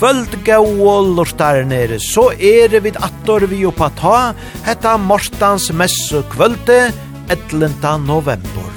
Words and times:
kvöld 0.00 0.32
gau 0.46 0.64
lortar 1.12 1.58
nere, 1.68 1.98
så 2.00 2.30
er 2.32 2.72
vi 2.80 2.90
attor 3.04 3.44
vi 3.50 3.66
oppa 3.68 3.90
ta, 3.98 4.32
hetta 4.64 4.94
Mortans 4.96 5.66
messu 5.76 6.22
kvölde, 6.32 6.88
11. 7.28 7.98
november. 8.06 8.70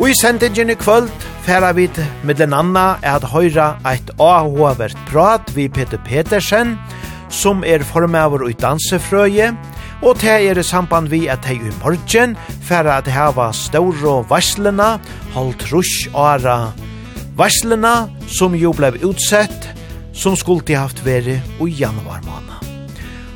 Og 0.00 0.08
i 0.10 0.16
sendingen 0.18 0.72
i 0.74 0.74
kvöld 0.74 1.12
færa 1.46 1.70
vi 1.76 1.86
med 2.26 2.40
den 2.40 2.52
anna 2.52 2.96
er 2.98 3.20
at 3.20 3.28
høyra 3.30 3.76
eit 3.86 4.10
avhåvert 4.18 4.98
prat 5.06 5.52
vi 5.54 5.68
Peter 5.68 6.02
Petersen, 6.02 6.74
som 7.30 7.62
er 7.62 7.84
formøver 7.86 8.48
i 8.48 8.56
dansefrøye, 8.58 9.52
og 10.02 10.18
te 10.18 10.34
er 10.34 10.58
i 10.58 10.64
samband 10.66 11.12
vi 11.14 11.28
at 11.30 11.46
hei 11.46 11.60
i 11.60 11.76
morgen 11.78 12.34
færa 12.66 12.98
at 12.98 13.06
heva 13.06 13.52
stauro 13.54 14.24
varslena, 14.26 14.96
holdt 15.36 15.68
rush 15.70 16.10
ara 16.10 16.72
varslena, 17.38 18.10
som 18.26 18.58
jo 18.58 18.74
blei 18.74 18.96
utsett 19.06 19.70
som 20.12 20.36
skulle 20.36 20.76
haft 20.76 21.04
veri 21.06 21.40
i 21.60 21.68
januar 21.80 22.20
måned. 22.26 22.58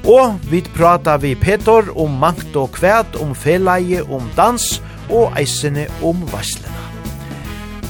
Og 0.07 0.39
vi 0.51 0.63
prata 0.63 1.17
vi 1.19 1.35
Peter 1.35 1.89
om 1.99 2.19
makt 2.21 2.57
og 2.57 2.77
kvæt, 2.77 3.17
om 3.21 3.35
feleie, 3.35 4.03
om 4.03 4.31
dans 4.37 4.83
og 5.11 5.33
eisene 5.39 5.87
om 6.03 6.23
varslene. 6.31 6.75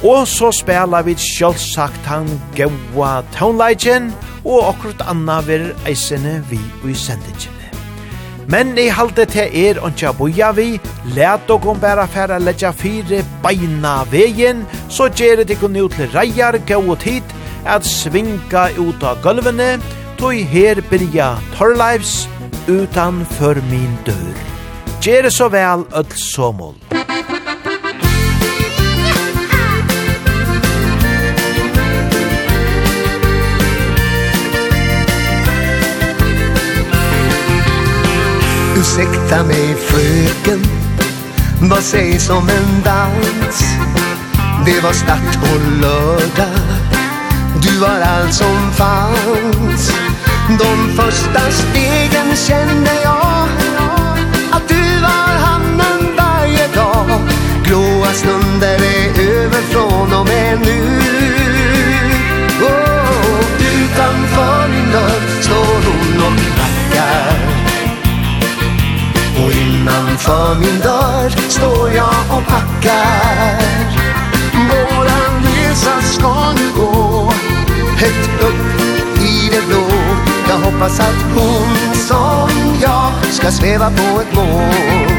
Og 0.04 0.24
så 0.28 0.52
spela 0.52 1.02
vi 1.04 1.16
sjølvsagt 1.16 2.08
han 2.08 2.28
gaua 2.56 3.22
townleitjen 3.36 4.12
og 4.44 4.70
akkurat 4.70 5.04
anna 5.10 5.40
ver 5.44 5.70
eisene 5.88 6.38
vi 6.50 6.60
i 6.88 6.94
sendingen. 6.94 7.56
Men 8.48 8.76
i 8.78 8.86
halde 8.94 9.24
til 9.26 9.54
er 9.58 9.80
ontja 9.82 10.12
boja 10.14 10.52
vi, 10.54 10.76
let 11.16 11.50
og 11.50 11.64
om 11.66 11.80
bæra 11.82 12.04
færa 12.06 12.38
letja 12.38 12.70
fire 12.70 13.24
beina 13.42 13.96
vegin, 14.10 14.62
så 14.88 15.08
gjerri 15.10 15.44
det 15.48 15.58
kun 15.58 15.74
ut 15.76 15.96
til 15.98 16.12
reier, 16.14 16.60
gau 16.68 16.84
og 16.94 17.00
tid, 17.02 17.35
at 17.66 17.86
svinga 17.86 18.68
ut 18.78 19.02
av 19.02 19.22
gulvene, 19.22 19.76
tog 20.18 20.34
her 20.34 20.80
byrja 20.90 21.34
Torleivs 21.56 22.28
utanfor 22.68 23.60
min 23.70 23.98
dør. 24.06 24.36
Gjere 25.02 25.30
så 25.30 25.48
vel 25.48 25.84
öll 25.92 26.12
somol. 26.16 26.74
Ursäkta 38.76 39.42
mig 39.42 39.74
fröken, 39.74 40.60
vad 41.70 41.82
sägs 41.82 42.30
om 42.30 42.48
en 42.48 42.82
dans? 42.84 43.64
Det 44.66 44.80
var 44.82 44.92
start 44.92 45.38
och 45.42 45.80
lördag 45.80 46.55
Du 47.62 47.78
var 47.78 48.00
allt 48.00 48.34
som 48.34 48.72
fanns 48.72 49.92
De 50.58 50.96
första 50.96 51.40
stegen 51.50 52.36
kände 52.36 52.90
jag 53.02 53.48
Att 54.50 54.68
du 54.68 55.00
var 55.00 55.38
hamnen 55.46 56.16
varje 56.16 56.66
dag. 56.74 57.20
Gråa 57.64 58.12
stunder 58.12 58.74
är 58.74 59.20
över 59.20 59.62
från 59.62 60.12
och 60.20 60.26
med 60.26 60.60
nu. 60.60 61.00
Oh, 62.62 63.40
Utanför 63.60 64.68
din 64.68 64.90
dörr 64.92 65.42
står 65.42 65.76
hon 65.86 66.22
och 66.26 66.38
knackar. 66.38 67.38
Och 69.44 69.52
innanför 69.52 70.54
min 70.54 70.80
dörr 70.80 71.30
står 71.48 71.90
jag 71.90 72.38
och 72.38 72.46
packar. 72.46 73.60
Våran 74.68 75.42
resa 75.44 76.02
ska 76.02 76.52
nu 76.52 76.70
gå 76.76 77.05
högt 78.06 78.42
upp 78.42 79.20
i 79.20 79.50
det 79.50 79.66
blå. 79.66 79.86
Jag 80.48 80.58
hoppas 80.58 81.00
att 81.00 81.22
hon 81.34 81.94
som 81.94 82.50
jag 82.82 83.32
ska 83.32 83.50
sväva 83.50 83.90
på 83.90 84.20
ett 84.20 84.34
mål. 84.34 85.16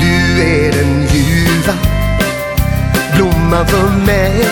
Du 0.00 0.42
är 0.42 0.72
den 0.72 1.06
ljuva 1.12 1.74
blomman 3.14 3.66
för 3.66 4.06
mig 4.06 4.46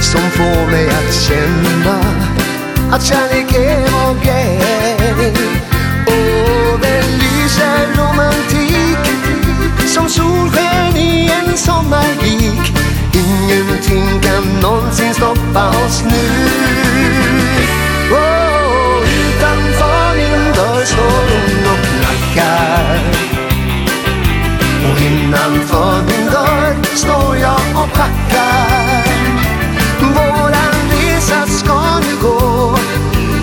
Som 0.00 0.20
får 0.20 0.70
mig 0.70 0.88
att 0.88 1.14
känna 1.14 1.98
att 2.92 3.04
kärlek 3.04 3.54
är 3.54 3.88
vår 3.92 4.24
grej. 4.24 5.32
Och 6.06 6.80
den 6.80 7.04
lyser 7.18 7.86
romantik 7.96 8.57
som 9.98 10.08
solsken 10.08 10.96
i 10.96 11.30
en 11.30 11.56
sommarvik. 11.56 12.72
Ingenting 13.12 14.20
kan 14.20 14.44
någonsin 14.62 15.14
stoppa 15.14 15.68
oss 15.68 16.04
nu. 16.04 16.28
Oh, 18.12 19.02
Utanför 19.02 20.16
min 20.16 20.52
dörr 20.54 20.84
står 20.84 21.22
hon 21.30 21.72
och 21.72 21.80
knackar. 21.88 23.00
Och 24.90 25.00
innanför 25.00 26.02
min 26.02 26.26
dörr 26.26 26.96
står 26.96 27.36
jag 27.36 27.60
och 27.82 27.92
packar. 27.92 29.02
Våran 30.00 30.74
resa 30.90 31.46
ska 31.46 31.98
nu 32.00 32.16
gå. 32.22 32.70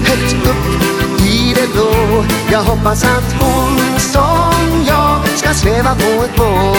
Högt 0.08 0.48
upp 0.48 0.82
i 1.26 1.54
det 1.56 1.74
blå. 1.74 2.24
Jag 2.52 2.64
hoppas 2.64 3.04
att 3.04 3.36
hon 3.40 3.75
som 4.16 4.86
jag 4.88 5.28
ska 5.38 5.54
sväva 5.54 5.96
på 5.96 6.24
ett 6.24 6.38
mål 6.38 6.76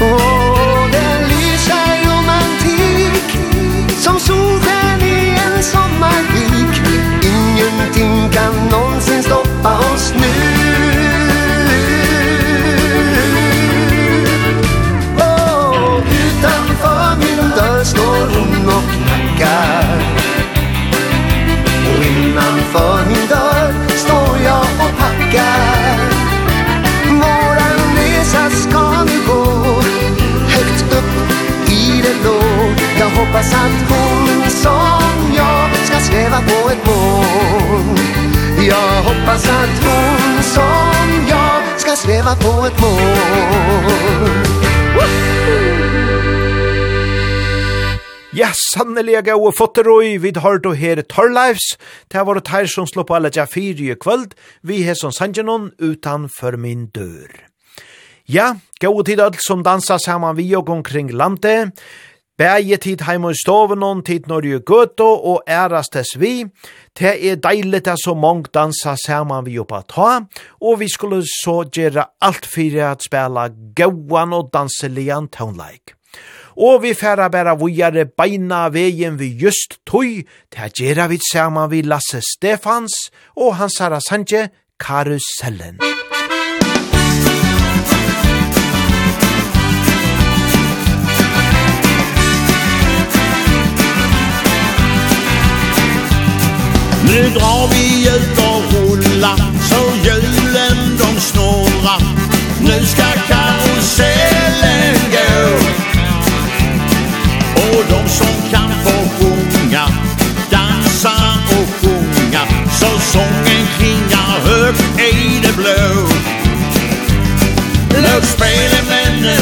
Och 0.00 0.90
den 0.92 1.28
lyser 1.28 1.92
romantik 2.04 3.38
Som 3.98 4.20
solen 4.20 5.02
i 5.02 5.38
en 5.46 5.62
sommarvik. 5.62 6.82
Ingenting 7.22 8.30
kan 8.32 8.68
någonsin 8.70 9.22
stoppa 9.22 9.78
oss 9.78 10.12
nu. 10.16 11.25
dörr 17.56 17.84
står 17.84 18.26
hon 18.34 18.68
och 18.76 18.84
knackar. 18.92 19.84
Och 21.88 22.04
innanför 22.04 23.06
min 23.08 23.26
dörr 23.28 23.74
står 23.96 24.38
jag 24.44 24.66
och 24.84 24.98
packar. 24.98 25.98
Våran 27.10 27.78
resa 27.96 28.50
ska 28.50 29.04
nu 29.04 29.18
gå 29.26 29.44
Högt 30.48 30.92
upp 30.92 31.14
i 31.70 32.02
det 32.02 32.22
blå. 32.22 32.40
Jag 32.98 33.10
hoppas 33.10 33.54
att 33.54 33.90
hon 33.90 34.50
som 34.50 35.34
jag 35.36 35.86
ska 35.86 35.98
sväva 36.00 36.36
på 36.36 36.70
ett 36.70 36.86
mål. 36.86 37.98
Jag 38.68 39.02
hoppas 39.02 39.48
att 39.48 39.84
hon 39.84 40.42
som 40.42 41.26
jag 41.28 41.80
ska 41.80 41.96
sväva 41.96 42.34
på 42.34 42.66
ett 42.66 42.80
mål. 42.80 44.55
Ja, 48.36 48.50
sannelig 48.52 49.14
jeg 49.14 49.32
og 49.32 49.54
fotterøy, 49.56 50.18
vi 50.20 50.32
har 50.36 50.58
då 50.58 50.74
her 50.76 51.00
Torleifs, 51.02 51.78
det 52.12 52.26
var 52.26 52.34
det 52.34 52.48
her 52.48 52.66
som 52.66 52.86
slå 52.86 53.02
på 53.02 53.14
alle 53.14 53.30
jafiri 53.32 53.90
i 53.90 53.94
kvöld, 53.94 54.34
vi 54.62 54.82
har 54.82 54.94
som 54.94 55.12
sangenon 55.12 55.70
utanfor 55.78 56.56
min 56.56 56.86
dør. 56.86 57.32
Ja, 58.28 58.56
gode 58.80 59.04
tid 59.04 59.20
alt 59.20 59.40
som 59.40 59.62
dansa 59.64 59.96
saman 59.98 60.36
vi 60.36 60.54
og 60.54 60.68
omkring 60.68 61.12
landet, 61.12 61.72
Bæje 62.38 62.76
tid 62.76 63.00
heima 63.00 63.30
i 63.32 63.34
stoven 63.40 63.82
og 63.82 64.04
tid 64.04 64.28
Norge 64.28 64.60
gøtå 64.60 65.08
og 65.08 65.48
ærast 65.48 65.94
dess 65.96 66.18
vi. 66.20 66.44
Det 66.98 67.16
er 67.30 67.40
deilig 67.40 67.84
det 67.84 67.96
så 68.04 68.12
mange 68.14 68.52
dansa 68.52 68.96
saman 69.06 69.46
vi 69.46 69.58
oppa 69.58 69.80
ta, 69.88 70.20
og 70.60 70.80
vi 70.80 70.92
skulle 70.92 71.22
så 71.24 71.62
gjøre 71.64 72.04
alt 72.20 72.44
fyrir 72.44 72.90
at 72.92 73.08
spela 73.08 73.48
gauan 73.76 74.36
og 74.36 74.50
danselian 74.52 75.32
tånleik 75.32 75.95
og 76.56 76.82
vi 76.82 76.94
færa 76.94 77.28
bæra 77.28 77.54
vujare 77.54 78.06
beina 78.06 78.68
vegin 78.68 79.18
vi 79.18 79.28
just 79.42 79.78
tøy, 79.86 80.24
til 80.52 80.72
gjerra 80.76 81.08
vi 81.08 81.20
saman 81.32 81.70
vi 81.70 81.82
Lasse 81.82 82.20
Stefans 82.20 82.94
og 83.36 83.56
hans 83.56 83.78
herra 83.80 84.00
Sanje 84.00 84.48
Karusellen. 84.80 85.95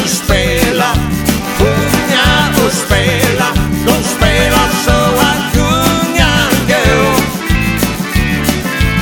spela. 0.09 0.95
Sjunga 1.59 2.67
och 2.67 2.73
spela. 2.73 3.49
De 3.87 4.05
spelar 4.05 4.69
så 4.85 5.01
att 5.29 5.55
kungar 5.55 6.51
går. 6.69 7.17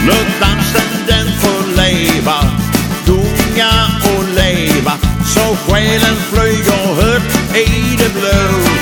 Låt 0.06 0.40
dansen 0.40 1.06
den 1.06 1.32
få 1.40 1.80
leva. 1.82 2.50
Sjunga 3.06 3.72
och 4.16 4.24
leva. 4.34 4.92
Så 5.24 5.56
själen 5.56 6.16
flyger 6.32 6.94
högt 6.94 7.56
i 7.56 7.96
det 7.96 8.12
blå. 8.14 8.81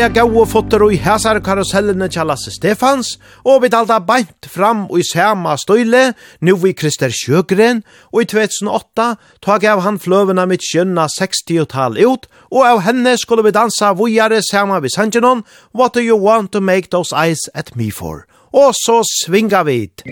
Øyelig 0.00 0.14
gau 0.16 0.40
og 0.40 0.48
fotter 0.48 0.80
og 0.80 0.92
i 0.94 0.96
hæsar 0.96 1.38
karusellene 1.44 2.06
til 2.08 2.24
Lasse 2.24 2.50
Stefans, 2.54 3.18
og 3.44 3.62
vi 3.62 3.68
dalda 3.68 3.98
beint 4.00 4.46
fram 4.48 4.86
og 4.88 4.98
i 4.98 5.02
sama 5.04 5.56
støyle, 5.60 6.14
nu 6.40 6.56
vi 6.56 6.72
Krister 6.72 7.12
Sjøgren, 7.12 7.82
og 8.12 8.22
i 8.22 8.24
2008 8.24 9.08
tog 9.44 9.64
av 9.64 9.82
han 9.84 9.98
fløvene 10.00 10.46
mitt 10.48 10.64
skjønna 10.64 11.04
60-tal 11.18 12.00
ut, 12.00 12.24
og 12.48 12.64
av 12.64 12.80
henne 12.86 13.12
skulle 13.20 13.44
vi 13.44 13.52
dansa 13.52 13.90
vujare 13.92 14.40
sama 14.40 14.78
vi 14.80 14.88
Sanjanon, 14.88 15.44
What 15.74 15.92
do 15.92 16.00
you 16.00 16.16
want 16.16 16.52
to 16.52 16.60
make 16.60 16.88
those 16.88 17.12
eyes 17.12 17.50
at 17.54 17.76
me 17.76 17.90
for? 17.92 18.24
Og 18.54 18.72
så 18.72 19.02
svinga 19.04 19.62
vi 19.62 19.82
it. 19.82 20.02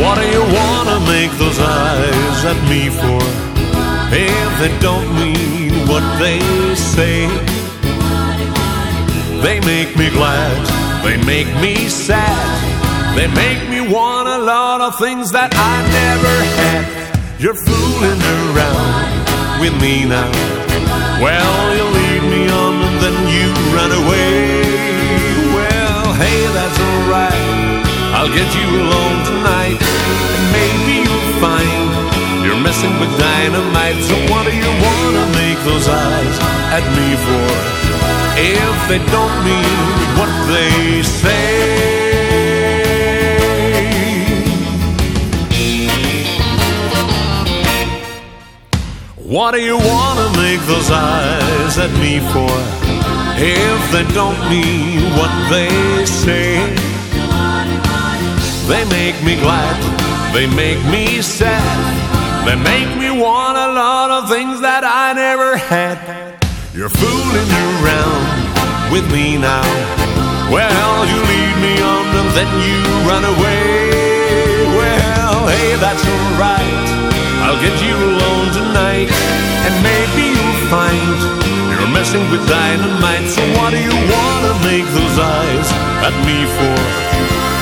What 0.00 0.16
do 0.16 0.24
you 0.32 0.44
want 0.56 0.88
to 0.88 0.98
make 1.12 1.32
those 1.36 1.60
eyes 1.60 2.44
at 2.52 2.60
me 2.72 2.88
for? 2.88 3.20
If 4.16 4.50
they 4.60 4.72
don't 4.80 5.12
mean 5.12 5.88
what 5.88 6.04
they 6.18 6.40
say 6.74 7.28
They 9.44 9.60
make 9.60 9.94
me 9.98 10.08
glad. 10.08 10.56
They 11.04 11.20
make 11.20 11.44
me 11.60 11.76
sad. 11.88 12.48
They 13.14 13.28
make 13.28 13.60
me 13.68 13.84
want 13.92 14.26
a 14.26 14.38
lot 14.38 14.80
of 14.80 14.96
things 14.98 15.32
that 15.36 15.52
I 15.52 15.74
never 15.84 16.34
had. 16.56 16.84
You're 17.36 17.52
fooling 17.52 18.22
around 18.24 19.60
with 19.60 19.76
me 19.84 20.08
now. 20.08 20.32
Well, 21.20 21.60
you 21.76 21.84
lead 21.84 22.24
me 22.24 22.42
on 22.48 22.88
and 22.88 22.96
then 23.04 23.16
you 23.28 23.52
run 23.76 23.92
away. 23.92 24.64
Well, 25.52 26.04
hey, 26.16 26.40
that's 26.56 26.78
alright. 26.80 27.84
I'll 28.16 28.32
get 28.32 28.48
you 28.48 28.68
alone 28.80 29.18
tonight. 29.28 29.76
And 29.76 30.44
maybe 30.56 31.04
you'll 31.04 31.32
find 31.44 32.48
You're 32.48 32.64
messing 32.64 32.96
with 32.96 33.12
dynamite. 33.20 34.00
So 34.08 34.16
what 34.32 34.48
do 34.48 34.56
you 34.56 34.72
want 34.80 35.12
to 35.20 35.26
make 35.36 35.60
those 35.68 35.84
eyes 35.84 36.36
at 36.80 36.84
me 36.96 37.08
for? 37.28 38.23
if 38.36 38.88
they 38.88 38.98
don't 39.12 39.44
mean 39.44 39.90
what 40.18 40.30
they 40.52 41.02
say. 41.02 42.24
What 49.16 49.52
do 49.52 49.60
you 49.60 49.76
want 49.76 50.18
to 50.20 50.40
make 50.40 50.60
those 50.66 50.90
eyes 50.90 51.78
at 51.78 51.90
me 51.98 52.20
for? 52.32 52.54
If 53.36 53.80
they 53.90 54.04
don't 54.14 54.38
mean 54.48 55.02
what 55.18 55.32
they 55.50 56.04
say. 56.06 56.74
They 58.68 58.84
make 58.88 59.22
me 59.24 59.34
glad, 59.40 60.32
they 60.32 60.46
make 60.46 60.82
me 60.86 61.20
sad. 61.20 62.46
They 62.46 62.56
make 62.56 62.96
me 62.98 63.10
want 63.10 63.58
a 63.58 63.72
lot 63.72 64.10
of 64.10 64.30
things 64.30 64.60
that 64.60 64.84
I 64.84 65.12
never 65.12 65.56
had. 65.56 66.43
You're 66.74 66.90
fooling 66.90 67.50
around 67.54 68.90
with 68.90 69.06
me 69.12 69.38
now. 69.38 69.62
Well, 70.50 71.06
you 71.06 71.14
lead 71.14 71.54
me 71.62 71.78
on 71.78 72.02
and 72.18 72.30
then 72.34 72.50
you 72.66 72.82
run 73.06 73.22
away. 73.22 73.94
Well, 74.74 75.46
hey, 75.54 75.78
that's 75.78 76.02
alright. 76.02 76.86
I'll 77.46 77.62
get 77.62 77.78
you 77.78 77.94
alone 77.94 78.50
tonight 78.50 79.06
And 79.06 79.74
maybe 79.86 80.34
you'll 80.34 80.62
find 80.66 81.14
You're 81.78 81.94
messing 81.94 82.26
with 82.32 82.42
dynamite. 82.48 83.30
So 83.30 83.42
what 83.54 83.70
do 83.70 83.78
you 83.78 83.94
want 83.94 84.40
to 84.50 84.54
make 84.66 84.86
those 84.98 85.16
eyes 85.22 85.68
at 86.02 86.14
me 86.26 86.42
for? 86.58 86.74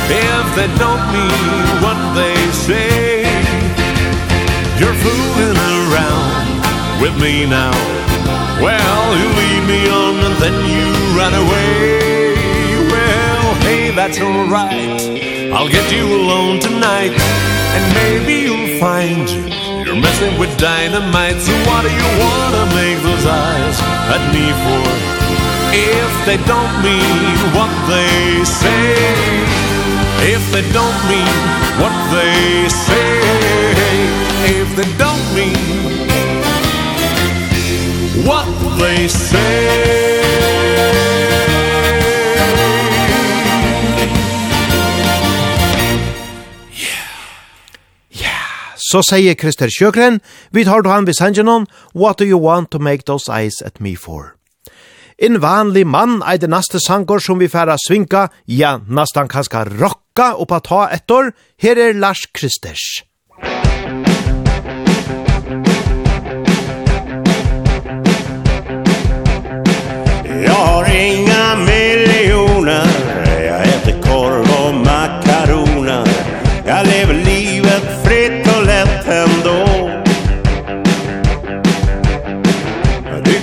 If 0.09 0.47
they 0.57 0.73
don't 0.81 1.05
mean 1.13 1.45
what 1.85 2.01
they 2.17 2.37
say 2.65 3.29
You're 4.81 4.97
fooling 5.05 5.59
around 5.59 6.52
with 7.03 7.21
me 7.21 7.45
now. 7.45 7.75
Well, 8.63 9.05
you 9.19 9.27
lead 9.41 9.63
me 9.67 9.81
on 9.91 10.15
and 10.23 10.37
then 10.39 10.57
you 10.71 10.87
run 11.19 11.35
away. 11.35 12.33
Well, 12.95 13.55
hey, 13.67 13.91
that's 13.91 14.21
all 14.21 14.47
right 14.47 15.01
I'll 15.53 15.69
get 15.69 15.91
you 15.91 16.05
alone 16.05 16.61
tonight 16.61 17.13
And 17.75 17.85
maybe 18.01 18.35
you'll 18.47 18.79
find 18.79 19.29
You're 19.85 20.01
messing 20.01 20.39
with 20.39 20.53
dynamite 20.59 21.41
So 21.41 21.53
what 21.69 21.83
do 21.83 21.91
you 21.91 22.09
wanna 22.23 22.65
make 22.79 22.99
those 23.03 23.27
eyes 23.27 23.77
at 24.15 24.23
me 24.33 24.47
for? 24.63 24.83
If 25.75 26.13
they 26.29 26.39
don't 26.45 26.75
mean 26.85 27.37
what 27.57 27.73
they 27.89 28.45
say. 28.45 28.93
If 30.35 30.43
they 30.53 30.65
don't 30.73 31.01
mean 31.09 31.39
what 31.81 31.97
they 32.13 32.69
say. 32.69 33.21
If 34.61 34.69
they 34.77 34.91
don't 34.99 35.25
mean 35.35 36.12
what 38.27 38.47
they 38.79 39.09
say. 39.09 40.13
Så 48.93 49.01
sier 49.09 49.33
Krister 49.41 49.71
Sjøgren, 49.73 50.19
vi 50.53 50.67
tar 50.69 50.85
han 50.85 51.07
ved 51.07 51.15
Sanjanon, 51.17 51.67
What 51.95 52.19
do 52.19 52.25
you 52.25 52.37
want 52.37 52.71
to 52.73 52.79
make 52.79 53.05
those 53.07 53.25
eyes 53.29 53.63
at 53.65 53.81
me 53.81 53.97
for? 53.97 54.35
En 55.19 55.41
vanlig 55.41 55.87
mann 55.87 56.21
er 56.21 56.37
det 56.37 56.51
neste 56.51 56.81
sanger 56.81 57.19
som 57.19 57.41
vi 57.41 57.49
færa 57.49 57.77
svinka, 57.81 58.27
ja, 58.47 58.79
nesten 58.89 59.29
kanskje 59.33 59.65
rocka 59.81 60.35
oppa 60.35 60.59
ta 60.61 60.89
etter, 60.93 61.33
her 61.63 61.79
er 61.79 61.95
Lars 61.95 62.27
Kristers. 62.35 63.05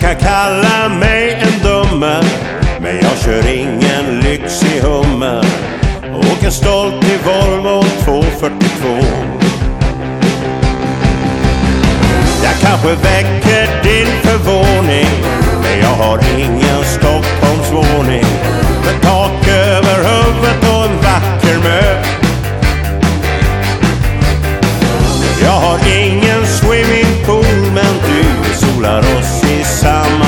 kan 0.10 0.20
kalla 0.20 0.90
mig 0.90 1.34
en 1.34 1.64
dumme 1.64 2.24
Men 2.82 2.96
jag 3.02 3.18
kör 3.26 3.48
ingen 3.54 4.20
lyxig 4.20 4.82
hummer 4.82 5.46
Och 6.14 6.54
stolt 6.54 7.04
i 7.04 7.18
Volvo 7.26 7.84
242 8.04 8.88
Jag 12.44 12.54
kanske 12.62 12.88
väcker 12.88 13.84
din 13.84 14.08
förvåning 14.22 15.10
Men 15.64 15.80
jag 15.80 16.06
har 16.06 16.20
ingen 16.40 16.84
Stockholmsvåning. 16.84 18.26
Med 18.86 19.02
tak 19.02 19.48
över 19.48 19.96
huvudet 19.96 20.64
och 20.64 20.86
en 20.86 20.98
vacker 20.98 21.60
mö. 21.64 22.04
Jag 25.44 25.52
har 25.52 25.80
ingen 25.98 26.48
swimmingpool 26.48 27.72
Men 27.74 27.96
du 28.06 28.54
solar 28.54 29.00
oss 29.00 29.39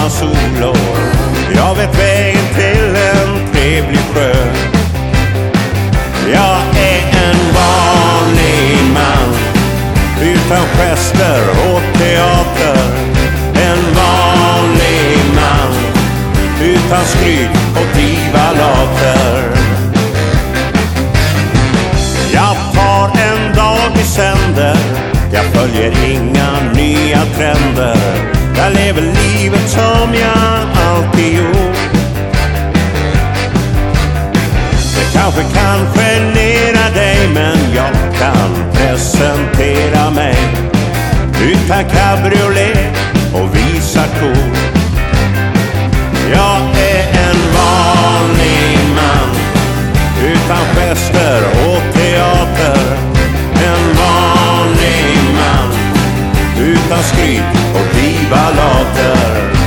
varma 0.01 0.10
solår 0.10 0.77
Jag 1.55 1.75
vet 1.75 2.00
vägen 2.00 2.46
till 2.55 2.96
en 2.96 3.53
trevlig 3.53 4.00
sjö. 4.13 4.34
Jag 6.34 6.62
är 6.77 7.01
en 7.27 7.38
vanlig 7.55 8.93
man. 8.93 9.36
Utan 10.22 10.65
gester 10.77 11.41
och 11.50 12.00
teater. 12.00 12.77
En 13.53 13.96
vanlig 13.96 15.17
man. 15.36 15.74
Utan 16.62 17.05
skryt 17.05 17.50
och 17.75 17.98
divalater 17.98 19.43
Jag 22.34 22.55
tar 22.74 23.08
en 23.08 23.55
dag 23.55 24.01
i 24.01 24.03
sänder. 24.03 24.77
Jag 25.34 25.46
följer 25.46 25.93
inga 26.12 26.74
nya 26.74 27.22
trender. 27.38 28.41
Jag 28.63 28.74
lever 28.74 29.01
livet 29.01 29.70
som 29.70 30.13
jag 30.13 30.84
alltid 30.88 31.38
gjort. 31.38 31.77
Det 34.96 35.13
kanske 35.13 35.41
kan 35.41 35.80
genera 35.94 36.89
dig 36.94 37.30
Men 37.34 37.58
jag 37.75 37.91
kan 38.20 38.72
presentera 38.74 40.10
mig. 40.12 40.36
Utan 41.41 41.84
cabriolet 41.84 42.98
och 43.34 43.56
visa 43.56 44.03
kort. 44.20 44.58
Jag 46.34 46.62
är 46.77 47.30
en 47.30 47.38
vanlig 47.56 48.77
man 48.96 49.36
Utan 50.24 50.65
gester 50.75 51.41
och 51.68 51.94
teater. 51.94 53.11
utan 56.92 57.04
skryt 57.04 57.44
och 57.74 57.96
later. 58.50 59.61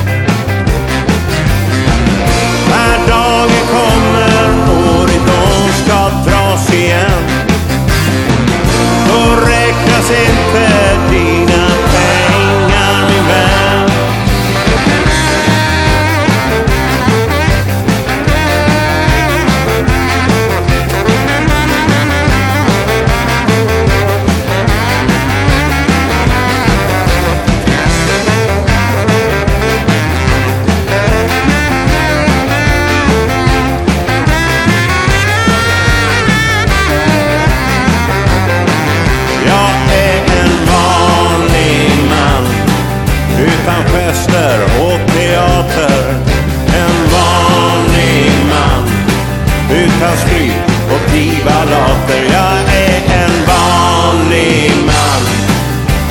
och 50.14 50.20
skry 50.20 50.50
och 50.94 51.10
privalater 51.10 52.22
Jag 52.32 52.74
är 52.74 53.22
en 53.22 53.32
vanlig 53.46 54.70
man. 54.86 55.22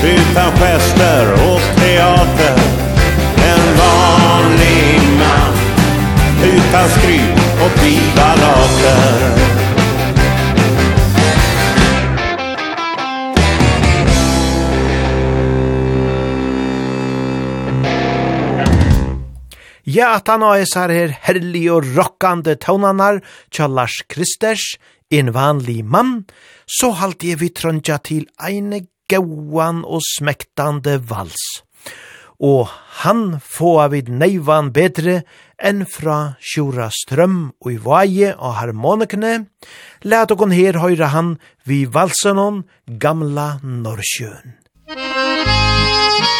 Utan 0.03 0.51
gester 0.51 1.33
och 1.33 1.61
teater. 1.81 2.57
En 3.37 3.77
vanlig 3.77 4.99
man. 5.19 5.53
Utan 6.43 6.89
skry 6.89 7.19
och 7.65 7.75
privalater 7.75 9.62
Ja, 19.93 20.15
at 20.17 20.29
han 20.31 20.41
og 20.41 20.57
esar 20.57 20.89
her 20.89 21.11
herlig 21.27 21.67
og 21.69 21.85
rockande 21.93 22.55
tånanar 22.57 23.19
tja 23.53 23.67
Lars 23.69 23.99
Kristers, 24.09 24.63
en 25.13 25.29
vanlig 25.35 25.83
mann, 25.85 26.23
så 26.65 26.89
halte 26.97 27.29
jeg 27.29 27.41
vi 27.43 27.51
trøndja 27.53 27.99
til 28.01 28.25
eine 28.41 28.87
gauan 29.11 29.83
og 29.85 30.01
smektande 30.07 30.97
vals. 31.11 31.43
Og 32.41 32.71
han 33.03 33.37
får 33.45 33.93
vid 33.93 34.09
neivan 34.09 34.73
bedre 34.73 35.19
enn 35.61 35.85
fra 35.85 36.39
Sjura 36.41 36.89
Strøm 36.89 37.53
og 37.61 37.71
i 37.75 37.77
vaje 37.85 38.33
og 38.33 38.57
harmonikene. 38.63 39.35
Læt 40.01 40.33
okon 40.33 40.57
her 40.57 40.81
høyre 40.81 41.13
han 41.13 41.35
vi 41.69 41.83
valsen 41.85 42.63
gamla 42.97 43.59
Norrsjøen. 43.61 44.57
Musik 44.89 46.32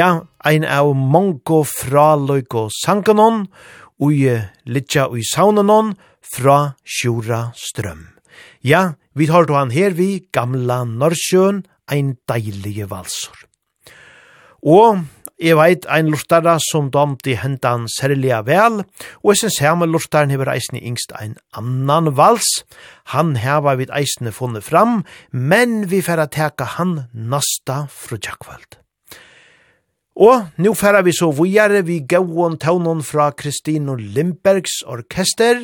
ja, 0.00 0.10
ein 0.48 0.64
av 0.64 0.94
mongo 0.96 1.60
fra 1.68 2.14
loiko 2.16 2.68
sankanon, 2.72 3.44
ui 4.00 4.24
litja 4.64 5.10
ui 5.12 5.20
saunanon 5.26 5.92
fra 6.24 6.74
sjura 6.84 7.50
strøm. 7.58 8.06
Ja, 8.64 8.94
vi 9.12 9.26
tar 9.28 9.44
då 9.44 9.58
han 9.58 9.74
her 9.74 9.92
vi, 9.98 10.24
gamla 10.32 10.84
Norsjøen, 10.88 11.64
ein 11.90 12.16
deilige 12.30 12.88
valsor. 12.88 13.44
Og 14.62 15.02
jeg 15.40 15.56
veit 15.56 15.86
ein 15.88 16.10
lortara 16.12 16.58
som 16.60 16.90
domte 16.92 17.34
hentan 17.40 17.86
særliga 17.88 18.42
vel, 18.44 18.82
og 19.24 19.32
jeg 19.32 19.42
synes 19.42 19.60
her 19.64 19.78
med 19.80 19.92
lortaren 19.92 20.32
hever 20.32 20.52
eisne 20.52 20.80
yngst 20.80 21.16
ein 21.16 21.36
annan 21.56 22.12
vals. 22.16 22.60
Han 23.16 23.36
heva 23.40 23.76
vid 23.80 23.92
eisne 23.92 24.32
funnet 24.36 24.68
fram, 24.68 25.02
men 25.32 25.88
vi 25.92 26.04
færa 26.04 26.28
teka 26.28 26.76
han 26.76 27.08
nasta 27.12 27.86
fru 27.88 28.20
Jakvald. 28.20 28.79
Og 30.20 30.50
nu 30.60 30.74
færa 30.76 31.00
vi 31.00 31.14
så 31.16 31.30
vujare 31.32 31.80
vi 31.86 32.02
gauon 32.04 32.58
taunon 32.60 33.00
fra 33.02 33.30
Kristino 33.32 33.94
Limbergs 33.96 34.82
orkester. 34.84 35.62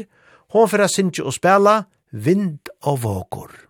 Hon 0.55 0.69
færa 0.69 0.88
sinje 0.88 1.27
og 1.29 1.37
spela 1.37 1.83
Vind 2.12 2.73
og 2.81 3.03
vågor. 3.03 3.65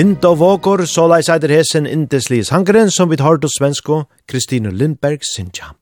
Vind 0.00 0.24
og 0.24 0.38
vågor, 0.40 0.80
så 0.88 1.02
leis 1.10 1.28
eider 1.28 1.52
hesen 1.52 1.84
indeslis 1.84 2.48
hangren 2.54 2.88
som 2.88 3.10
vi 3.10 3.18
tar 3.20 3.36
til 3.42 3.50
svensko, 3.52 3.98
Kristine 4.24 4.72
Lindberg 4.72 5.26
Sintja. 5.28 5.74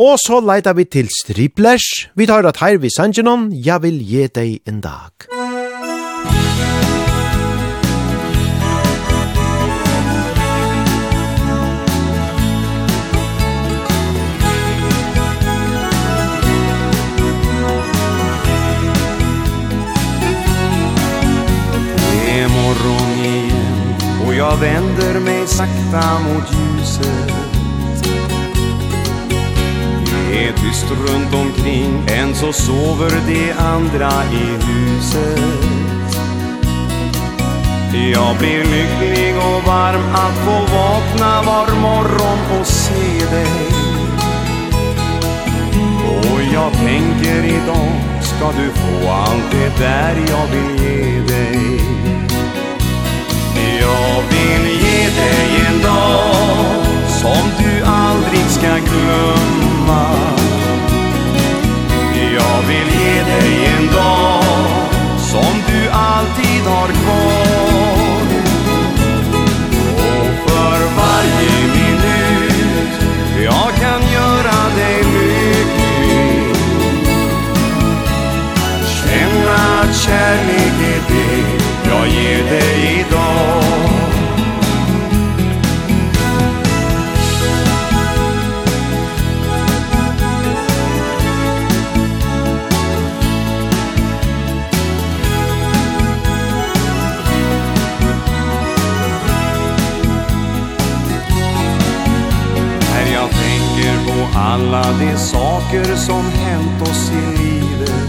Og 0.00 0.16
så 0.22 0.38
leida 0.40 0.72
vi 0.72 0.86
til 0.88 1.12
striplers, 1.12 2.08
vi 2.16 2.24
tar 2.30 2.48
at 2.48 2.62
her 2.62 2.80
vi 2.80 2.88
sangenon, 2.88 3.50
jeg 3.52 3.84
vil 3.84 4.00
gi 4.00 4.24
deg 4.32 4.72
en 4.72 4.80
dag. 4.80 5.28
Musikk 5.28 5.47
jag 24.38 24.56
vänder 24.56 25.20
mig 25.20 25.46
sakta 25.46 26.18
mot 26.18 26.44
ljuset. 26.52 27.32
Det 30.30 30.44
är 30.44 30.52
tyst 30.52 30.86
runt 30.90 31.34
omkring. 31.34 32.06
Än 32.08 32.34
så 32.34 32.52
sover 32.52 33.12
de 33.26 33.52
andra 33.52 34.10
i 34.32 34.66
huset. 34.66 35.40
Jag 38.12 38.36
blir 38.38 38.58
lycklig 38.58 39.36
och 39.36 39.66
varm 39.66 40.14
Att 40.14 40.38
få 40.44 40.74
vakna 40.76 41.42
var 41.42 41.80
morgon 41.80 42.60
och 42.60 42.66
se 42.66 43.26
dig. 43.30 43.68
Och 46.32 46.40
jag 46.54 46.72
tänker 46.72 47.44
idag 47.44 47.92
Ska 48.20 48.52
du 48.60 48.70
få 48.70 49.10
allt 49.10 49.50
det 49.50 49.84
där 49.84 50.16
jag 50.30 50.46
vill 50.46 50.84
ge 50.84 51.20
dig? 51.20 52.27
Jag 53.80 54.22
vill 54.30 54.82
ge 54.82 55.08
dig 55.22 55.66
en 55.68 55.82
dag 55.82 56.84
Som 57.08 57.50
du 57.58 57.84
aldrig 57.84 58.44
ska 58.50 58.68
glömma. 58.68 60.06
Jag 62.34 62.62
vill 62.68 63.00
ge 63.00 63.22
dig 63.22 63.66
en 63.78 63.86
dag 63.86 64.44
Som 65.18 65.62
du 65.66 65.88
alltid 65.90 66.62
har 66.62 66.88
kvar. 66.88 67.38
Och 70.20 70.50
för 70.50 70.80
varje 70.96 71.60
minut 71.76 72.92
Jag 73.44 73.74
kan 73.80 74.12
göra 74.12 74.76
dig 74.76 75.02
lycklig. 75.04 76.56
Känna 78.86 79.80
att 79.80 79.96
kärlek 79.96 80.72
är 80.94 81.02
det 81.08 81.57
Gud 82.38 82.46
dig 82.46 83.00
idag 83.00 83.62
När 102.90 103.12
jag 103.12 103.30
tänker 103.30 104.06
på 104.06 104.38
alla 104.38 104.82
de 104.82 105.16
saker 105.16 105.96
som 105.96 106.24
hänt 106.24 106.82
oss 106.82 107.10
i 107.12 107.42
livet 107.42 108.07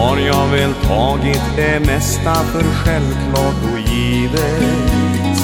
har 0.00 0.18
jag 0.18 0.48
väl 0.48 0.74
tagit 0.74 1.42
det 1.56 1.80
mesta 1.80 2.34
för 2.34 2.62
självklart 2.62 3.72
och 3.72 3.78
givet. 3.78 5.40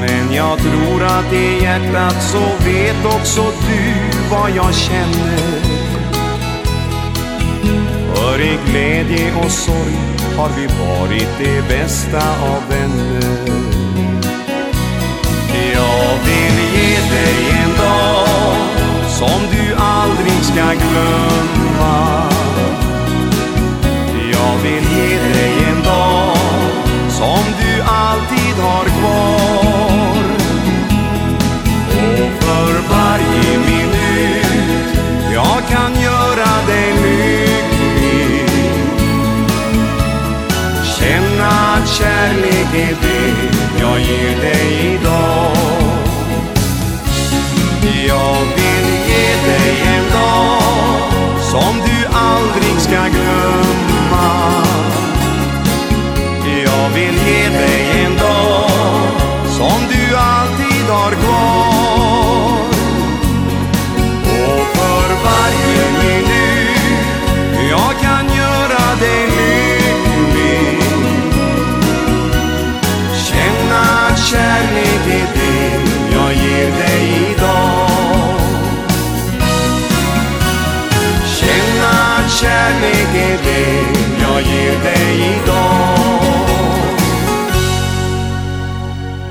Men 0.00 0.34
jag 0.34 0.58
tror 0.58 1.04
att 1.04 1.32
i 1.32 1.62
hjärtat 1.62 2.22
så 2.22 2.64
vet 2.64 3.04
också 3.04 3.42
du 3.42 4.18
vad 4.30 4.50
jag 4.50 4.74
känner. 4.74 5.60
För 8.14 8.40
i 8.40 8.58
glädje 8.66 9.34
och 9.44 9.50
sorg 9.50 9.98
har 10.36 10.48
vi 10.56 10.66
varit 10.66 11.28
det 11.38 11.68
bästa 11.68 12.22
av 12.40 12.62
vänner. 12.68 13.68
Jag 15.74 16.18
vill 16.24 16.58
ge 16.74 16.96
dig 17.16 17.62
en 17.62 17.70
dag 17.78 18.28
som 19.08 19.40
du 19.50 19.74
aldrig 19.74 20.42
ska 20.42 20.64
glömma. 20.64 22.37
Jag 24.38 24.56
vill 24.62 24.84
ge 24.96 25.18
dig 25.18 25.64
en 25.70 25.82
dag 25.82 26.36
Som 27.08 27.44
du 27.60 27.82
alltid 27.82 28.54
har 28.62 28.84
kvar. 28.84 30.24
Och 32.22 32.42
för 32.42 32.72
varje 32.90 33.58
minut 33.58 34.98
Jag 35.32 35.58
kan 35.68 36.02
göra 36.02 36.66
dig 36.66 36.92
lycklig. 37.02 38.50
Känna 40.98 41.48
att 41.48 41.88
kärlek 41.88 42.74
är 42.74 42.96
det 43.02 43.34
Jag 43.80 44.00
ger 44.00 44.40
dig 44.40 44.94
idag. 44.94 45.56
Jag 48.08 48.38
vill 48.56 48.88
ge 49.08 49.50
dig 49.50 49.80
en 49.86 50.04
dag 50.12 50.62
Som 51.42 51.74
du 51.86 52.06
aldrig 52.16 52.80
ska 52.80 53.08
glömma. 53.08 53.87
vill 56.98 57.18
ge 57.26 57.48
dig 57.48 58.04
en 58.04 58.16
dag 58.16 58.70
Som 59.56 59.78
du 59.92 60.16
alltid 60.16 60.84
har 60.88 61.12
kvar. 61.22 62.58
Och 64.50 64.66
för 64.78 65.08
varje 65.26 65.84
minut 66.02 67.00
Jag 67.70 67.92
kan 68.04 68.24
göra 68.36 68.84
dig 69.00 69.22
lycklig. 69.38 70.82
Känna 73.26 73.80
att 74.06 74.18
kärlek 74.18 75.04
är 75.20 75.28
det 75.34 75.70
Jag 76.12 76.32
ger 76.32 76.70
dig 76.82 77.30
idag. 77.30 78.40
Känna 81.26 81.90
att 82.18 82.32
kärlek 82.32 83.14
är 83.14 83.38
det 83.44 83.84
Jag 84.20 84.42
ger 84.42 84.82
dig 84.84 85.40
idag. 85.42 85.97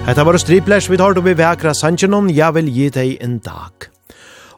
Hetta 0.07 0.23
var 0.23 0.37
striplers 0.39 0.85
við 0.87 1.01
tar 1.01 1.17
við 1.19 1.35
vækra 1.35 1.41
väkra 1.41 1.73
sanchenon, 1.75 2.29
jag 2.31 2.53
vill 2.55 2.69
ge 2.71 2.85
dig 2.95 3.17
en 3.19 3.39
dag. 3.43 3.89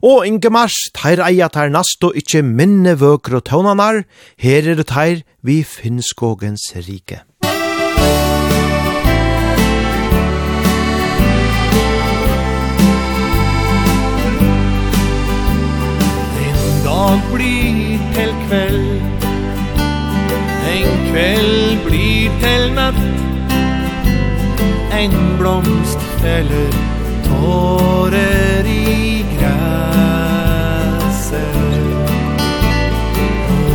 Og 0.06 0.28
Inge 0.28 0.50
Mars, 0.54 0.76
teir 0.94 1.18
eia 1.26 1.48
teir 1.50 1.72
nasto 1.74 2.12
ikkje 2.14 2.44
minne 2.46 2.94
vøkre 3.02 3.42
tøvnanar, 3.42 4.04
her 4.38 4.68
er 4.70 4.84
teir 4.86 5.24
vi 5.42 5.64
Finnskogens 5.66 6.70
rike. 6.86 7.24
En 16.46 16.62
dag 16.86 17.26
blir 17.34 17.98
til 18.14 18.36
kveld, 18.46 19.02
en 20.76 20.94
kveld 21.10 21.82
blir 21.90 22.38
til 22.46 22.70
natt, 22.78 23.29
en 25.00 25.38
blomst 25.38 26.00
eller 26.26 26.72
tårer 27.24 28.66
i 28.66 29.26
græset. 29.40 30.60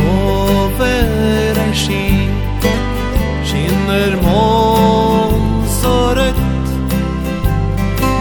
Over 0.07 1.59
en 1.65 1.75
sky 1.75 2.29
skinner 3.43 4.15
mån 4.21 5.65
så 5.81 6.13
rødt. 6.19 6.69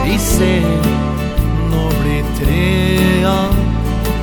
Vi 0.06 0.18
ser, 0.18 0.82
nå 1.70 1.84
blir 2.00 2.24
trean 2.38 3.54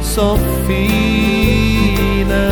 så 0.02 0.38
fine 0.68 2.44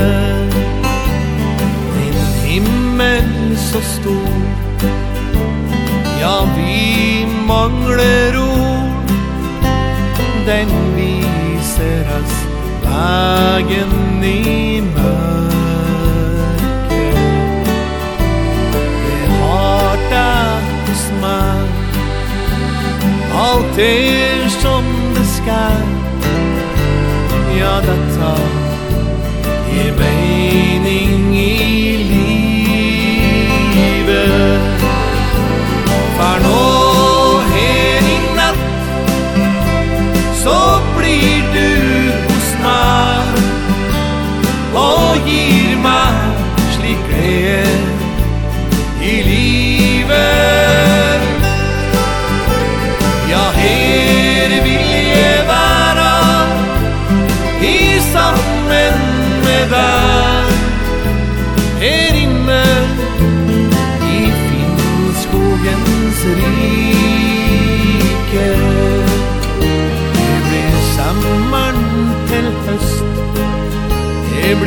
En 2.05 2.21
himmel 2.45 3.57
så 3.57 3.81
stor 3.81 4.48
Ja, 6.29 6.47
vi 6.55 7.25
mangler 7.47 8.37
ord 8.37 9.11
Den 10.45 10.69
viser 10.95 12.05
oss 12.17 12.35
Lagen 12.83 14.23
i 14.23 14.81
mørket. 14.81 16.61
Det 19.05 19.29
hartas 19.41 21.03
man 21.21 21.65
Alt 23.47 23.79
er 23.79 24.49
som 24.61 24.85
det 25.15 25.27
skal. 25.33 25.89
Ja, 27.57 27.73
det 27.87 27.99
tar 28.19 28.49
I 29.73 29.91
mening 29.97 31.28
Så 40.49 40.78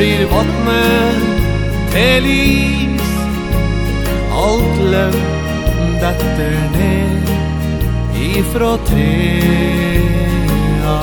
blir 0.03 0.25
vattnet 0.27 1.19
til 1.93 2.25
is. 2.27 3.11
Alt 4.35 4.79
løv 4.93 5.13
detter 6.01 6.57
ned 6.73 7.29
ifra 8.19 8.71
trea. 8.89 10.97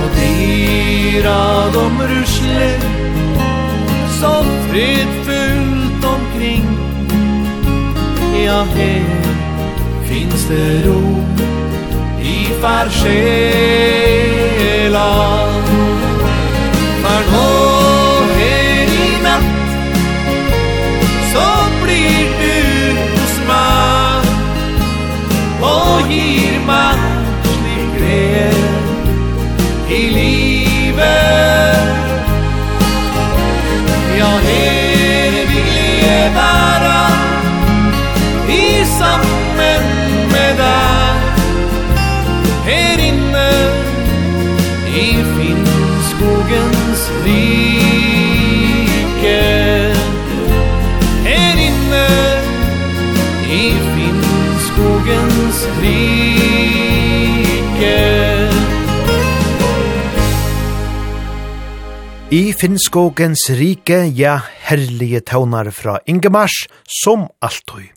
Og 0.00 0.18
dyra 0.18 1.38
dom 1.76 1.96
rusler 2.12 2.84
så 4.18 4.34
fredfullt 4.68 6.04
omkring. 6.14 6.68
Ja, 8.44 8.60
her 8.76 9.08
finns 10.10 10.44
det 10.52 10.68
ro 10.84 11.00
i 12.20 12.38
färsken 12.60 13.99
I 62.40 62.52
Finnskogens 62.56 63.42
rike, 63.58 63.96
ja, 64.16 64.38
herlige 64.64 65.18
tøvnar 65.28 65.68
fra 65.76 65.98
Ingemars, 66.08 66.54
som 67.02 67.26
alltid. 67.44 67.90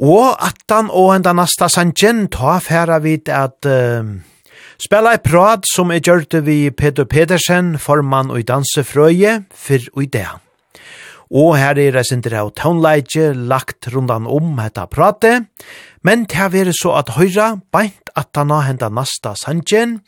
Og 0.00 0.38
attan 0.46 0.88
og 0.88 1.10
enda 1.12 1.34
nasta 1.36 1.68
sanjen, 1.68 2.30
ta 2.32 2.56
færa 2.64 2.96
vid 3.04 3.28
at 3.28 3.68
uh, 3.68 4.14
spela 4.80 5.12
i 5.18 5.20
prat 5.20 5.68
som 5.68 5.92
er 5.92 6.00
gjørte 6.00 6.40
vi 6.46 6.70
Peter 6.70 7.04
Pedersen, 7.04 7.74
formann 7.76 8.32
og 8.32 8.46
dansefrøye, 8.48 9.42
for 9.52 9.90
og 9.92 10.06
i 10.06 10.12
det. 10.14 10.28
Og 11.28 11.58
her 11.60 11.76
er 11.76 11.98
det 11.98 12.06
sinter 12.08 12.38
av 12.40 12.54
tøvnleidje, 12.56 13.34
lagt 13.36 13.90
rundan 13.92 14.24
om 14.24 14.56
hetta 14.62 14.86
prate, 14.88 15.42
Men 16.06 16.26
det 16.28 16.38
har 16.38 16.52
vært 16.54 16.76
så 16.78 16.94
at 17.00 17.14
høyra, 17.16 17.48
beint 17.74 18.12
at 18.18 18.30
han 18.38 18.52
har 18.54 18.66
hendet 18.68 18.94
nasta 18.94 19.34
sanjen, 19.38 19.98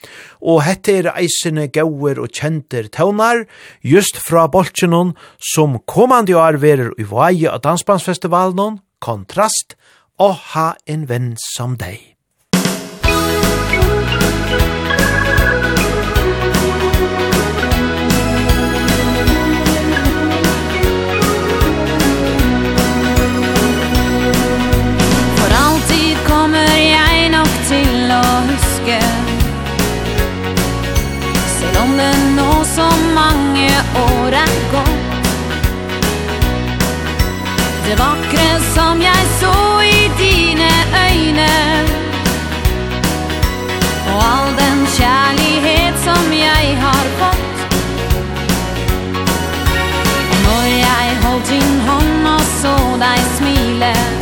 og 0.40 0.62
hette 0.66 0.96
er 1.00 1.10
eisene 1.14 1.68
gauer 1.72 2.20
og 2.22 2.30
kjenter 2.34 2.90
tøvnar, 2.92 3.44
just 3.82 4.20
fra 4.22 4.46
bolsjenon 4.50 5.14
som 5.54 5.80
kommande 5.90 6.36
år 6.38 6.60
verer 6.62 6.94
i 6.98 7.06
vaje 7.06 7.50
av 7.50 7.62
Dansbandsfestivalen, 7.66 8.80
kontrast, 9.02 9.76
og 10.20 10.36
ha 10.52 10.72
en 10.90 11.08
venn 11.08 11.34
som 11.40 11.78
deg. 11.80 12.09
mennesker 28.86 29.00
Selv 31.60 31.82
om 31.82 31.96
det 31.96 32.16
nå 32.36 32.64
så 32.64 32.88
mange 33.14 33.70
år 33.94 34.32
er 34.32 34.52
gått. 34.72 35.28
Det 37.86 37.96
vakre 37.98 38.60
som 38.74 39.00
jeg 39.02 39.26
så 39.40 39.80
i 39.80 40.08
dine 40.18 40.70
øyne. 41.10 41.50
Og 44.12 44.22
all 44.22 44.56
den 44.56 44.86
kjærlighet 44.96 46.00
som 46.04 46.32
jeg 46.32 46.76
har 46.80 47.06
fått. 47.20 47.76
Og 50.30 50.38
når 50.46 50.64
jeg 50.78 51.20
holdt 51.24 51.48
din 51.50 51.80
hånd 51.88 52.26
og 52.26 52.42
så 52.62 52.76
deg 53.00 53.20
smile 53.36 54.19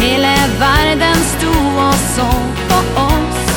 Hele 0.00 0.34
verden 0.58 1.16
sto 1.32 1.52
og 1.86 1.94
så 2.14 2.28
på 2.68 2.78
oss. 3.02 3.50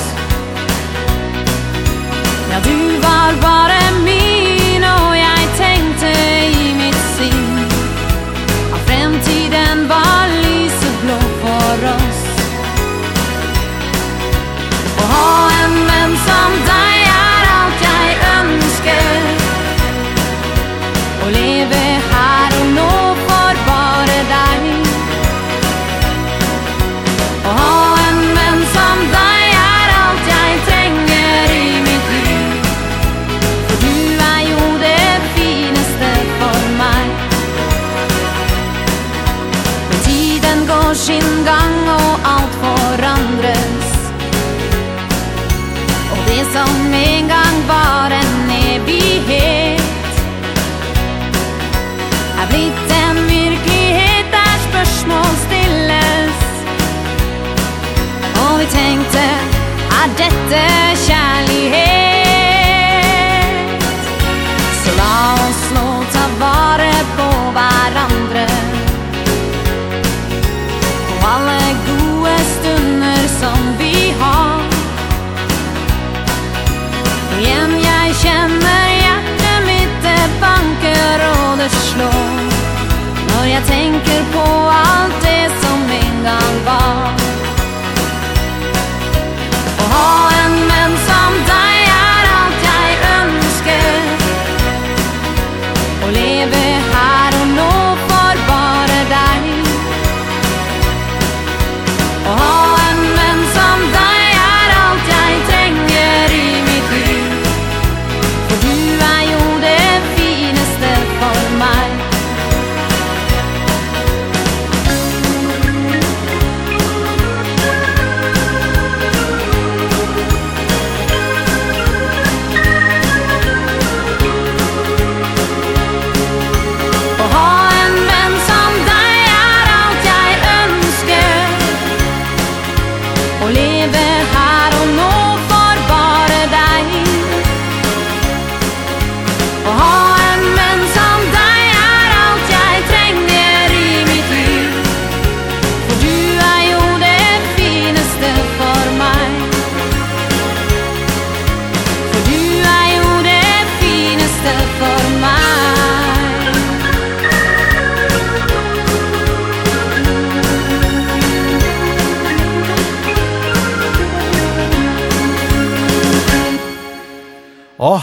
Ja, 2.52 2.60
du 2.64 3.00
var 3.00 3.42
bare 3.42 3.83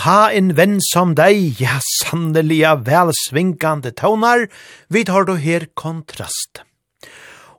ha 0.05 0.31
en 0.33 0.55
venn 0.57 0.79
som 0.85 1.15
deg, 1.19 1.61
ja, 1.61 1.79
sanneliga 2.01 2.75
velsvinkande 2.87 3.93
tånar, 3.99 4.49
vi 4.89 5.05
tar 5.05 5.25
då 5.25 5.37
her 5.37 5.67
kontrast. 5.75 6.65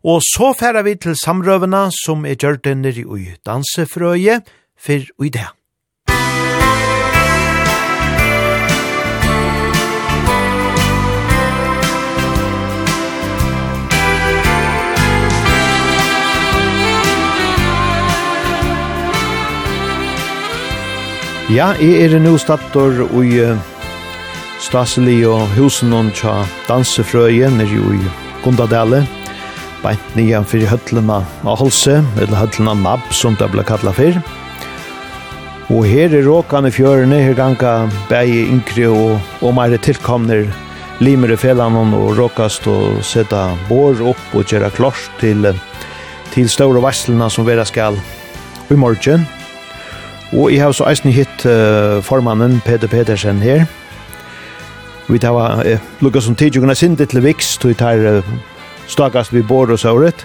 Og 0.04 0.22
så 0.26 0.54
færer 0.58 0.84
vi 0.88 0.96
til 0.98 1.16
samrøvene 1.16 1.88
som 1.94 2.26
er 2.26 2.36
gjørt 2.36 2.66
denne 2.66 2.90
i 2.90 3.34
dansefrøye, 3.46 4.42
for 4.82 5.26
i 5.26 5.30
det. 5.30 5.50
Ja, 21.52 21.74
jeg 21.84 22.06
er 22.06 22.14
nå 22.24 22.38
stator 22.40 23.02
i 23.20 23.42
Staseli 24.64 25.18
og 25.28 25.50
husen 25.58 25.92
og 25.92 26.14
tja 26.16 26.46
dansefrøye 26.70 27.50
nere 27.52 27.82
i 27.92 28.12
Gundadale, 28.40 29.02
beint 29.82 30.14
nian 30.16 30.48
fyrir 30.48 30.72
høllena 30.72 31.18
av 31.44 31.58
Holse, 31.60 31.98
eller 32.16 32.40
høllena 32.40 32.78
Nab, 32.80 33.04
som 33.12 33.36
det 33.36 33.50
ble 33.52 33.66
kallet 33.68 33.98
for. 33.98 34.22
Og 35.76 35.84
her 35.92 36.16
er 36.16 36.24
råkane 36.30 36.72
fjørene, 36.72 37.20
her 37.20 37.36
ganga 37.36 37.90
bægi 38.08 38.48
yngre 38.54 38.88
og, 38.94 39.36
og 39.44 39.58
meire 39.60 39.82
tilkomner 39.84 40.48
limer 41.04 41.36
i 41.36 41.52
og 41.52 42.16
råkast 42.16 42.72
og 42.72 43.04
setta 43.04 43.58
bår 43.68 44.00
opp 44.14 44.40
og 44.40 44.48
gjøre 44.48 44.72
klart 44.72 45.12
til, 45.20 45.52
til 46.32 46.48
ståre 46.48 46.80
varslena 46.80 47.28
som 47.28 47.44
vera 47.46 47.66
skal 47.66 48.00
i 48.72 48.74
morgen. 48.80 49.28
Og 50.32 50.48
jeg 50.54 50.62
har 50.64 50.72
så 50.72 50.86
eisen 50.88 51.12
hitt 51.12 51.44
uh, 51.44 52.00
formannen 52.08 52.62
Peter 52.64 52.88
Petersen 52.88 53.42
her. 53.44 53.66
Vi 55.12 55.20
tar 55.20 55.36
uh, 55.36 55.60
eh, 55.68 55.82
lukka 56.00 56.22
som 56.24 56.38
tid, 56.40 56.56
jo 56.56 56.64
kunne 56.64 56.76
sinde 56.76 57.04
til 57.06 57.20
Viks, 57.26 57.58
tog 57.60 57.74
vi 57.74 57.80
tar 57.82 58.00
uh, 58.00 58.30
stakast 58.88 59.34
vi 59.36 59.44
bor 59.44 59.68
og 59.68 59.82
såret. 59.82 60.24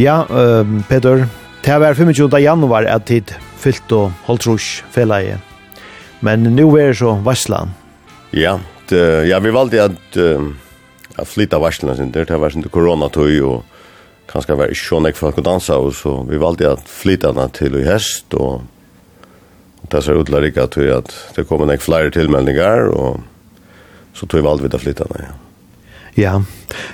Ja, 0.00 0.22
uh, 0.24 0.64
Peter, 0.88 1.26
det 1.66 1.76
var 1.82 1.94
25. 1.94 2.32
januar 2.40 2.88
at 2.88 3.04
tid 3.12 3.34
fyllt 3.60 3.92
og 3.92 4.08
holdt 4.24 4.48
rus 4.48 4.70
felleie. 4.94 5.36
Men 6.24 6.48
nu 6.56 6.70
er 6.78 6.94
det 6.94 6.96
så 7.02 7.18
varslan. 7.20 7.76
Ja, 8.32 8.56
det, 8.88 9.04
ja 9.28 9.38
vi 9.44 9.52
valgte 9.52 9.84
at, 9.90 10.16
uh, 10.16 10.48
at 11.20 11.28
flytta 11.28 11.60
varslan 11.60 12.00
sin 12.00 12.16
der, 12.16 12.24
det 12.24 12.40
var 12.40 12.56
sin 12.56 12.64
koronatøy 12.64 13.42
og 13.44 13.64
kanskje 14.32 14.56
var 14.56 14.72
ikke 14.72 14.86
sånn 14.86 15.08
jeg 15.10 15.20
folk 15.20 15.40
å 15.42 15.44
dansa, 15.44 15.76
og 15.76 15.92
så 15.98 16.22
vi 16.24 16.40
valgte 16.40 16.72
at 16.72 16.88
flytta 16.88 17.34
den 17.36 17.52
til 17.52 17.76
i 17.82 17.84
hest, 17.84 18.32
og 18.32 18.62
det 19.90 20.02
ser 20.04 20.18
ut 20.18 20.28
til 20.28 20.38
Rikka 20.42 20.68
at 20.70 21.14
det 21.36 21.46
kommer 21.48 21.66
nek 21.66 21.82
flere 21.82 22.12
tilmeldinger, 22.14 22.90
og 22.94 23.22
så 24.14 24.26
tog 24.26 24.42
vi 24.42 24.50
alt 24.50 24.62
vidt 24.62 24.76
å 24.76 25.06
ned. 25.10 25.24
Ja. 25.24 25.34
ja, 26.18 26.34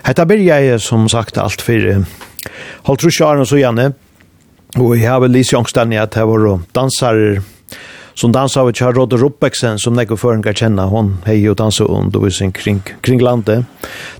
dette 0.06 0.26
blir 0.28 0.44
jeg 0.44 0.80
som 0.84 1.08
sagt 1.08 1.38
alt 1.38 1.62
for 1.64 2.04
holdt 2.86 3.02
trus 3.02 3.20
og 3.20 3.46
så 3.48 3.60
gjerne, 3.60 3.92
og 4.76 4.96
jeg 4.96 5.08
har 5.08 5.20
vel 5.20 5.32
lyst 5.32 5.52
jongsten 5.52 5.92
i 5.92 6.00
at 6.00 6.16
jeg 6.16 6.28
var 6.28 6.60
dansarer, 6.76 7.42
som 8.16 8.32
dansar 8.32 8.64
av 8.64 8.72
Kjær 8.72 8.96
Råde 8.96 9.18
Ruppeksen, 9.20 9.78
som 9.78 9.96
nekko 9.96 10.16
føringar 10.16 10.56
kjenna, 10.56 10.86
hon 10.88 11.18
hei 11.26 11.36
jo 11.42 11.54
dansa 11.54 11.84
undervisning 11.84 12.54
kring, 12.56 12.80
kring 13.04 13.20
landet. 13.20 13.66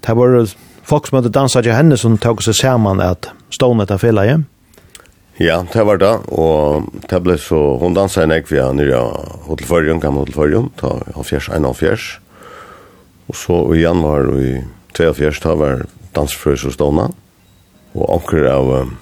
Det 0.05 0.17
var 0.17 0.37
folk 0.85 1.09
som 1.09 1.21
hadde 1.21 1.33
dansa 1.33 1.63
til 1.65 1.73
henne 1.77 1.97
som 1.97 2.19
tog 2.21 2.43
seg 2.45 2.59
saman 2.59 3.01
at 3.01 3.31
stående 3.53 3.89
til 3.89 4.01
fellet, 4.03 4.45
Ja, 5.37 5.59
det 5.69 5.83
var 5.85 5.99
det, 6.01 6.15
og 6.33 6.87
det 7.11 7.19
ble 7.21 7.35
så, 7.37 7.59
hun 7.77 7.93
danset 7.93 8.23
en 8.25 8.33
ekv 8.33 8.55
via 8.55 8.71
nye 8.73 9.01
hotelførjen, 9.45 9.99
gamle 10.01 10.23
hotelførjen, 10.23 10.71
ta 10.81 10.95
halvfjers, 11.13 11.51
en 11.53 11.67
halvfjers, 11.69 12.07
og 13.29 13.37
så 13.37 13.59
i 13.77 13.83
januar 13.83 14.31
og 14.33 14.39
i 14.41 14.55
23, 14.97 15.35
ta 15.45 15.53
var 15.61 15.83
dansfrøys 16.17 16.65
og 16.65 16.73
stående, 16.73 17.11
og 17.93 18.15
anker 18.15 18.49
av 18.49 18.73
um, 18.73 18.95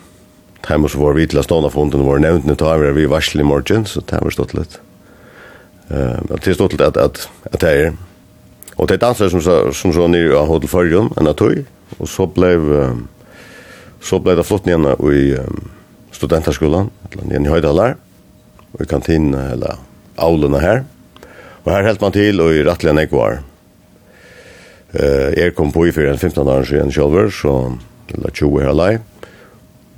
time 0.67 0.91
som 0.91 1.05
var 1.05 1.15
vitla 1.15 1.45
til 1.45 1.47
stående 1.47 1.71
for 1.71 1.85
hunden 1.85 2.03
var 2.09 2.19
nevnt, 2.25 2.49
nu 2.51 2.57
tar 2.59 2.83
vi 2.99 3.07
varsel 3.13 3.45
i 3.45 3.47
morgen, 3.47 3.87
så 3.87 4.03
det 4.03 4.19
var 4.19 4.35
stått 4.35 4.57
litt. 4.59 4.81
Uh, 5.87 6.19
det 6.33 6.41
er 6.51 6.59
stått 6.59 6.75
litt 6.75 6.83
at, 6.83 6.99
at, 6.99 7.29
at 7.53 7.61
det 7.63 7.73
er, 7.85 7.95
og 8.75 8.91
det 8.91 8.99
er 8.99 9.05
danset 9.07 9.31
som, 9.31 9.71
som 9.71 9.95
så 9.95 10.11
nere 10.11 10.35
av 10.43 10.51
hotelførjen, 10.51 11.15
enn 11.15 11.31
av 11.31 11.39
tog, 11.39 11.63
og 12.01 12.11
så 12.11 12.27
ble, 12.27 12.57
um, 12.59 13.07
så 14.03 14.19
ble 14.19 14.35
det 14.35 14.49
flott 14.51 14.67
igjen 14.67 14.91
i, 14.91 15.25
um, 15.39 15.74
studenterskolan, 16.25 16.91
eller 17.13 17.37
i 17.37 17.53
Høydalar, 17.53 17.97
og 18.73 18.83
i 18.83 18.89
kantin, 18.89 19.33
eller 19.35 19.81
aulene 20.17 20.61
her. 20.63 20.85
Og 21.65 21.73
her 21.73 21.85
helt 21.85 22.01
man 22.01 22.15
til, 22.15 22.41
og 22.41 22.55
i 22.55 22.63
rettelig 22.65 22.93
enn 22.93 23.03
var. 23.13 23.43
Eh, 24.95 25.35
jeg 25.37 25.55
kom 25.57 25.73
på 25.73 25.89
i 25.89 25.93
fyrir 25.93 26.15
en 26.15 26.21
15 26.21 26.49
år 26.49 26.65
siden 26.69 26.93
sjølver, 26.93 27.29
så, 27.33 27.75
la 28.15 28.31
20 28.31 28.63
her 28.63 28.77
lei. 28.77 28.93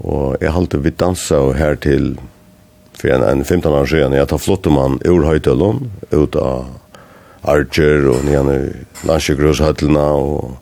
Og 0.02 0.36
jeg 0.40 0.52
halte 0.52 0.82
vidt 0.82 0.98
dansa 0.98 1.38
og 1.42 1.54
her 1.58 1.76
til, 1.76 2.16
fyrir 2.98 3.18
en, 3.18 3.28
en 3.28 3.44
15 3.44 3.70
år 3.70 3.86
siden, 3.86 4.16
jeg 4.16 4.28
tar 4.28 4.42
flottemann 4.42 4.98
ur 5.06 5.26
høytølun, 5.26 5.86
ut 6.12 6.36
av 6.40 6.66
Archer 7.46 8.08
og 8.10 8.24
nyan 8.26 8.50
i 8.50 8.60
landsjøgrøshøtlene 9.06 10.06
og 10.18 10.56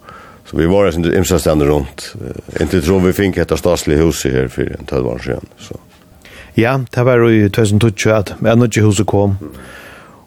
Så 0.47 0.57
vi 0.57 0.67
var 0.67 0.93
ju 0.93 1.17
inte 1.19 1.39
ständer 1.39 1.67
runt. 1.67 2.15
Inte 2.61 2.81
tror 2.81 3.01
vi 3.01 3.13
fick 3.13 3.37
ett 3.37 3.59
stadsligt 3.59 4.01
hus 4.01 4.25
här 4.25 4.49
för 4.49 4.77
en 4.79 4.85
tolv 4.85 5.07
år. 5.07 5.41
Så. 5.59 5.77
Ja, 6.55 6.81
det 6.91 7.03
var 7.03 7.29
ju 7.29 7.49
2020 7.49 8.09
att 8.09 8.41
men 8.41 8.63
inte 8.63 8.81
huset 8.81 9.07
kom. 9.07 9.37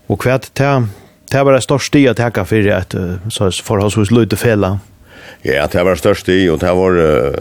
Och 0.07 0.21
kvart, 0.21 0.47
det 0.53 0.87
det 1.31 1.43
var 1.43 1.53
det 1.53 1.61
största 1.61 1.97
i 1.97 2.07
att 2.07 2.19
hacka 2.19 2.45
för 2.45 2.67
att 2.67 2.95
så 3.29 3.51
förhållsvis 3.51 4.11
lite 4.11 4.35
fela. 4.35 4.79
Ja, 5.41 5.67
det 5.71 5.83
var 5.83 5.91
det 5.91 5.97
största 5.97 6.31
i 6.31 6.49
och 6.49 6.59
det 6.59 6.73
var 6.73 6.97
uh, 6.97 7.33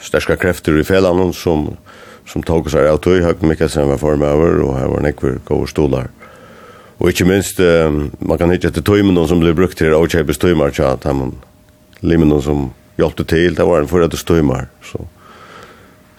största 0.00 0.36
krafter 0.36 0.80
i 0.80 0.84
fällan 0.84 1.32
som 1.32 1.76
som 2.26 2.42
tog 2.42 2.70
sig 2.70 2.88
av 2.88 2.96
tog 2.96 3.22
högt 3.22 3.42
mycket 3.42 3.70
som 3.70 3.88
var 3.88 3.96
form 3.96 4.22
över 4.22 4.60
och 4.60 4.78
här 4.78 4.86
var 4.86 5.00
nekver 5.00 5.38
går 5.44 5.66
stolar. 5.66 6.08
Och 6.98 7.08
inte 7.08 7.24
minst 7.24 7.60
um, 7.60 8.10
man 8.18 8.38
kan 8.38 8.50
hitta 8.50 8.70
till 8.70 8.82
tömmen 8.82 9.28
som 9.28 9.40
blev 9.40 9.54
brukt 9.54 9.78
till 9.78 9.94
och 9.94 10.10
köpes 10.10 10.38
tömmar 10.38 10.70
så 10.70 10.82
att 10.82 11.04
man 11.04 11.34
limen 12.02 12.34
som 12.44 12.70
hjelpte 13.00 13.26
til, 13.28 13.56
det 13.56 13.66
var 13.66 13.82
en 13.82 13.90
forrette 13.90 14.20
støymer, 14.20 14.70
så... 14.86 15.06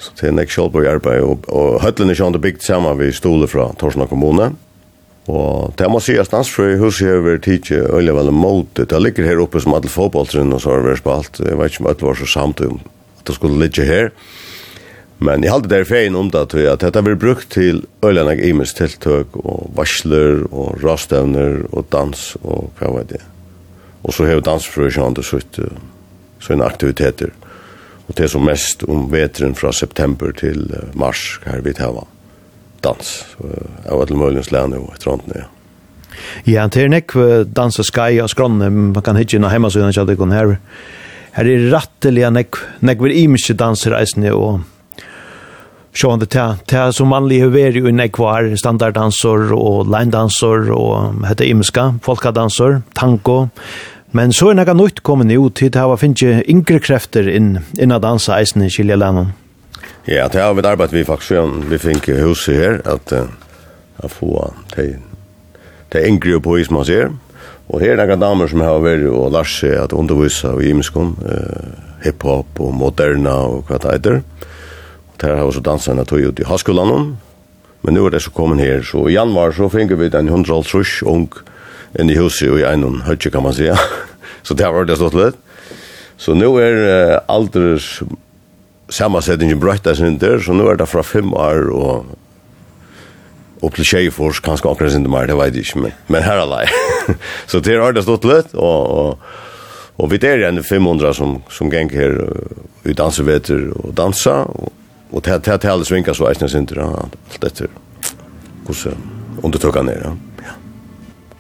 Så 0.04 0.12
det 0.20 0.26
er 0.28 0.34
nek 0.36 0.52
sjálf 0.52 0.74
og 0.76 0.84
arbeid, 0.84 1.24
og, 1.24 1.46
og 1.48 1.78
høtlen 1.80 2.12
er 2.12 2.18
sjálf 2.20 2.36
bygd 2.44 2.66
sammen 2.66 2.98
ved 3.00 3.14
stole 3.16 3.48
fra 3.48 3.70
Torsna 3.80 4.04
kommune. 4.10 4.50
Og 5.32 5.72
det 5.80 5.88
må 5.88 6.02
sies, 6.04 6.28
Stansfrøy 6.28 6.76
huset 6.82 7.08
har 7.08 7.24
vært 7.24 7.46
tidlig 7.48 7.86
øyelig 7.88 8.18
veldig 8.18 8.36
måte. 8.36 8.84
Det 8.90 9.00
ligger 9.00 9.30
her 9.30 9.40
oppe 9.40 9.62
som 9.64 9.76
alle 9.78 9.92
fotballtrinn 9.92 10.52
og 10.52 10.60
så 10.60 10.74
har 10.74 10.84
vært 10.84 11.00
spalt. 11.00 11.40
Jeg 11.40 11.60
vet 11.60 11.72
ikke 11.72 11.86
om 11.86 11.92
det 11.94 12.08
var 12.10 12.20
så 12.20 12.28
samt 12.34 12.64
om 12.68 12.82
at 12.84 13.30
det 13.30 13.38
skulle 13.38 13.62
ligge 13.62 13.88
her. 13.88 14.12
Men 15.24 15.46
jeg 15.46 15.54
halte 15.54 15.72
der 15.72 15.86
er 15.86 15.88
fein 15.88 16.18
om 16.20 16.28
det, 16.34 16.50
at 16.68 16.84
dette 16.84 17.04
blir 17.06 17.20
brukt 17.20 17.54
til 17.56 17.86
øyla 18.04 18.26
nek 18.28 18.44
imes 18.44 18.76
tiltøk 18.76 19.38
og 19.40 19.70
varsler 19.78 20.44
og 20.52 20.84
rastevner 20.84 21.62
og 21.72 21.88
dans 21.94 22.34
og 22.44 22.74
hva 22.82 22.92
vet 22.98 23.16
jeg. 23.16 23.33
Og 24.04 24.14
så 24.14 24.28
har 24.28 24.44
dansfrøsjande 24.44 25.24
sitt 25.24 25.60
sina 26.44 26.68
aktiviteter. 26.68 27.32
Og 28.08 28.16
det 28.18 28.30
som 28.32 28.44
mest 28.46 28.84
om 28.84 29.08
vetren 29.12 29.56
fra 29.56 29.72
september 29.72 30.34
til 30.36 30.66
mars 30.94 31.40
her 31.46 31.64
vi 31.64 31.74
tar 31.74 31.96
dans. 32.84 33.12
Jeg 33.40 33.98
var 33.98 34.10
til 34.10 34.20
Møllens 34.20 34.52
lærne 34.52 34.82
og 34.82 34.92
et 34.96 35.08
rand 35.08 35.30
ja. 35.36 35.48
Ja, 36.46 36.68
det 36.68 36.84
er 36.84 36.92
nekv 36.92 37.48
dans 37.56 37.80
og 37.80 37.88
skai 37.88 38.20
og 38.22 38.30
skronne, 38.30 38.70
man 38.70 39.04
kan 39.04 39.18
hitje 39.18 39.40
inna 39.40 39.50
hemmasøyna 39.50 39.94
kjall 39.96 40.12
det 40.12 40.20
kon 40.20 40.36
her. 40.36 40.58
Her 41.34 41.50
er 41.50 41.66
rattelig 41.74 42.28
nekv, 42.30 42.60
nekv 42.86 43.08
er 43.08 43.16
imiske 43.24 43.56
danser 43.58 43.96
eisne 43.98 44.34
og 44.36 44.62
sjående 45.98 46.28
til, 46.30 46.60
til 46.70 46.94
som 46.94 47.14
vanlig 47.14 47.40
har 47.42 47.54
vært 47.54 47.80
jo 47.80 47.90
nekv 47.94 48.22
var 48.22 48.52
standarddansor 48.60 49.54
og 49.56 49.90
linedansor 49.90 50.70
og 50.76 51.26
hette 51.30 51.48
imiska, 51.50 51.92
folkedansor, 52.06 52.82
tango, 52.98 53.48
Men 54.14 54.30
så 54.30 54.52
er 54.52 54.60
nekka 54.60 54.76
nytt 54.78 55.00
kommet 55.02 55.32
ut 55.34 55.56
til 55.58 55.72
det 55.74 55.80
hava 55.82 55.96
finnje 55.98 56.44
yngre 56.46 56.78
krefter 56.86 57.26
inn, 57.26 57.56
inn 57.82 57.94
at 57.96 58.04
dansa 58.04 58.36
eisen 58.38 58.62
i 58.62 58.70
Kilja 58.70 58.94
Lennon. 59.00 59.32
Ja, 60.06 60.28
det 60.30 60.38
har 60.38 60.54
vi 60.54 60.62
arbeidt 60.70 60.94
vi 60.94 61.02
faktisk, 61.08 61.34
vi 61.72 61.80
finnje 61.82 62.20
huset 62.22 62.60
her, 62.60 62.76
at 62.86 63.14
uh, 63.18 64.06
få 64.12 64.52
de, 64.76 65.00
de 65.96 66.04
yngre 66.06 66.38
på 66.46 66.60
is 66.62 66.70
man 66.70 66.86
ser. 66.86 67.10
Og 67.74 67.82
her 67.82 67.96
er 67.96 68.04
nekka 68.04 68.20
damer 68.22 68.52
som 68.52 68.62
har 68.62 68.84
vært 68.84 69.08
og 69.10 69.32
lær 69.34 69.50
seg 69.50 69.80
at 69.82 69.96
undervisa 69.98 70.52
i 70.62 70.70
imeskon, 70.70 71.16
uh, 71.26 71.74
hiphop 72.06 72.62
og 72.62 72.76
moderna 72.78 73.34
og 73.50 73.64
hva 73.66 73.80
det 73.82 73.96
heter. 73.96 74.20
Og 75.10 75.16
der 75.24 75.40
har 75.40 75.50
vi 75.50 75.56
så 75.58 75.64
dansa 75.66 75.98
tog 76.06 76.22
ut 76.22 76.44
i 76.44 76.46
Haskulanon. 76.46 77.16
Men 77.82 77.98
nu 77.98 78.06
er 78.06 78.14
det 78.14 78.22
så 78.22 78.32
kommet 78.32 78.62
her, 78.62 78.86
så 78.86 79.08
i 79.10 79.18
januar 79.18 79.58
så 79.58 79.72
finnje 79.74 79.98
vi 79.98 80.14
den 80.14 80.30
100 80.30 80.70
trus 80.70 81.02
ung 81.02 81.32
inn 82.00 82.10
i 82.10 82.18
huset 82.18 82.50
og 82.52 82.60
i 82.62 82.68
en 82.68 83.02
høytje, 83.06 83.32
kan 83.32 83.44
man 83.44 83.54
säga. 83.54 83.78
så 84.44 84.54
det 84.54 84.66
har 84.66 84.74
vært 84.74 84.90
det 84.92 85.00
stått 85.00 85.18
litt. 85.18 85.40
Så 86.18 86.36
nå 86.38 86.50
er 86.62 86.78
uh, 86.80 87.20
alders 87.28 88.02
sammansättningen 88.94 89.60
brøyta 89.60 89.96
sin 89.96 90.20
der, 90.22 90.40
så 90.40 90.54
nå 90.54 90.68
er 90.70 90.78
det 90.78 90.90
fra 90.90 91.04
fem 91.04 91.34
år 91.34 91.70
og 91.74 92.12
upp 93.64 93.78
til 93.80 93.88
Tjejfors, 93.88 94.42
kanskje 94.44 94.70
akkurat 94.70 94.92
sin 94.92 95.08
mer, 95.10 95.28
det 95.28 95.38
vet 95.40 95.56
jeg 95.56 95.64
ikke, 95.64 95.82
men, 95.86 95.94
men 96.12 96.26
her 96.26 96.42
er 96.44 96.50
det. 96.52 97.16
så 97.52 97.62
det 97.64 97.78
har 97.80 97.96
det 97.96 98.04
stått 98.04 98.28
litt, 98.28 98.52
og, 98.60 98.90
og, 98.92 99.24
og 100.04 100.12
vi 100.12 100.20
er 100.20 100.44
igjen 100.44 100.60
500 100.64 101.16
som, 101.16 101.38
som 101.48 101.72
geng 101.72 101.92
her 101.96 102.18
i 102.84 102.96
danseveter 102.98 103.70
og 103.80 103.96
dansa, 103.96 104.42
og, 104.52 104.74
og 105.14 105.24
til 105.24 105.72
alle 105.72 105.88
svinkas 105.88 106.20
og 106.20 106.34
eisne 106.34 106.52
sinter, 106.52 106.84
alt 106.84 107.48
etter 107.48 107.72
hvordan 108.68 109.00
undertøkene 109.44 109.96
er. 109.96 110.06
Ja. 110.10 110.33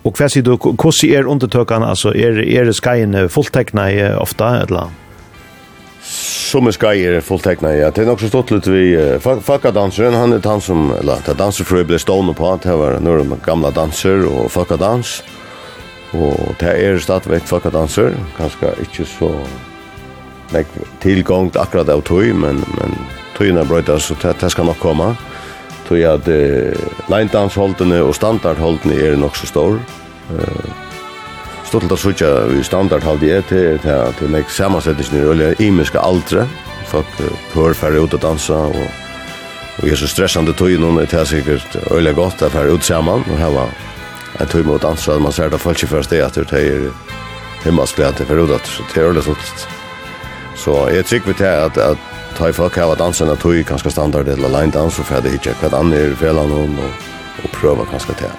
Och 0.04 0.20
vad 0.20 0.32
säger 0.32 0.44
du, 0.44 0.52
hur 0.84 1.06
är 1.06 1.28
undertökarna? 1.28 1.88
Alltså, 1.88 2.16
är, 2.16 2.40
är 2.40 2.72
skajen 2.72 3.30
fullteckna 3.30 4.18
ofta? 4.20 4.62
Eller? 4.62 4.88
Som 6.52 6.68
är 6.68 6.72
skajer 6.72 7.22
fullteckna, 7.22 7.76
ja. 7.76 7.92
Det 7.92 8.02
är 8.02 8.10
också 8.10 8.26
så 8.26 8.30
stått 8.30 8.52
lite 8.52 8.72
vi, 8.72 8.98
uh, 8.98 9.40
Fakadansaren. 9.42 10.14
Han 10.14 10.34
är 10.34 10.42
han 10.44 10.62
som, 10.62 10.94
eller 11.00 11.16
det 11.26 11.34
dansarfrö 11.34 11.84
blev 11.84 11.98
stående 11.98 12.34
på. 12.34 12.60
Det 12.64 12.76
var 12.76 13.00
några 13.00 13.36
gamla 13.46 13.72
danser 13.72 14.26
och 14.26 14.52
Fakadans. 14.52 15.24
Och 16.12 16.56
det 16.60 16.66
är 16.66 16.98
stadigvæk 16.98 17.44
Fakadansar. 17.44 18.14
Ganska 18.38 18.68
inte 18.80 19.06
så 19.06 19.32
tillgångt 21.00 21.58
akkurat 21.58 21.90
av 21.90 22.02
tog, 22.02 22.26
men, 22.26 22.56
men 22.56 22.96
togna 23.38 23.64
bröjtas 23.64 24.06
så 24.06 24.14
det, 24.22 24.36
det 24.40 24.50
ska 24.50 24.64
nog 24.64 24.80
komma. 24.80 25.04
Ja 25.04 25.43
tog 26.02 26.30
line 27.12 27.30
dance 27.32 27.60
holdene 27.60 28.02
og 28.04 28.16
standard 28.16 28.58
holdene 28.58 28.98
er 28.98 29.16
nok 29.20 29.38
så 29.38 29.48
stor. 29.48 29.78
Stortelt 31.70 31.94
av 31.96 32.02
sutja 32.02 32.32
vi 32.50 32.64
standardhalde 32.66 33.30
er 33.30 33.46
til 33.50 33.80
til 33.84 34.30
nek 34.34 34.50
samansettingsni 34.50 35.22
i 35.22 35.30
olja 35.30 35.54
imiske 35.60 36.00
aldre. 36.00 36.48
Folk 36.90 37.08
hør 37.54 37.74
færre 37.74 38.04
ut 38.04 38.14
og 38.14 38.22
dansa 38.22 38.54
og 38.54 38.84
og 39.82 39.90
er 39.90 39.98
så 39.98 40.08
stressande 40.08 40.54
tog 40.54 40.70
noen 40.78 41.02
er 41.02 41.10
til 41.10 41.26
sikkert 41.26 41.78
olja 41.92 42.14
godt 42.14 42.44
at 42.46 42.54
færre 42.54 42.76
ut 42.76 42.86
saman 42.86 43.24
og 43.26 43.40
heva 43.40 43.66
en 44.42 44.50
tog 44.50 44.66
mot 44.66 44.82
dansa 44.82 45.16
at 45.16 45.22
man 45.22 45.34
ser 45.34 45.50
det 45.50 45.62
folk 45.62 45.78
ikke 45.82 45.96
først 45.96 46.14
det 46.14 46.22
at 46.22 46.38
det 46.38 46.62
er 46.62 46.92
himmelsklig 47.64 48.06
at 48.06 48.20
det 48.22 48.28
færre 48.30 48.46
ut 48.46 48.54
at 48.54 48.70
det 48.94 49.02
er 49.02 49.10
olja 49.10 49.22
suttist. 49.26 49.68
Så 50.56 50.78
jeg 50.94 51.06
trygg 51.06 51.28
vi 51.28 51.34
til 51.34 51.50
at, 51.50 51.78
at 51.78 52.13
ta 52.38 52.50
i 52.50 52.56
folk 52.56 52.78
hava 52.78 52.96
dansen 53.00 53.30
at 53.30 53.42
tog 53.44 53.60
ganske 53.68 53.92
standard 53.92 54.28
eller 54.28 54.50
line 54.50 54.72
dans 54.72 54.96
for 54.96 55.08
ferdig 55.08 55.36
hitje 55.36 55.56
hva 55.62 55.72
andre 55.80 56.00
er 56.08 56.16
velan 56.22 56.54
hon 56.54 56.78
og, 56.82 57.10
og 57.44 57.52
prøva 57.56 57.86
ganske 57.92 58.16
til 58.20 58.32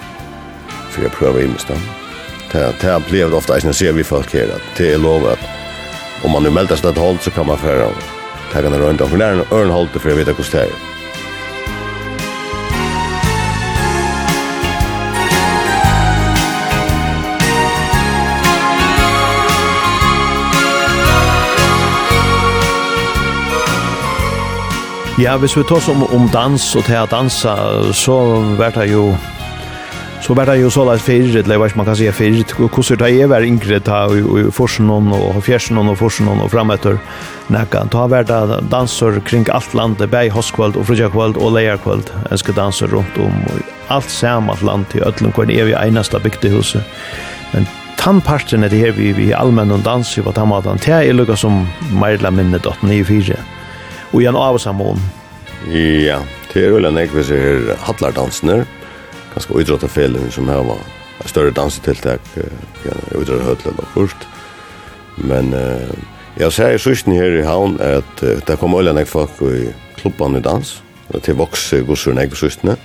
for 0.91 1.03
jeg 1.03 1.15
prøver 1.15 1.43
i 1.43 1.51
mest 1.51 1.71
det 2.51 2.87
har 2.87 3.03
blivit 3.09 3.35
ofta 3.35 3.55
eisen 3.55 3.73
ser 3.73 3.95
vi 3.95 4.03
folk 4.03 4.31
her 4.31 4.55
at 4.55 4.73
det 4.77 4.93
er 4.93 5.01
lov 5.03 5.27
at 5.31 5.39
om 6.23 6.31
man 6.31 6.43
nu 6.43 6.51
melder 6.51 6.79
seg 6.79 6.91
et 6.91 7.03
hold 7.03 7.19
så 7.21 7.31
kan 7.31 7.47
man 7.47 7.59
færa 7.59 7.91
og 7.91 8.11
tagga 8.51 8.69
den 8.69 8.83
rundt 8.83 9.01
om 9.01 9.09
for 9.09 9.19
nær 9.19 9.39
en 9.39 9.47
ørnhold 9.51 9.95
for 9.99 10.09
jeg 10.09 10.23
vet 10.23 10.35
hvordan 10.35 10.51
det 10.51 10.67
er. 10.67 10.94
Ja, 25.15 25.37
hvis 25.39 25.53
vi 25.55 25.61
tar 25.63 25.79
om, 25.93 26.01
om 26.11 26.25
dans 26.27 26.63
og 26.75 26.83
til 26.83 26.97
å 26.99 27.07
dansa, 27.07 27.53
så 27.95 28.15
var 28.59 28.73
det 28.75 28.89
jo 28.89 29.13
så 30.25 30.35
var 30.35 30.49
det 30.49 30.57
jo 30.59 30.71
så 30.73 30.83
lett 30.89 31.03
fyrir, 31.05 31.37
eller 31.39 31.61
hva 31.61 31.69
man 31.79 31.87
kan 31.87 31.95
si 31.95 32.09
fyrir, 32.11 32.43
hvordan 32.57 32.99
det 32.99 33.11
er 33.13 33.29
var 33.31 33.45
yngre 33.47 33.79
ta 33.79 34.01
i 34.11 34.43
forsen 34.51 34.91
og 34.91 35.39
fjersen 35.45 35.79
og 35.79 35.95
forsen 36.01 36.27
og 36.33 36.51
frametter 36.51 36.99
nekka. 37.53 37.85
Ta 37.95 38.09
var 38.11 38.27
det 38.27 38.59
danser 38.73 39.21
kring 39.23 39.47
alt 39.55 39.71
landet, 39.77 40.11
bei 40.11 40.27
hoskvöld 40.33 40.75
og 40.75 40.89
frugjakvöld 40.89 41.39
og 41.39 41.55
leierkvold, 41.55 42.11
en 42.27 42.43
skal 42.43 42.59
danse 42.59 42.91
rundt 42.91 43.15
om, 43.15 43.39
alt 43.87 44.11
samme 44.11 44.59
land 44.67 44.89
til 44.91 45.07
Øtlund, 45.07 45.31
hvor 45.37 45.47
er 45.47 45.71
vi 45.71 45.79
eneste 45.79 46.19
bygdehuset. 46.19 46.83
Men 47.53 47.71
tannparten 47.95 48.67
er 48.67 48.73
det 48.73 48.83
her 48.83 48.97
vi, 48.99 49.13
vi 49.15 49.31
allmenn 49.31 49.71
og 49.71 49.87
danser 49.87 50.27
på 50.27 50.35
tannmaten, 50.35 50.83
det 50.83 51.05
er 51.05 51.15
lukka 51.15 51.39
som 51.39 51.69
Marla 51.95 52.35
minnet 52.35 52.67
894 52.67 53.54
og 54.11 54.21
igjen 54.21 54.37
av 54.37 54.57
oss 54.57 54.67
Ja, 55.71 56.19
det 56.53 56.61
er 56.61 56.73
veldig 56.75 56.91
nekve 56.93 57.23
som 57.25 57.37
er 57.37 57.71
hattlardansene, 57.87 58.65
ganske 59.33 59.53
uidrott 59.53 59.83
av 59.83 59.89
felen 59.89 60.31
som 60.31 60.49
her 60.49 60.61
var 60.67 60.81
større 61.25 61.51
dansetiltak, 61.51 62.21
uidrott 63.15 63.41
av 63.41 63.47
høtlet 63.49 63.79
og 63.79 63.87
kurs. 63.93 64.15
Men 65.17 65.53
uh, 65.53 65.89
jeg 66.37 66.51
ser 66.51 66.75
i 66.75 66.81
systen 66.81 67.15
her 67.15 67.39
i 67.39 67.45
havn 67.47 67.79
at 67.81 68.23
uh, 68.23 68.37
det 68.45 68.59
kom 68.59 68.75
veldig 68.75 68.93
nek 68.99 69.09
folk 69.09 69.41
i 69.47 69.71
klubban 69.95 70.37
i 70.37 70.43
dans, 70.43 70.81
og 71.09 71.23
til 71.23 71.39
vokse 71.39 71.81
gosser 71.87 72.19
i 72.19 72.29
sørstene. 72.35 72.77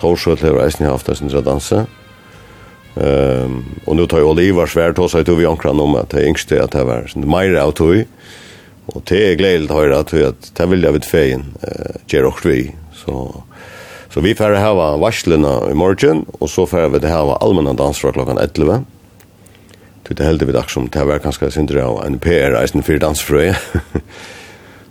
Torsøt 0.00 0.44
har 0.44 0.62
eisen 0.64 0.86
haft 0.86 1.08
en 1.08 1.16
sin 1.16 1.32
danse, 1.44 1.86
Ehm 2.96 3.44
um, 3.44 3.64
och 3.84 3.96
nu 3.96 4.06
tar 4.06 4.18
ju 4.18 4.24
Oliver 4.24 4.66
svär 4.66 4.94
hos 4.96 5.12
så 5.12 5.18
att 5.18 5.28
vi 5.28 5.46
ankrar 5.46 5.80
om 5.80 5.94
att 5.94 6.10
det 6.10 6.26
yngste 6.26 6.64
att 6.64 6.70
det 6.70 6.84
var 6.84 7.26
mer 7.26 7.54
av 7.54 7.72
tog 7.72 8.04
Och 8.86 9.02
det 9.04 9.30
är 9.30 9.34
gledelig 9.34 9.70
att 9.70 9.76
höra 9.76 9.98
att 9.98 10.54
det 10.56 10.66
vill 10.66 10.82
jag 10.82 10.92
vid 10.92 11.04
feien 11.04 11.44
eh, 11.62 11.96
gjør 12.06 12.28
også 12.30 12.48
vi. 12.48 12.74
Så, 12.94 13.42
så 14.10 14.20
vi 14.20 14.34
får 14.34 14.54
ha 14.62 14.96
varslene 14.96 15.70
i 15.70 15.74
morgon 15.74 16.24
och 16.38 16.50
så 16.50 16.66
får 16.66 16.88
vi 16.88 17.08
ha 17.08 17.36
allmänna 17.36 17.92
fra 17.92 18.12
klokken 18.12 18.38
11. 18.38 18.84
Det 20.08 20.20
er 20.20 20.28
heldig 20.28 20.46
vid 20.46 20.54
dags 20.54 20.72
som 20.72 20.86
det 20.88 21.02
var 21.04 21.18
ganske 21.18 21.50
syndra 21.50 21.88
av 21.88 22.04
en 22.06 22.18
PR-reisen 22.22 22.84
for 22.86 22.98
dansfrøy. 23.02 23.54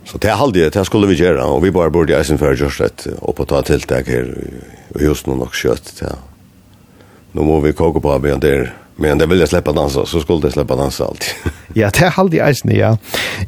så 0.04 0.18
det 0.18 0.28
är 0.28 0.36
heldig, 0.36 0.72
det 0.72 0.84
skulle 0.84 1.06
vi 1.06 1.14
göra 1.14 1.44
och 1.44 1.64
vi 1.64 1.70
bare 1.70 1.90
burde 1.90 2.12
i 2.12 2.16
eisen 2.16 2.38
för 2.38 2.56
just 2.56 2.80
rätt 2.80 3.06
opp 3.20 3.40
og 3.40 3.48
ta 3.48 3.62
tilltag 3.62 4.04
här 4.06 4.36
just 5.00 5.26
nu 5.26 5.34
nog 5.34 5.54
kött. 5.54 6.02
Ja. 6.02 6.18
Nå 7.32 7.42
må 7.42 7.60
vi 7.60 7.72
koka 7.72 8.00
på 8.00 8.12
att 8.12 8.22
det 8.22 8.36
där 8.40 8.74
Men 8.98 9.18
det 9.18 9.26
vill 9.26 9.40
jag 9.40 9.48
släppa 9.48 9.72
dansa 9.72 10.06
så 10.06 10.20
skulle 10.20 10.40
det 10.40 10.50
släppa 10.50 10.76
dansa 10.76 11.04
allt. 11.04 11.34
ja, 11.74 11.90
det 11.92 12.04
är 12.06 12.12
alltid 12.16 12.42
isen 12.48 12.76
ja. 12.76 12.98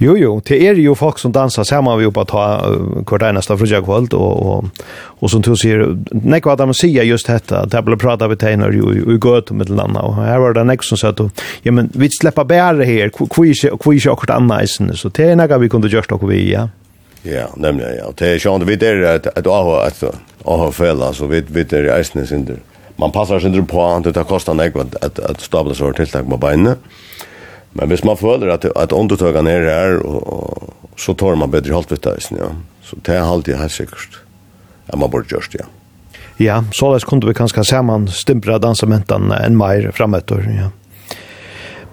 Jo 0.01 0.16
jo, 0.16 0.42
det 0.44 0.66
är 0.66 0.74
ju 0.74 0.94
folk 0.94 1.18
som 1.18 1.32
dansar 1.32 1.64
samman 1.64 1.99
vi 1.99 2.05
uppe 2.05 2.20
att 2.20 2.28
ta 2.28 2.76
kort 3.05 3.22
ena 3.22 3.42
stav 3.42 3.59
för 3.59 3.82
kvalt 3.84 4.12
och 4.12 4.57
och 4.57 4.64
och 5.20 5.30
som 5.30 5.42
tror 5.42 5.55
sig 5.55 5.96
nej 6.11 6.40
vad 6.44 6.59
de 6.59 6.74
säger 6.74 7.03
just 7.03 7.26
detta 7.26 7.59
att 7.59 7.70
det 7.70 7.82
blir 7.82 7.96
prata 7.96 8.28
med 8.28 8.38
tenar 8.38 8.70
ju 8.70 8.82
och 8.82 9.20
gå 9.20 9.38
ut 9.38 9.51
med 9.51 9.70
landa 9.70 10.01
och 10.01 10.14
här 10.14 10.38
var 10.38 10.53
det 10.53 10.64
nästa 10.64 10.82
som 10.82 10.99
sa 10.99 11.09
att 11.09 11.20
ja 11.62 11.72
men 11.72 11.90
vi 11.94 12.11
släppa 12.11 12.44
bättre 12.44 12.84
här 12.84 13.09
kvish 13.09 13.78
kvish 13.80 14.07
och 14.07 14.18
kort 14.18 14.30
ena 14.30 14.66
så 14.94 15.09
det 15.09 15.24
är 15.24 15.36
några 15.36 15.59
vi 15.59 15.68
kunde 15.68 15.88
just 15.88 16.12
och 16.12 16.30
vi 16.30 16.53
ja. 16.53 16.68
Ja, 17.22 17.49
nämligen 17.57 17.96
ja. 17.96 18.12
Det 18.16 18.26
är 18.26 18.59
ju 18.59 18.64
vi 18.64 18.76
där 18.76 19.03
att 19.03 19.26
att 19.26 19.46
ha 19.46 19.86
att 19.86 20.05
ha 20.44 20.72
fälla 20.72 21.12
så 21.12 21.26
vi 21.26 21.44
vi 21.49 21.64
där 21.64 22.01
isen 22.01 22.26
synder 22.26 22.57
man 22.99 23.12
passar 23.12 23.40
sig 23.40 23.51
inte 23.51 23.72
på 23.72 23.82
att 23.84 24.14
det 24.14 24.24
kostar 24.24 24.55
nek 24.55 24.76
att, 24.76 25.05
att, 25.05 25.18
att 25.18 25.40
stabla 25.40 25.74
sig 25.74 25.94
tilltag 25.94 26.28
med 26.28 26.38
benen. 26.38 26.76
Men 27.72 27.88
hvis 27.88 28.05
man 28.05 28.16
føler 28.16 28.51
at, 28.55 28.64
at 28.64 28.92
undertøkene 28.92 29.53
er 29.53 29.66
her, 29.68 29.99
og, 30.03 30.22
og, 30.32 30.94
så 30.99 31.14
tar 31.14 31.36
man 31.38 31.53
bedre 31.53 31.76
halvvittøysen, 31.76 32.40
ja. 32.40 32.49
Så 32.82 32.96
det 33.07 33.14
er 33.14 33.22
alltid 33.22 33.59
helt 33.61 33.74
sikkert. 33.74 34.18
Ja, 34.88 34.96
man 34.96 35.12
borde 35.12 35.28
gjørst, 35.30 35.55
ja. 35.55 35.68
Ja, 36.38 36.62
så 36.74 36.92
lest 36.92 37.07
kunne 37.07 37.28
vi 37.28 37.36
kanskje 37.36 37.64
sammen 37.66 38.09
stimpra 38.11 38.59
dansamenten 38.62 39.30
enn 39.36 39.59
mer 39.59 39.90
fremetter, 39.94 40.42
ja. 40.57 40.72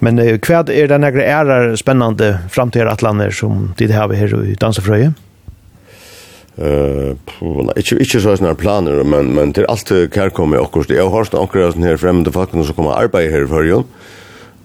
Men 0.04 0.20
eh, 0.20 0.40
hva 0.42 0.64
er 0.74 0.90
det 0.90 1.00
nægre 1.02 1.28
ærer 1.28 1.76
spennende 1.80 2.36
framtida 2.52 2.90
atlander 2.92 3.32
som 3.34 3.74
de 3.78 3.92
har 3.94 4.12
her 4.14 4.34
i 4.42 4.58
dansefrøyet? 4.60 5.14
Eh, 6.56 7.16
uh, 7.42 7.72
ikke 7.76 7.98
ikke 8.00 8.22
så 8.24 8.36
sånne 8.38 8.56
planer, 8.56 9.02
men 9.04 9.34
men 9.36 9.52
til 9.54 9.68
alt 9.68 9.92
kær 10.12 10.32
kommer 10.32 10.64
akkurat. 10.64 10.90
Jeg 10.90 11.04
har 11.04 11.12
hørt 11.12 11.36
akkurat 11.36 11.76
sånn 11.76 11.84
her 11.84 12.00
fremmede 12.00 12.32
folkene 12.32 12.64
som 12.64 12.78
kommer 12.78 12.96
arbeid 12.96 13.32
her 13.32 13.44
i 13.44 13.52
Førjon. 13.52 13.88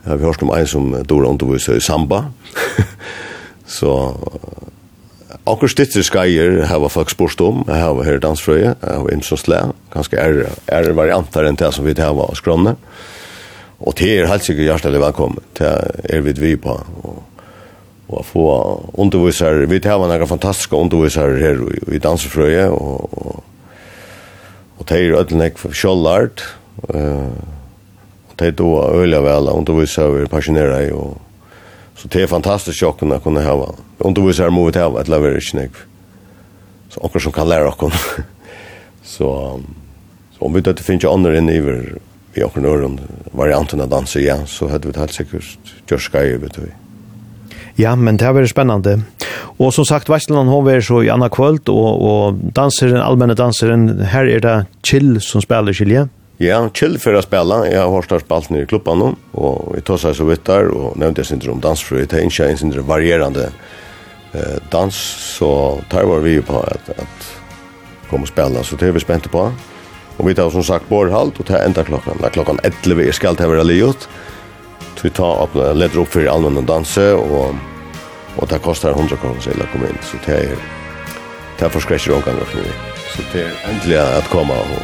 Jeg 0.04 0.12
har 0.12 0.22
hørt 0.22 0.42
om 0.42 0.52
en 0.54 0.66
som 0.66 0.94
dår 1.04 1.26
underviser 1.28 1.76
i 1.76 1.82
samba. 1.82 2.30
så 3.78 4.14
akkurat 5.46 5.74
stitter 5.74 6.06
skeier 6.06 6.62
har 6.70 6.88
folk 6.88 7.10
spurt 7.10 7.40
om. 7.40 7.64
Jeg 7.66 7.82
har 7.82 8.04
hørt 8.06 8.22
dansfrøye, 8.22 8.74
jeg 8.74 9.00
har 9.02 9.10
innsatt 9.12 9.44
slæ. 9.44 9.60
Ganske 9.92 10.16
er, 10.16 10.46
er 10.70 10.92
varianter 10.94 11.48
enn 11.48 11.58
det 11.58 11.72
som 11.74 11.84
vi 11.84 11.96
har 11.98 12.14
av 12.14 12.38
skrønner. 12.38 12.78
Og 13.80 13.96
til 13.96 14.12
er 14.12 14.28
helt 14.28 14.44
sikkert 14.44 14.68
hjertelig 14.68 15.00
velkommen. 15.00 15.44
Til 15.56 15.66
er 16.12 16.22
vi 16.24 16.34
vi 16.36 16.56
på. 16.60 16.76
Og 17.02 17.22
och 18.10 18.26
få 18.26 18.80
undervisar. 18.98 19.52
Vi 19.52 19.88
har 19.88 19.98
noen 19.98 20.26
fantastiska 20.26 20.76
undervisar 20.76 21.30
här 21.30 21.94
i 21.94 21.98
dansfröje 21.98 22.68
och 22.68 23.12
och 23.12 23.44
og 24.80 24.88
det 24.88 24.96
er 24.96 25.14
ödlnek 25.14 25.58
för 25.58 25.72
Schollart 25.72 26.42
eh 26.88 27.28
og 28.30 28.36
det 28.38 28.56
då 28.56 28.82
öliga 28.82 29.20
väl 29.20 29.48
undervisare 29.48 30.26
passionerade 30.26 30.92
og 30.92 31.20
så 31.96 32.08
det 32.08 32.22
är 32.22 32.26
fantastiskt 32.26 32.82
å 32.82 32.92
kunna 32.92 33.20
kunne 33.20 33.44
ha 33.44 33.74
undervisar 33.98 34.50
må 34.50 34.66
vi 34.66 34.72
ta 34.72 34.98
att 34.98 35.08
lever 35.08 35.36
i 35.36 35.40
snäck 35.40 35.70
så 36.88 37.00
också 37.00 37.20
som 37.20 37.32
kan 37.32 37.48
lære 37.48 37.70
kon 37.78 37.92
så 39.02 39.60
så 40.38 40.44
om 40.44 40.54
vi 40.54 40.62
tar 40.62 40.72
til 40.72 40.84
finns 40.84 41.04
ju 41.04 41.08
andra 41.08 41.38
än 41.38 41.48
över 41.48 41.98
vi 42.34 42.42
akkurat 42.42 42.62
nøren 42.62 43.00
varianter 43.32 43.80
av 43.82 43.88
danser, 43.88 44.20
ja, 44.20 44.46
så 44.46 44.68
hade 44.68 44.88
vi 44.88 44.98
helt 44.98 45.12
säkert 45.12 45.58
just 45.90 46.04
ska 46.04 46.18
vet 46.18 46.54
du 46.54 46.72
Ja, 47.80 47.94
men 47.96 48.18
det 48.20 48.26
har 48.26 48.34
vært 48.36 48.50
spennende. 48.52 48.98
Og 49.60 49.72
som 49.72 49.86
sagt, 49.88 50.10
Vestland 50.12 50.50
hon 50.52 50.64
var 50.66 50.82
så 50.84 51.00
i 51.04 51.08
Anna 51.12 51.30
Kvöld, 51.32 51.68
og, 51.72 52.02
og 52.04 52.40
danseren, 52.56 53.00
allmenne 53.00 53.36
danseren, 53.38 53.86
her 54.12 54.28
er 54.28 54.42
det 54.44 54.56
Chill 54.84 55.14
som 55.24 55.40
spiller 55.44 55.76
Kjellje. 55.76 56.08
Ja, 56.42 56.68
Chill 56.74 56.98
för 56.98 57.14
att 57.14 57.24
spela. 57.24 57.68
Jag 57.68 57.90
har 57.90 58.02
startat 58.02 58.26
spalt 58.26 58.50
ned 58.50 58.62
i 58.62 58.66
klubban 58.66 58.98
nu. 58.98 59.14
Och 59.32 59.76
vi 59.76 59.80
tar 59.80 59.96
sig 59.96 60.14
så 60.14 60.24
vitt 60.24 60.44
där. 60.44 60.68
Och 60.68 60.96
nevnte 60.96 61.20
jeg 61.20 61.26
syndrom 61.26 61.60
dansfru. 61.60 62.06
det 62.06 62.16
är 62.16 62.20
inte 62.20 62.48
en 62.48 62.56
syndrom 62.56 62.86
varierande 62.86 63.50
eh, 64.32 64.56
dans, 64.70 64.94
så 65.38 65.80
tar 65.90 66.04
var 66.04 66.18
vi 66.18 66.40
på 66.42 66.60
att, 66.60 66.88
att 66.88 67.36
komma 68.10 68.22
och 68.22 68.28
spela. 68.28 68.62
så 68.62 68.76
det 68.76 68.86
är 68.86 68.92
vi 68.92 69.00
spente 69.00 69.28
på. 69.28 69.52
Och 70.16 70.28
vi 70.28 70.34
tar 70.34 70.50
som 70.50 70.64
sagt 70.64 70.88
bårhalt, 70.88 71.40
Och 71.40 71.44
det 71.44 71.54
er 71.54 71.64
enda 71.64 71.84
klockan. 71.84 72.16
det 72.20 72.26
är 72.26 72.30
klokken 72.30 72.58
11 72.62 73.02
i 73.02 73.12
skal 73.12 73.36
til 73.36 73.46
å 73.46 73.50
være 73.50 73.64
livet, 73.64 74.08
Vi 75.02 75.10
tar 75.10 75.40
opp, 75.42 75.54
leder 75.54 76.02
opp 76.02 76.12
for 76.12 76.28
allmenn 76.28 76.60
og 76.60 76.66
danse, 76.68 77.06
og, 77.16 77.56
og 78.36 78.48
det 78.50 78.60
koster 78.64 78.92
100 78.92 79.16
kroner 79.22 79.40
selv 79.44 79.64
å 79.64 79.68
komme 79.72 79.88
inn. 79.88 80.00
Så 80.04 80.20
det 80.26 80.36
er, 80.36 80.64
det 81.56 81.66
er 81.66 81.72
for 81.72 81.84
skrekker 81.84 82.16
omgang 82.18 82.40
og 82.40 82.50
knivig. 82.52 82.74
Så 83.14 83.24
det 83.32 83.46
er 83.46 83.68
endelig 83.70 84.00
at 84.02 84.28
komme 84.32 84.56
og, 84.56 84.80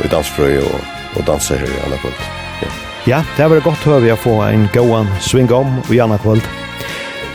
og 0.00 0.10
dansfrøy 0.12 0.60
og, 0.62 0.76
og 1.18 1.26
danse 1.26 1.58
her 1.58 1.70
i 1.70 1.80
andre 1.86 1.98
kvöld. 2.04 2.20
Ja. 2.62 2.70
ja, 3.10 3.22
det 3.36 3.48
var 3.50 3.64
godt 3.66 3.88
høy 3.88 4.12
å 4.14 4.20
få 4.20 4.36
en 4.46 4.68
gåan 4.74 5.10
sving 5.20 5.50
om 5.54 5.80
i 5.90 5.98
andre 6.04 6.20
kvöld. 6.22 6.46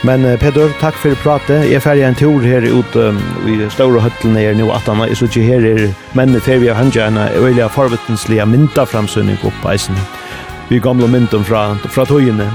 Men 0.08 0.24
uh, 0.24 0.38
Peter, 0.40 0.72
takk 0.80 0.96
for 0.96 1.20
pratet. 1.20 1.66
Jeg 1.68 1.82
er 1.82 1.84
ferdig 1.84 2.06
en 2.08 2.16
tur 2.16 2.40
her 2.48 2.64
ute 2.64 3.10
um, 3.12 3.20
i 3.52 3.58
Ståre 3.74 4.00
Høttelen 4.06 4.40
her 4.40 4.56
nå 4.56 4.70
at 4.72 4.88
han 4.88 5.04
er 5.04 5.12
så 5.20 5.28
ikke 5.28 5.44
her 5.44 5.68
er 5.74 5.84
mennene 6.16 6.40
til 6.46 6.64
vi 6.64 6.72
har 6.72 6.80
hengjørende 6.80 7.28
og 7.42 7.52
jeg 7.52 7.60
har 7.60 7.76
forvittenslige 7.76 8.48
mynda 8.48 8.88
framsynning 8.88 9.36
oppe 9.44 9.60
på 9.66 9.76
eisen 9.76 10.00
hit 10.00 10.19
vi 10.70 10.80
gamla 10.80 11.08
mynden 11.08 11.46
fra, 11.46 11.74
fra 11.90 12.06
tøyene. 12.06 12.46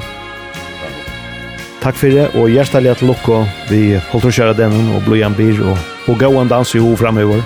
Takk 1.82 1.98
for 2.00 2.14
det, 2.14 2.30
og 2.38 2.48
hjertelig 2.48 2.94
til 3.00 3.10
lukko 3.12 3.42
vi 3.68 3.82
holdt 4.12 4.30
å 4.30 4.34
kjøre 4.38 4.56
denne, 4.56 4.86
og 4.94 5.04
blod 5.04 5.20
igjen 5.20 5.36
bir, 5.36 5.60
og, 5.66 5.92
og 6.08 6.18
gå 6.22 6.32
en 6.40 6.54
dans 6.54 6.74
i 6.74 6.80
ho 6.80 6.94
fremover. 6.96 7.44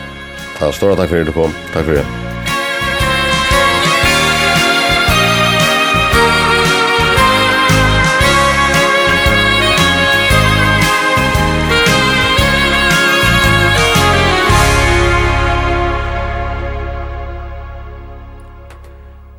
Ja, 0.61 0.71
stora 0.71 0.99
takk 0.99 1.11
for 1.11 1.19
det, 1.19 1.29
du 1.33 1.37
kom. 1.41 1.63
Takk 1.75 1.89
for 1.89 1.99
det. 1.99 2.28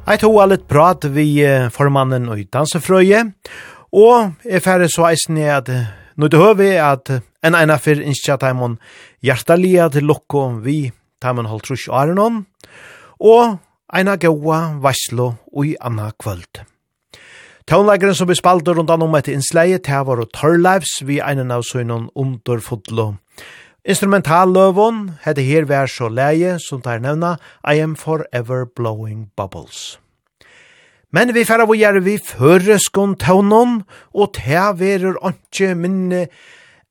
Eit 0.10 0.24
hoa 0.26 0.48
litt 0.50 0.64
prat 0.66 1.04
vi 1.14 1.38
formannen 1.70 2.32
og 2.34 2.40
dansefrøye, 2.50 3.20
og 3.94 4.32
jeg 4.42 4.64
færre 4.66 4.88
så 4.90 5.04
eisen 5.12 5.38
i 5.38 5.44
at 5.54 5.70
nå 6.18 6.30
det 6.34 6.40
vi 6.58 6.70
at 6.82 7.12
en 7.46 7.58
ena 7.60 7.76
fyr 7.78 8.02
innskja 8.02 8.40
taimon 8.42 8.80
hjertalia 9.22 9.86
til 9.94 10.10
lukko 10.10 10.48
vi 10.66 10.80
taimon 11.22 11.52
holdt 11.52 11.70
trus 11.70 11.86
arenon, 11.94 12.42
og 13.22 13.60
eina 13.94 14.18
gaua 14.18 14.80
varslo 14.82 15.30
og 15.54 15.70
i 15.70 15.76
anna 15.78 16.10
kvöld. 16.18 16.64
Tånleggeren 17.70 18.18
som 18.18 18.34
vi 18.34 18.40
spalte 18.40 18.74
rundt 18.74 18.90
an 18.90 19.06
om 19.06 19.14
etter 19.14 19.38
innsleie, 19.38 19.78
det 19.78 20.02
var 20.10 20.26
Torleivs, 20.34 21.04
vi 21.06 21.22
egnen 21.22 21.54
av 21.54 21.62
søgnen 21.70 22.10
under 22.18 22.66
fotlo 22.66 23.12
Instrumentalløvån 23.88 25.06
hette 25.24 25.44
her 25.48 25.64
vær 25.64 25.88
så 25.88 26.10
leie 26.12 26.58
som 26.60 26.82
tar 26.84 27.00
nevna 27.00 27.38
I 27.64 27.80
am 27.80 27.96
forever 27.96 28.66
blowing 28.66 29.30
bubbles. 29.38 30.00
Men 31.12 31.32
vi 31.34 31.46
færa 31.48 31.66
vi 31.66 31.80
gjør 31.80 32.00
vi 32.04 32.18
føreskon 32.20 33.16
tøvnån, 33.16 33.84
og 34.14 34.34
ta 34.36 34.74
verur 34.76 35.16
anki 35.24 35.72
minne 35.74 36.28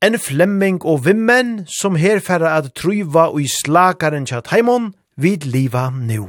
en 0.02 0.18
flemming 0.18 0.80
og 0.84 1.04
vimmen 1.04 1.66
som 1.68 1.94
her 1.94 2.24
færa 2.24 2.56
at 2.56 2.72
tryva 2.74 3.28
og 3.28 3.42
i 3.44 3.50
slakaren 3.52 4.26
tja 4.26 4.40
taimon 4.40 4.94
vid 5.16 5.44
liva 5.44 5.90
nu. 5.92 6.24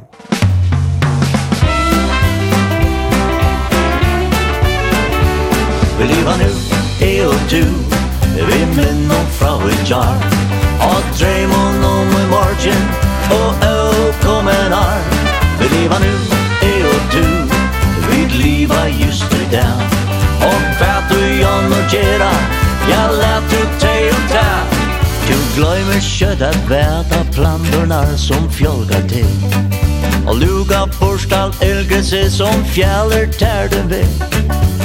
Vi 5.99 6.11
liva 6.11 6.35
nu, 6.43 6.51
e 6.99 7.13
og 7.31 7.39
du, 7.47 7.63
vi 8.35 8.59
minnum 8.75 9.33
fra 9.39 9.55
vi 9.63 9.73
jar, 9.89 10.38
Og 10.87 10.99
drøymon 11.19 11.83
om 11.83 12.07
i 12.23 12.25
morgen 12.35 12.83
Og 13.37 13.49
øvkommen 13.75 14.73
er 14.85 15.01
Vi 15.59 15.67
liva 15.75 15.97
nu, 16.05 16.13
e 16.71 16.73
og 16.93 17.01
du 17.13 17.25
Vi 18.09 18.19
liva 18.43 18.81
just 19.01 19.33
i 19.33 19.47
dag. 19.51 19.79
Og 20.49 20.61
fæt 20.79 21.03
du 21.09 21.19
jan 21.41 21.73
og 21.73 21.83
gjerra 21.91 22.33
Ja, 22.89 23.01
let 23.11 23.51
du 23.51 23.61
teg 23.79 24.09
og 24.13 24.23
ta 24.31 24.47
Du 25.27 25.35
gløymer 25.55 26.01
kött 26.01 26.41
att 26.41 26.69
väta 26.69 27.23
Plantorna 27.33 28.17
som 28.17 28.51
fjolgar 28.51 29.01
till 29.09 29.35
Og 30.27 30.35
luga 30.35 30.87
borstal 30.99 31.51
elgrese 31.61 32.31
Som 32.31 32.65
fjäller 32.65 33.27
tär 33.27 33.67
den 33.69 33.89
vei 33.89 34.07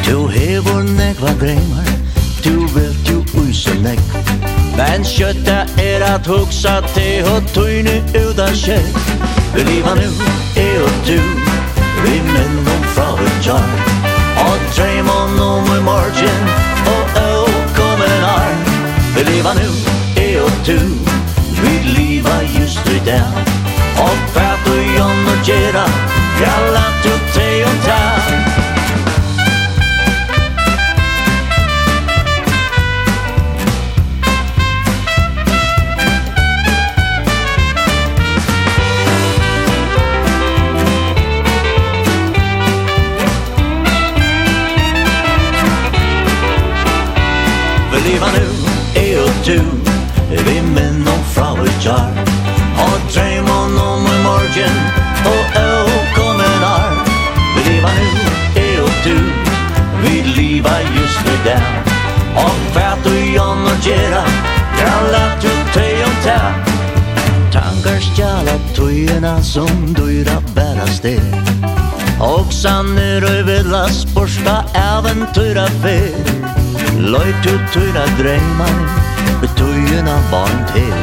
Du 0.07 0.28
hevor 0.28 0.82
nekva 0.82 1.32
greimar 1.40 2.03
du 2.45 2.66
vilt 2.74 3.07
du 3.07 3.40
uysa 3.40 3.74
nek 3.82 4.01
Men 4.76 5.05
skötta 5.05 5.64
er 5.78 6.03
at 6.14 6.26
hugsa 6.26 6.80
te 6.95 7.22
og 7.32 7.42
tøyne 7.55 7.95
uda 8.20 8.49
kjell 8.53 8.90
Vi 9.55 9.64
liva 9.68 9.95
nu, 9.95 10.11
e 10.57 10.68
og 10.82 10.95
du, 11.09 11.20
vi 12.03 12.14
menn 12.32 12.59
om 12.74 12.84
fra 12.97 13.09
vi 13.20 13.30
tar 13.47 13.68
Og 14.45 14.59
dreimon 14.76 15.40
om 15.40 15.72
i 15.76 15.80
morgen, 15.88 16.53
og 16.95 17.20
å 17.22 17.47
kommer 17.78 18.28
ar 18.34 18.55
Vi 19.16 19.26
liva 19.30 19.55
nu, 19.61 19.70
e 20.20 20.28
og 20.45 20.62
du, 20.68 20.78
vi 21.62 21.74
liva 21.97 22.40
just 22.59 22.92
i 22.92 23.01
dag 23.09 23.40
Og 24.05 24.16
fæt 24.36 24.72
og 24.74 24.97
jon 24.99 25.28
og 25.32 25.49
gjerra, 25.49 25.88
ja 26.42 26.74
ta. 66.25 66.41
Tankar 67.53 68.01
stjala 68.01 68.57
tøyina 68.75 69.37
som 69.43 69.95
dyra 69.95 70.41
bærast 70.57 71.03
steg 71.03 71.20
Og 72.25 72.53
sanner 72.53 73.25
og 73.29 73.45
vilja 73.49 73.85
sporsta 73.95 74.57
eventyra 74.81 75.66
fyr 75.85 76.16
Løyt 76.99 77.47
ut 77.53 77.68
tøyra 77.75 78.07
dreymar 78.18 78.81
Med 79.45 80.09
barn 80.31 80.61
til. 80.72 80.95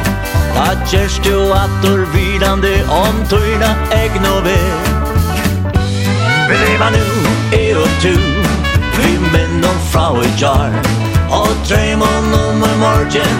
Da 0.54 0.66
kjerst 0.90 1.26
jo 1.26 1.52
ator 1.54 2.02
vidande 2.14 2.74
om 2.90 3.22
tøyna 3.30 3.70
egno 3.94 4.40
ver. 4.42 4.82
Vi 6.48 6.56
leva 6.64 6.90
nu, 6.90 7.06
er 7.62 7.78
og 7.78 7.88
tu 8.02 8.16
Vi 8.98 9.16
menn 9.32 9.64
og 9.64 9.78
fra 9.92 10.06
i 10.20 10.32
jar 10.36 10.74
Og 11.30 11.48
dreymon 11.68 12.34
om 12.34 12.64
en 12.68 12.78
morgen 12.82 13.36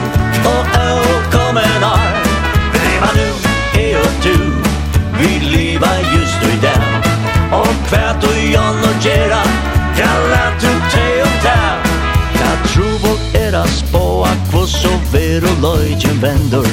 Og 0.47 0.83
øy 0.87 1.01
vi 5.22 5.32
liva 5.40 5.92
just 6.14 6.42
i 6.54 6.60
dag. 6.66 7.12
Og 7.52 7.68
kvært 7.88 8.24
og 8.24 8.36
jan 8.48 8.78
og 8.88 8.94
gjerra 9.04 9.42
Kallar 9.96 10.54
du 10.62 10.70
te 10.92 11.04
og 11.20 11.34
ta 11.44 11.56
Ta 12.38 12.52
trubor 12.70 13.18
er 13.36 13.58
a 13.60 13.64
spåa 13.68 14.30
Kvoss 14.48 14.78
og 14.88 15.04
ver 15.12 15.44
og 15.50 15.60
løytjen 15.64 16.22
vendor 16.22 16.68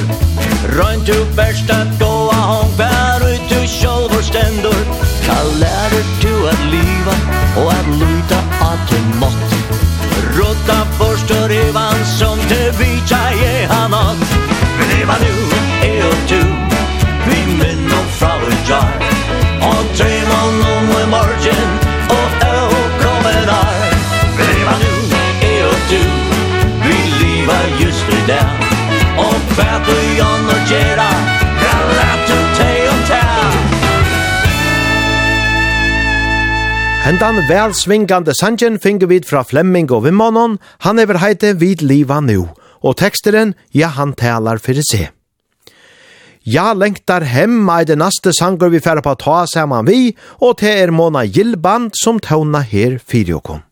Røynt 0.77 1.11
du 1.11 1.17
verst 1.35 1.71
at 1.75 1.91
gåa 1.99 2.39
Hong 2.51 2.71
bær 2.79 3.27
ut 3.27 3.51
du 3.51 3.59
sjolv 3.67 4.15
og 4.15 4.23
Ka 4.31 4.45
Kallar 5.27 5.97
du 6.23 6.33
at 6.53 6.65
liva 6.71 7.19
Og 7.59 7.71
at 7.75 7.93
luta 7.99 8.39
at 8.71 8.91
du 8.91 8.99
mått. 9.19 9.57
Råtta 10.37 10.79
forstår 10.95 11.43
og 11.43 11.49
revan 11.51 12.05
Som 12.17 12.39
te 12.47 12.71
vitsa 12.79 13.23
je 13.35 13.67
han 13.67 13.93
åt. 13.93 14.29
Men 14.79 14.87
det 14.95 15.23
nu. 15.27 15.58
Hendan 37.09 37.39
vel 37.49 37.71
svingande 37.73 38.35
sanjen 38.37 38.75
finger 38.77 39.09
vid 39.09 39.25
fra 39.25 39.39
Flemming 39.41 39.87
og 39.89 40.03
Vimmanon, 40.03 40.59
han 40.85 40.99
er 41.01 41.17
heite 41.17 41.55
vid 41.57 41.81
liva 41.81 42.19
nu, 42.21 42.51
og 42.85 42.99
teksteren, 43.01 43.55
ja 43.73 43.87
han 43.95 44.11
talar 44.13 44.61
fyrir 44.61 44.85
seg. 44.85 45.07
Ja 46.45 46.67
lengtar 46.77 47.25
hem 47.25 47.65
i 47.65 47.87
det 47.89 47.97
naste 47.97 48.29
sangur 48.29 48.69
vi 48.69 48.77
færre 48.85 49.01
på 49.01 49.15
ta 49.23 49.39
saman 49.49 49.89
vi, 49.89 50.13
og 50.37 50.59
te 50.61 50.69
er 50.69 50.93
Mona 50.93 51.25
Gillband 51.25 51.97
som 51.97 52.21
tåna 52.21 52.61
her 52.61 52.99
fyriokon. 53.01 53.65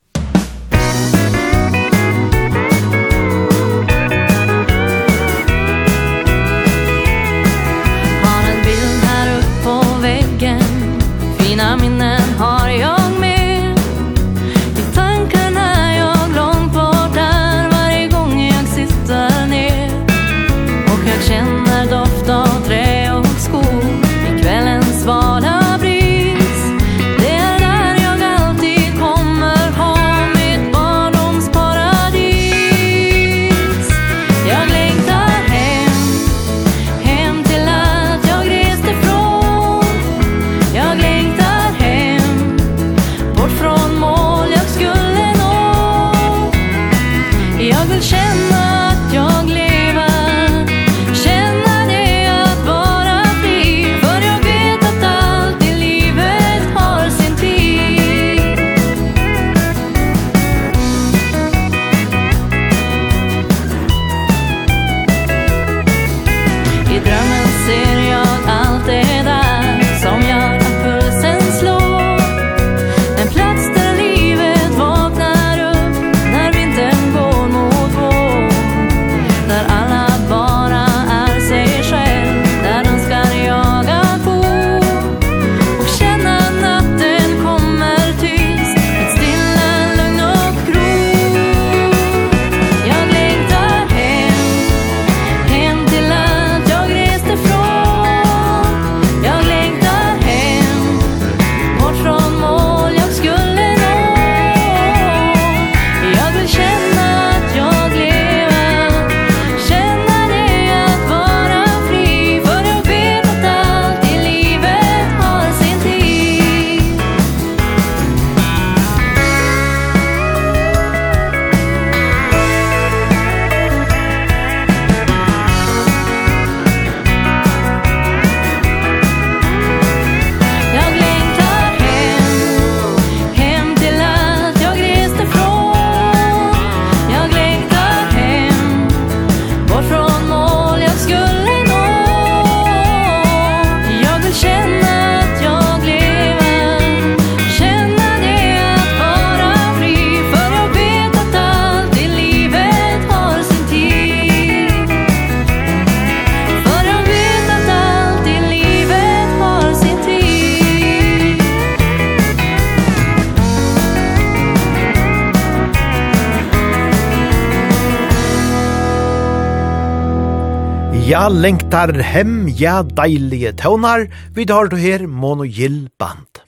Ja, 171.08 171.30
lengtar 171.32 171.94
hem, 172.04 172.50
ja, 172.60 172.82
deilige 172.84 173.54
tøvnar, 173.56 174.10
vi 174.36 174.44
tar 174.44 174.68
du 174.68 174.76
her 174.76 175.06
mono 175.08 175.46
gill 175.48 175.86
band. 175.96 176.42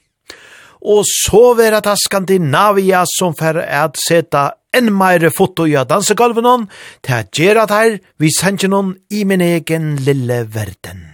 Og 0.84 1.06
så 1.08 1.54
vera 1.56 1.78
ta 1.80 1.94
Skandinavia 1.96 3.06
som 3.08 3.32
fer 3.32 3.56
at 3.64 3.96
seta 3.96 4.42
enn 4.76 4.92
meire 4.92 5.30
foto 5.32 5.64
i 5.64 5.78
dansegolven 5.80 6.44
hon, 6.44 6.68
til 7.00 7.16
at 7.22 7.32
gjerra 7.32 7.64
her, 7.72 7.96
vi 8.20 8.28
sender 8.36 8.68
noen 8.68 8.92
i 9.08 9.24
min 9.24 9.40
egen 9.40 9.94
lille 10.04 10.42
verden. 10.52 11.06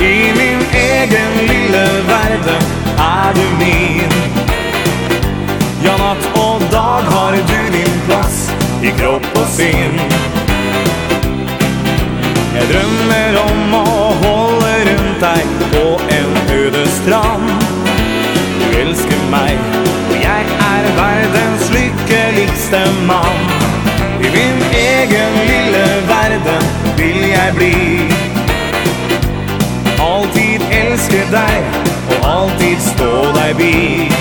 I 0.00 0.16
min 0.40 0.64
egen 0.86 1.42
lille 1.52 1.84
verden 2.08 2.70
er 2.96 3.36
du 3.36 3.44
min 3.60 4.41
Ja, 5.84 5.96
natt 5.96 6.38
och 6.38 6.62
dag 6.72 7.02
har 7.02 7.32
du 7.32 7.78
din 7.78 8.00
plass 8.06 8.52
i 8.82 8.90
kropp 8.90 9.26
og 9.34 9.46
sinn. 9.46 9.98
Jag 12.54 12.68
drömmer 12.68 13.38
om 13.42 13.74
å 13.74 14.14
holde 14.22 14.72
runt 14.88 15.20
dig 15.20 15.46
på 15.72 16.00
en 16.16 16.56
øde 16.58 16.86
strand. 16.86 17.64
Du 18.58 18.80
elsker 18.80 19.30
mig 19.30 19.58
och 20.10 20.16
jag 20.16 20.44
är 20.74 20.96
världens 20.96 21.72
lykkeligste 21.72 22.86
man. 23.06 23.40
I 24.20 24.30
min 24.30 24.62
egen 24.72 25.32
lille 25.46 25.86
världen 26.08 26.62
vill 26.96 27.30
jag 27.30 27.54
bli. 27.54 28.00
Alltid 29.98 30.62
älskar 30.70 31.30
dig 31.30 31.62
och 32.08 32.28
alltid 32.28 32.80
stå 32.80 33.32
deg 33.32 33.56
vid. 33.56 34.11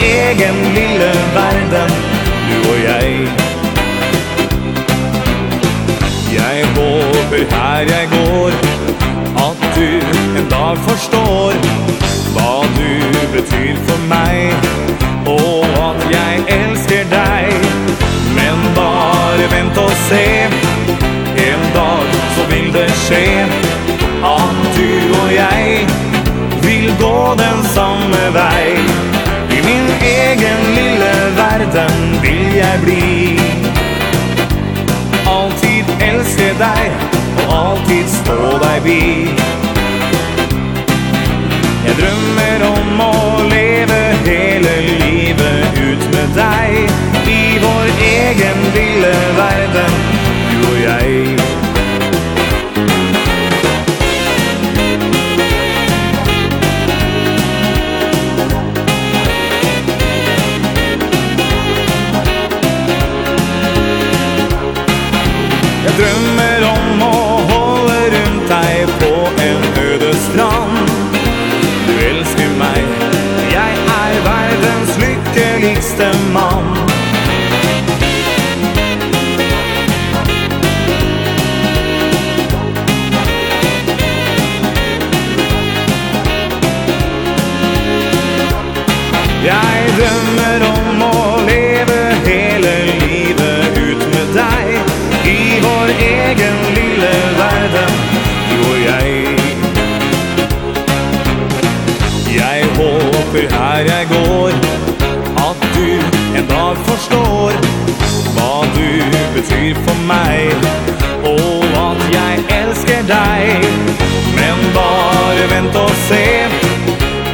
egen 0.00 0.56
lille 0.74 1.12
verden 1.34 1.90
Du 2.50 2.70
og 2.70 2.78
jeg. 2.84 3.28
Jeg 6.32 6.66
håper 6.76 7.56
her 7.56 7.78
jeg 7.78 8.08
går 8.10 8.50
At 9.46 9.76
du 9.76 9.88
en 10.38 10.48
dag 10.50 10.78
forstår 10.78 11.52
Hva 12.34 12.52
du 12.76 12.92
betyr 13.34 13.76
for 13.88 14.00
meg 14.08 14.52
Og 15.26 15.64
at 15.88 16.06
jeg 16.10 16.44
elsker 16.58 17.04
deg. 17.10 17.52
Men 18.38 18.58
bare 18.76 19.50
vent 19.54 19.78
og 19.78 19.90
se 20.08 20.26
En 21.48 21.64
dag 21.74 22.18
så 22.36 22.48
vil 22.50 22.72
det 22.72 22.90
skje 23.06 23.24
At 24.34 24.60
du 24.76 24.90
og 25.22 25.34
jeg 25.34 25.86
Vil 26.62 26.92
gå 27.00 27.34
den 27.44 27.64
samme 27.74 28.22
vei 28.34 29.19
egen 30.40 30.74
lille 30.74 31.12
verden 31.36 32.22
vil 32.22 32.54
jeg 32.56 32.80
bli. 32.84 33.40
Altid 35.28 35.84
elske 36.00 36.48
deg 36.58 36.92
og 37.42 37.52
alltid 37.56 38.08
stå 38.08 38.38
deg 38.62 38.80
bi 38.84 39.02
Jeg 41.84 41.94
drømmer 42.00 42.66
om 42.70 43.04
å 43.04 43.12
leve 43.52 44.00
hele 44.24 44.74
livet 44.88 45.80
ut 45.84 46.08
med 46.14 46.36
deg. 46.40 46.98
I 47.28 47.42
vår 47.62 47.94
egen 48.10 48.68
lille 48.76 49.16
verden, 49.36 49.98
du 50.52 50.70
og 50.70 50.78
jeg. 50.86 51.19
forstår 107.00 107.52
Hva 108.34 108.64
du 108.74 109.02
betyr 109.34 109.74
for 109.84 109.96
meg 110.08 110.52
Og 111.24 111.64
at 111.80 112.02
jeg 112.12 112.44
elsker 112.60 113.02
deg 113.08 113.64
Men 114.36 114.60
bare 114.74 115.46
vent 115.52 115.76
og 115.76 115.92
se. 116.08 116.24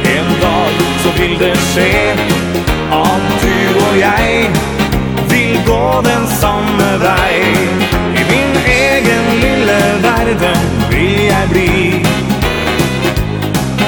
En 0.07 0.29
dag 0.41 0.83
så 1.03 1.11
vil 1.17 1.35
det 1.39 1.53
skje 1.71 1.91
At 2.95 3.27
du 3.43 3.81
og 3.83 3.99
jeg 3.99 4.49
Vil 5.31 5.59
gå 5.67 5.83
den 6.05 6.27
samme 6.39 6.89
vei 7.03 7.41
I 8.15 8.23
min 8.31 8.55
egen 8.75 9.27
lille 9.43 9.79
verden 10.05 10.71
Vil 10.91 11.19
jeg 11.27 11.51
bli. 11.51 12.05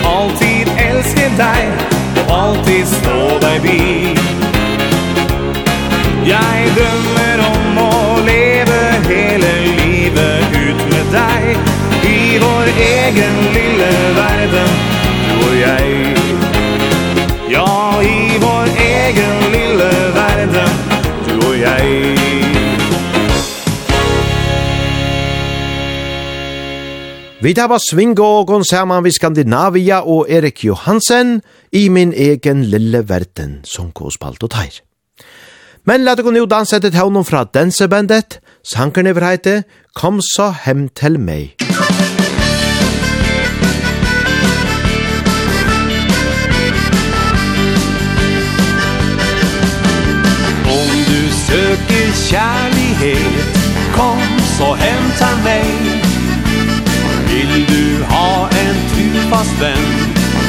Alltid 0.04 0.76
elske 0.90 1.32
deg 1.40 1.88
Og 2.26 2.36
alltid 2.42 2.86
stå 2.98 3.22
deg 3.46 3.64
vid. 3.64 4.39
Jeg 6.30 6.66
drømmer 6.78 7.40
om 7.42 7.78
å 7.82 7.94
leve 8.22 8.80
hele 9.08 9.52
livet 9.80 10.52
ut 10.54 10.82
med 10.92 11.08
deg. 11.10 11.46
I 12.06 12.38
vår 12.44 12.68
egen 12.86 13.38
lille 13.56 13.88
verden, 14.14 14.76
du 15.26 15.40
og 15.48 15.56
jeg. 15.58 15.88
Ja, 17.50 17.72
i 18.06 18.38
vår 18.44 18.70
egen 18.84 19.42
lille 19.56 19.88
verden, 20.14 20.76
du 21.26 21.34
og 21.48 21.56
jeg. 21.58 21.96
Vi 27.42 27.56
tar 27.58 27.72
var 27.72 27.82
svingågon 27.82 28.68
saman 28.68 29.02
vi 29.08 29.16
Skandinavia 29.16 30.04
og 30.06 30.30
Erik 30.30 30.62
Johansen 30.68 31.40
i 31.74 31.88
min 31.90 32.14
egen 32.14 32.68
lille 32.70 33.02
verden 33.10 33.64
som 33.64 33.90
går 33.96 34.14
spalt 34.20 34.46
og 34.46 34.54
teir. 34.54 34.78
Men 35.90 36.04
lad 36.06 36.20
gå 36.22 36.30
nu 36.32 36.44
danse 36.46 36.78
etter 36.78 36.92
tøvnum 36.94 37.24
fra 37.26 37.40
dansebandet, 37.54 38.36
sankeren 38.62 39.08
over 39.10 39.24
heite, 39.26 39.64
Kom 39.96 40.20
så 40.22 40.52
hem 40.66 40.90
til 41.00 41.20
meg. 41.20 41.56
Om 50.78 50.92
du 51.10 51.22
søker 51.48 52.08
kjærlighet, 52.30 53.50
kom 53.98 54.22
så 54.58 54.70
hem 54.84 55.04
til 55.22 55.36
meg. 55.48 55.70
Vill 57.32 57.56
du 57.74 58.04
ha 58.14 58.32
en 58.64 58.78
trufast 58.92 59.62
vän, 59.62 59.90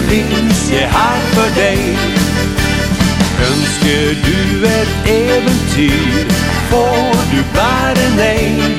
finns 0.09 0.72
jag 0.72 0.88
här 0.88 1.20
för 1.34 1.61
dig. 1.61 2.29
Ønsker 3.49 4.14
du 4.26 4.66
ett 4.66 5.09
äventyr 5.09 6.24
Får 6.70 7.16
du 7.32 7.43
bare 7.55 8.07
nej. 8.16 8.76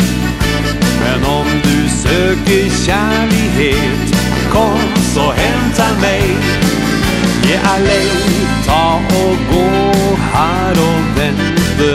Men 0.99 1.25
om 1.25 1.47
du 1.63 1.89
söker 1.89 2.69
kärlighet 2.85 4.15
Kom 4.51 5.03
så 5.13 5.31
hämta 5.31 5.87
mig. 6.01 6.35
Jeg 7.51 7.59
er 7.73 7.79
lei 7.83 8.09
Ta 8.65 8.83
og 9.21 9.37
gå 9.51 9.65
her 10.33 10.79
og 10.89 10.99
vente 11.17 11.91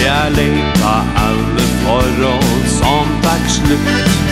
Jeg 0.00 0.32
leita 0.36 0.94
alle 1.26 1.66
forhold 1.84 2.68
som 2.78 3.06
vart 3.22 3.50
slutt 3.50 4.27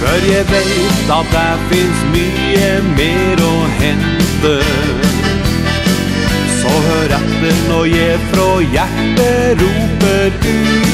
För 0.00 0.32
jag 0.32 0.44
vet 0.44 1.10
att 1.10 1.30
det 1.30 1.76
finns 1.76 2.04
mye 2.12 2.82
mer 2.96 3.44
å 3.44 3.66
hente. 3.80 4.64
Så 6.62 6.68
hör 6.68 7.08
ratten 7.08 7.78
och 7.78 7.88
ge 7.88 8.18
fra 8.18 8.62
hjertet 8.62 9.60
roper 9.60 10.32
ut. 10.48 10.90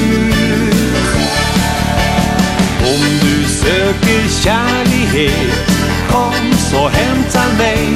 Om 2.86 3.02
du 3.20 3.44
söker 3.48 4.28
kärlighet 4.42 5.68
Kom 6.10 6.52
så 6.70 6.88
hämta 6.88 7.42
mig 7.58 7.88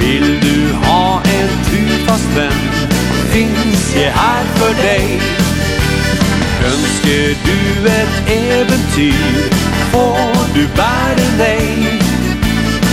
Vill 0.00 0.40
du 0.40 0.86
ha 0.86 1.22
en 1.24 1.64
trufast 1.64 2.36
vän 2.36 2.52
Finns 3.32 3.94
jag 3.96 4.10
här 4.12 4.44
för 4.44 4.82
dig 4.82 5.20
Ønsker 6.66 7.34
du 7.44 7.88
ett 7.88 8.28
äventyr 8.28 9.50
Får 9.92 10.54
du 10.54 10.66
bära 10.76 11.28
dig 11.38 12.00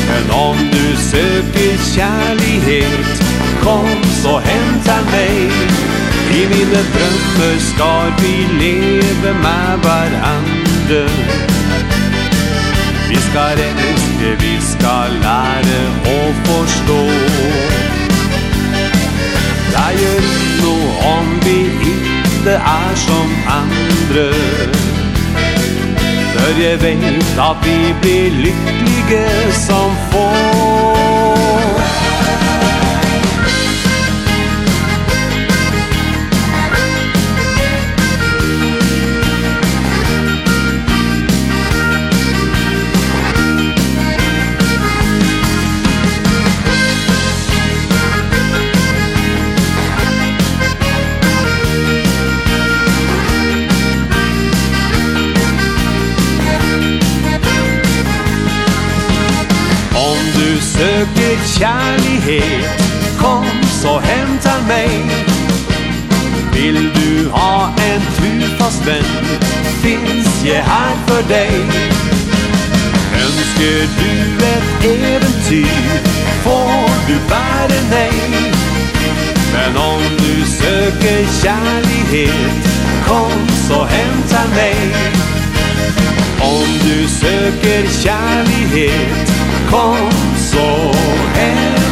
Men 0.07 0.31
om 0.31 0.57
du 0.71 0.95
söker 0.95 1.77
kärlighet 1.95 3.23
Kom 3.63 4.03
så 4.23 4.39
hämta 4.39 5.11
mig 5.11 5.51
I 6.31 6.47
mina 6.47 6.81
drömmar 6.93 7.57
ska 7.59 8.03
vi 8.21 8.47
leva 8.59 9.33
med 9.33 9.79
varandra 9.83 11.09
Vi 13.09 13.15
ska 13.15 13.49
älska, 13.49 14.29
vi 14.39 14.61
ska 14.61 15.05
lära 15.21 15.81
och 16.03 16.35
förstå 16.47 17.03
Det 19.73 20.01
gjør 20.01 20.21
noe 20.61 21.15
om 21.17 21.39
vi 21.45 21.82
ikke 22.43 22.55
er 22.55 22.95
som 22.95 23.29
andre. 23.47 24.33
Før 26.33 26.61
jeg 26.61 26.81
vet 26.81 27.39
at 27.39 27.57
vi 27.63 27.93
blir 28.01 28.31
lykkelige 28.31 29.53
som 29.53 29.91
får. 30.11 31.82
väntar 64.43 64.67
mig. 64.67 64.89
Vill 66.53 66.89
du 66.93 67.29
ha 67.29 67.69
en 67.77 68.01
trufast 68.15 68.87
vän 68.87 69.03
Finns 69.81 70.45
jag 70.45 70.63
här 70.63 70.95
för 71.07 71.29
dig. 71.29 71.61
Önskar 73.23 73.87
du 73.99 74.45
ett 74.45 74.85
äventyr 74.85 76.01
Får 76.43 76.89
du 77.07 77.15
bära 77.29 77.81
nej 77.91 78.11
Men 79.53 79.77
om 79.77 80.01
du 80.17 80.45
söker 80.45 81.25
kärlighet 81.43 82.67
Kom 83.07 83.47
så 83.67 83.83
hämta 83.83 84.55
mig. 84.55 84.75
Om 86.39 86.67
du 86.83 87.07
söker 87.07 87.87
kärlighet 88.03 89.31
Kom 89.69 90.11
så 90.37 90.93
hämta 91.33 91.73
mig 91.73 91.82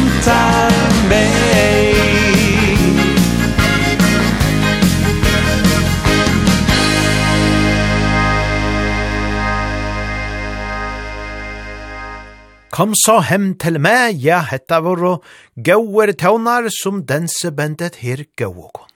Kom 12.72 12.94
så 12.96 13.18
hem 13.28 13.50
til 13.60 13.76
meg, 13.84 14.16
ja, 14.24 14.38
hetta 14.48 14.78
våre 14.80 15.18
gauer 15.60 16.10
tøvnar 16.18 16.70
som 16.72 17.02
dansebandet 17.06 18.00
her 18.00 18.24
gauokon. 18.40 18.88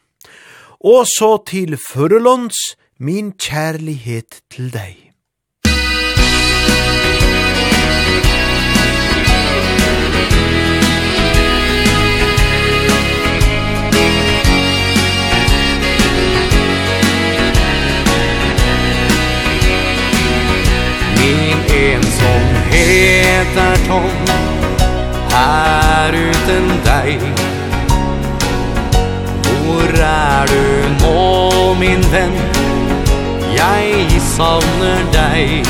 Og 0.80 1.04
så 1.06 1.36
til 1.46 1.76
Førelunds, 1.78 2.56
min 2.98 3.34
kjærlighet 3.36 4.40
til 4.50 4.72
deg. 4.74 5.05
en 21.76 22.02
som 22.02 22.40
heter 22.70 23.76
Tom 23.88 24.10
Här 25.30 26.12
uten 26.12 26.68
dig 26.84 27.20
Hvor 29.42 30.00
er 30.02 30.46
du 30.46 30.88
nå, 31.04 31.74
min 31.74 32.04
venn? 32.12 32.36
Jeg 33.56 34.20
savner 34.20 35.04
deg 35.12 35.66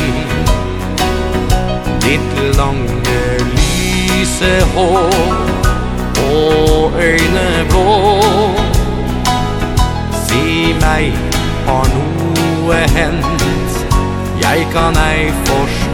Ditt 2.04 2.57
lange 2.57 3.22
lyse 3.57 4.54
hår 4.74 5.11
Og 6.26 6.92
øyne 7.00 7.48
blå 7.70 8.22
Si 10.26 10.74
meg, 10.80 11.12
har 11.66 11.90
noe 11.96 12.80
hent? 12.94 13.84
Jeg 14.40 14.66
kan 14.72 14.96
ei 14.96 15.32
forstå 15.44 15.86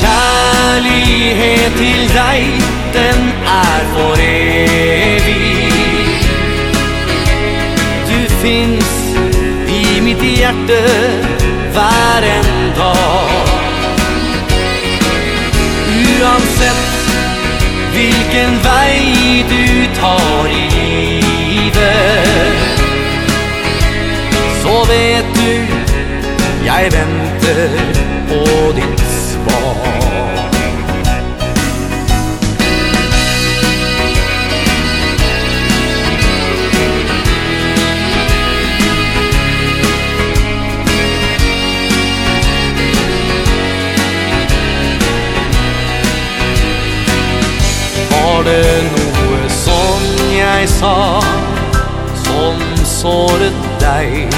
Kjærlighet 0.00 1.72
til 1.80 2.02
deg, 2.14 2.42
den 2.96 3.20
er 3.56 3.80
for 3.94 4.16
evig. 4.22 5.70
Du 8.10 8.18
finnes 8.42 8.94
i 9.68 10.00
mitt 10.00 10.22
hjerte 10.22 10.82
hver 11.72 12.30
en 12.34 12.52
dag. 12.76 13.56
Uansett 15.96 16.86
hvilken 17.96 18.58
vei 18.64 19.44
du 19.48 19.86
tar 20.00 20.46
i 20.50 20.64
livet 20.72 22.26
Så 24.62 24.76
vet 24.90 25.28
du, 25.38 25.52
jeg 26.64 26.92
venter 26.92 27.78
på 28.28 28.42
ditt 28.76 29.15
jeg 50.66 50.74
sa 50.74 51.20
Som 52.26 52.58
såret 52.84 53.58
deg. 53.80 54.34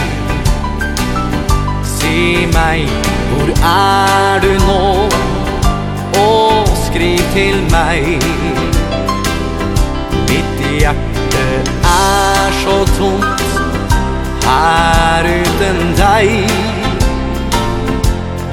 Si 1.84 2.46
meg, 2.52 2.88
hvor 3.30 3.52
er 3.64 4.40
du 4.44 4.50
nå? 4.66 5.08
Og 6.20 6.68
skriv 6.84 7.22
til 7.32 7.62
meg. 7.72 8.20
Mitt 10.28 10.60
hjerte 10.80 11.46
er 11.94 12.58
så 12.60 12.76
tomt 12.98 13.46
Her 14.44 15.24
uten 15.32 15.80
deg. 15.96 16.52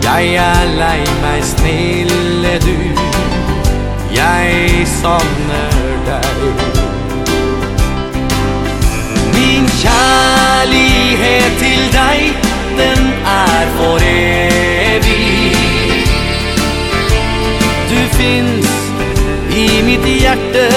Jeg 0.05 0.36
er 0.47 0.76
lei 0.80 1.01
meg, 1.23 1.43
snille 1.43 2.59
du. 2.63 2.78
Jeg 4.15 4.88
savner 5.01 5.64
kjærlighet 10.66 11.57
till 11.59 11.93
dig 11.93 12.34
Den 12.78 13.13
är 13.26 13.68
för 13.78 13.99
evig. 14.05 15.55
Du 17.89 18.18
finns 18.18 18.91
i 19.55 19.84
mitt 19.84 20.22
hjerte 20.22 20.70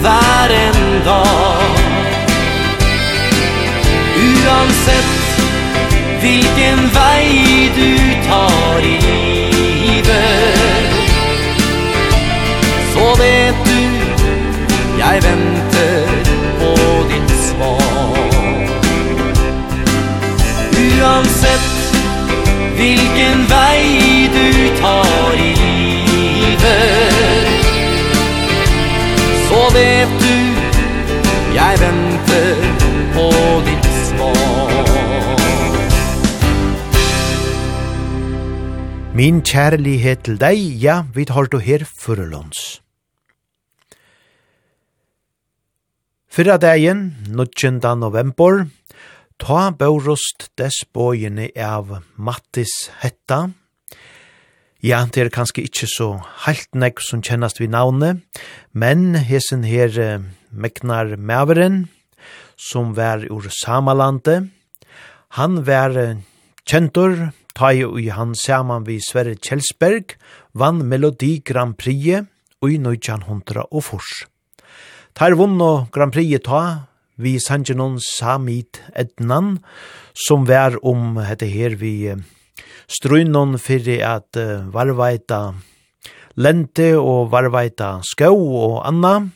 Hver 0.00 0.50
en 0.50 1.04
dag. 1.04 1.78
Uansett 4.16 5.40
vilken 6.22 6.78
väg 6.88 7.72
du 7.76 7.98
tar 8.28 8.80
i 8.80 9.00
livet 9.02 10.62
Så 12.94 13.22
vet 13.22 13.64
du, 13.64 13.88
jag 14.98 15.12
venter 15.12 15.71
uansett 21.22 21.94
vilken 22.76 23.46
vei 23.46 24.28
du 24.34 24.76
tar 24.80 25.34
i 25.34 25.54
livet 26.08 27.14
Så 29.48 29.60
vet 29.74 30.14
du, 30.22 30.36
jeg 31.54 31.80
venter 31.80 32.62
på 33.14 33.28
ditt 33.68 33.88
svar 34.08 34.70
Min 39.14 39.42
kjærlighet 39.44 40.24
til 40.24 40.38
deg, 40.40 40.58
ja, 40.82 41.02
vi 41.14 41.24
tar 41.28 41.44
du 41.52 41.58
här 41.60 41.84
förelåns. 41.84 42.80
Fyrra 46.32 46.56
dagen, 46.56 47.12
19. 47.28 48.00
november, 48.00 48.66
Ta 49.42 49.72
børost 49.74 50.52
des 50.54 50.76
bøyene 50.94 51.48
av 51.58 51.88
Mattis 52.14 52.70
Hetta. 53.00 53.48
Ja, 54.78 55.00
det 55.02 55.18
er 55.18 55.30
kanskje 55.34 55.64
ikke 55.66 55.88
så 55.90 56.06
helt 56.44 56.70
nek 56.78 57.02
som 57.02 57.24
kjennast 57.26 57.58
vi 57.58 57.66
navnet, 57.66 58.20
men 58.70 59.16
hesen 59.18 59.64
her 59.66 60.22
Meknar 60.54 61.16
Mæveren, 61.18 61.88
som 62.54 62.94
var 62.94 63.26
ur 63.34 63.50
Samalande, 63.50 64.52
han 65.34 65.58
var 65.66 65.98
kjentur, 66.62 67.32
ta 67.58 67.72
i 67.74 68.08
han 68.14 68.38
saman 68.38 68.86
vi 68.86 69.00
Sverre 69.02 69.34
Kjelsberg, 69.34 70.14
vann 70.54 70.86
Melodi 70.86 71.40
Grand 71.42 71.74
Prix 71.74 72.22
i 72.62 72.78
1900 72.78 73.66
og 73.72 73.82
fors. 73.90 74.22
Tar 75.18 75.34
vunn 75.34 75.58
Grand 75.90 76.14
Prix 76.14 76.38
ta, 76.46 76.91
vi 77.22 77.38
sangenon 77.40 77.98
Samit 78.02 78.82
Ednan, 78.98 79.56
som 80.26 80.46
var 80.48 80.76
om 80.82 81.16
hette 81.22 81.48
her 81.48 81.76
vi 81.80 82.12
strunon 82.90 83.56
fyrir 83.62 84.02
at 84.04 84.36
varvaita 84.74 85.54
lente 86.36 86.92
og 86.98 87.30
varvaita 87.32 87.94
skau 88.04 88.36
og 88.36 88.80
anna, 88.88 89.28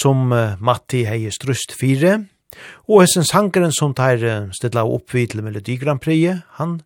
som 0.00 0.32
Matti 0.32 1.04
hei 1.06 1.28
strust 1.34 1.76
fire, 1.78 2.24
og 2.86 3.02
hessen 3.02 3.26
sangeren 3.26 3.74
som 3.74 3.94
tar 3.96 4.22
uh, 4.22 4.52
stedla 4.54 4.84
vid 4.86 5.32
til 5.32 5.42
Melodi 5.42 5.76
Grand 5.76 6.00
Prix, 6.00 6.42
han 6.58 6.80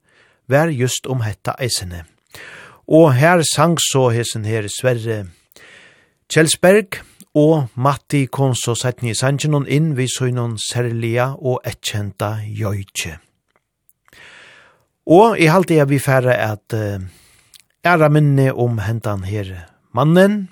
var 0.48 0.72
just 0.72 1.07
om 1.07 1.22
hetta 1.22 1.55
eisene. 1.61 2.05
Og 2.88 3.14
her 3.14 3.42
sang 3.55 3.78
så 3.78 4.09
hessen 4.11 4.44
her 4.44 4.66
Sverre 4.68 5.26
Kjelsberg, 6.30 7.01
og 7.38 7.70
Matti 7.78 8.24
kom 8.26 8.54
så 8.58 8.74
sett 8.74 9.02
ni 9.02 9.14
sangen 9.14 9.66
inn 9.70 9.92
vi 9.98 10.08
så 10.10 10.30
noen 10.34 10.56
særlige 10.58 11.30
og 11.38 11.60
etkjenta 11.66 12.40
jøytje. 12.46 13.18
Og 15.10 15.38
i 15.38 15.50
halte 15.50 15.78
jeg 15.78 15.90
vi 15.90 15.98
færre 16.02 16.34
at 16.34 16.74
uh, 16.74 17.02
æra 17.86 18.10
minne 18.10 18.50
om 18.52 18.78
hentan 18.82 19.24
her 19.26 19.70
mannen, 19.92 20.48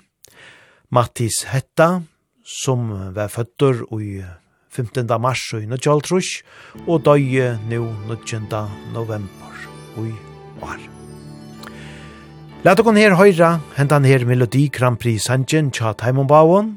Mattis 0.89 1.45
Hetta, 1.51 2.01
som 2.43 2.89
var 3.13 3.29
føtter 3.29 3.85
i 3.99 4.23
15. 4.69 5.07
mars 5.21 5.43
i 5.53 5.65
Nødjaltrush, 5.69 6.43
og 6.87 7.05
døye 7.05 7.57
nå 7.69 7.83
19. 8.09 8.49
november 8.93 9.67
i 9.97 10.13
år. 10.61 10.98
Lat 12.59 12.75
okon 12.81 12.97
her 12.99 13.13
høyra 13.15 13.53
hendan 13.77 14.03
her 14.03 14.25
Melodi 14.27 14.65
Grand 14.67 14.99
Prix 14.99 15.29
Sanjen 15.29 15.69
tja 15.71 15.93
Taimon 15.95 16.27
Bawon, 16.27 16.73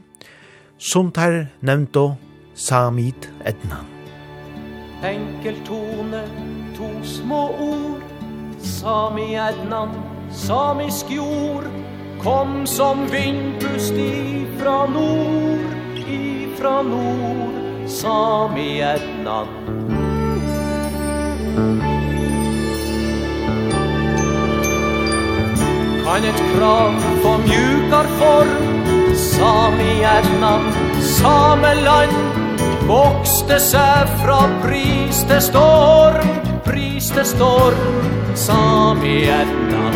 som 0.78 1.08
tar 1.10 1.48
nevnto 1.58 2.04
Samit 2.54 3.26
Ednan. 3.42 3.88
Enkel 5.02 5.58
tone, 5.66 6.22
to 6.76 6.86
små 7.02 7.50
ord, 7.58 8.04
Sami 8.62 9.34
Ednan, 9.34 9.90
samisk 10.30 11.10
jord, 11.10 11.66
kom 12.22 12.62
som 12.62 13.02
vindpust 13.10 13.98
ifra 13.98 14.86
nord, 14.86 15.98
ifra 16.06 16.78
nord, 16.86 17.90
Sami 17.90 18.78
Ednan. 18.78 19.50
Sami 19.50 19.90
Ednan. 19.90 20.02
Kan 26.04 26.24
ett 26.24 26.42
krav 26.56 26.92
få 27.22 27.38
mjukar 27.38 28.06
form. 28.18 28.82
Samehjärnan, 29.16 30.72
sameland 31.00 32.12
Vokste 32.88 33.58
seg 33.60 34.08
fra 34.22 34.38
pris 34.62 35.24
storm 35.40 36.28
Pris 36.64 37.06
storm, 37.06 37.24
storm, 37.24 37.76
samehjärnan 38.34 39.94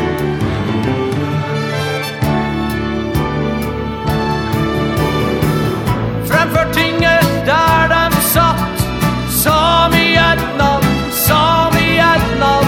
Framför 6.26 6.72
tinget 6.72 7.46
där 7.46 7.88
dem 7.88 8.12
satt 8.20 8.86
Samehjärnan, 9.30 10.82
samehjärnan 11.10 12.64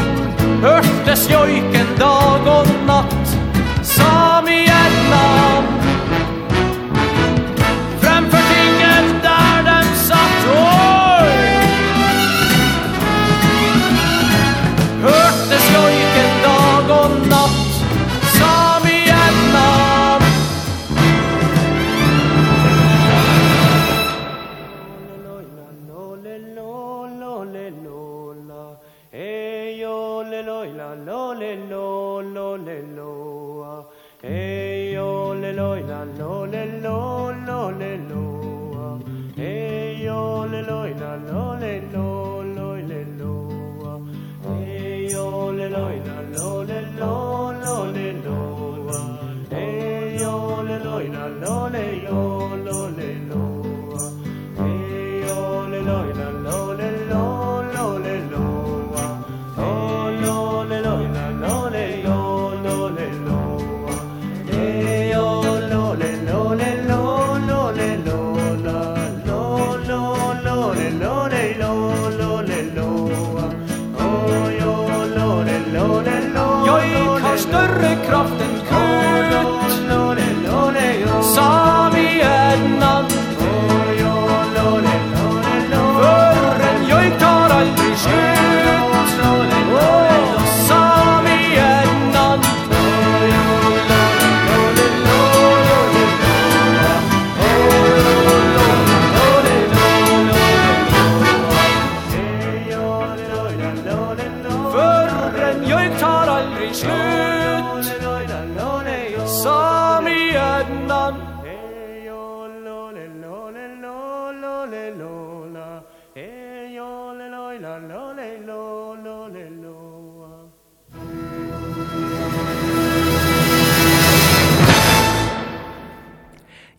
Hørtes 0.62 1.30
joiken 1.30 1.86
dag 1.98 2.46
og 2.46 2.66
natt 2.86 3.27
loi 40.68 40.92
la 41.00 41.16
lo 41.28 41.54
le 41.62 41.74
lo 41.92 42.42
loi 42.42 42.82
le 42.90 43.02
lo. 43.18 43.34
Le 44.60 45.08
yo 45.12 45.50
le 45.52 45.68
loi 45.70 45.96
la 46.06 46.18
lo 46.34 46.62
le 46.62 46.80
lo 46.98 47.52
lo 47.62 47.74
le 47.96 48.08
lo. 48.24 48.40
Le 49.50 50.18
yo 50.20 50.62
le 50.68 50.78
loi 50.86 51.08
la 51.08 51.26
lo 51.42 51.68
le 51.68 51.86
lo 52.06 52.20
lo 52.66 52.87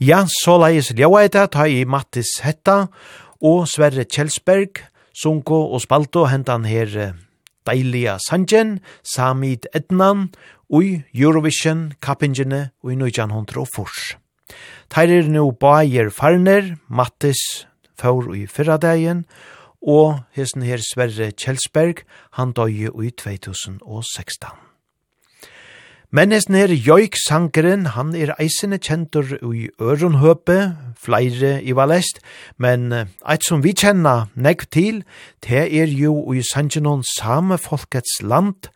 Ja, 0.09 0.23
så 0.25 0.55
leis 0.57 0.87
ljøa 0.97 1.19
etter 1.27 1.49
ta 1.53 1.67
i 1.69 1.83
Mattis 1.85 2.39
Hetta 2.41 2.87
og 3.45 3.67
Sverre 3.69 4.07
Kjelsberg, 4.09 4.79
Sunko 5.13 5.59
og 5.75 5.83
Spalto 5.83 6.23
hentan 6.31 6.63
her 6.65 6.95
deilige 7.67 8.15
sanjen, 8.23 8.79
Samid 9.05 9.67
Ednan, 9.75 10.31
ui 10.65 11.03
Eurovision 11.13 11.91
kappingene 12.01 12.71
ui 12.81 12.95
nøyjan 12.97 13.35
hundra 13.35 13.61
og 13.61 13.69
fors. 13.75 14.15
Teir 14.89 15.13
er 15.19 15.29
nu 15.29 15.51
Bayer 15.51 16.09
Farner, 16.09 16.71
Mattis 16.87 17.67
Faur 17.93 18.31
ui 18.31 18.47
fyrradegjen, 18.49 19.27
og 19.85 20.23
hesten 20.33 20.65
her 20.65 20.81
Sverre 20.81 21.29
Kjelsberg, 21.37 22.01
han 22.39 22.55
døye 22.57 22.89
ui 22.95 23.13
2016. 23.13 24.68
Mennesken 26.09 26.55
er 26.57 26.71
joik 26.73 27.13
Sankeren, 27.21 27.83
han 27.93 28.15
er 28.17 28.31
eisende 28.41 28.79
kjentur 28.81 29.35
i 29.45 29.67
Øronhøpe, 29.77 30.55
flere 30.97 31.59
i 31.61 31.75
Valest, 31.77 32.17
men 32.57 32.87
eit 33.29 33.45
som 33.45 33.61
vi 33.61 33.75
kjenner 33.77 34.25
nekv 34.33 34.65
til, 34.73 35.03
det 35.45 35.67
er 35.69 35.93
jo 35.93 36.33
i 36.33 36.41
sangenon 36.41 37.05
same 37.05 37.59
folkets 37.61 38.23
land. 38.25 38.71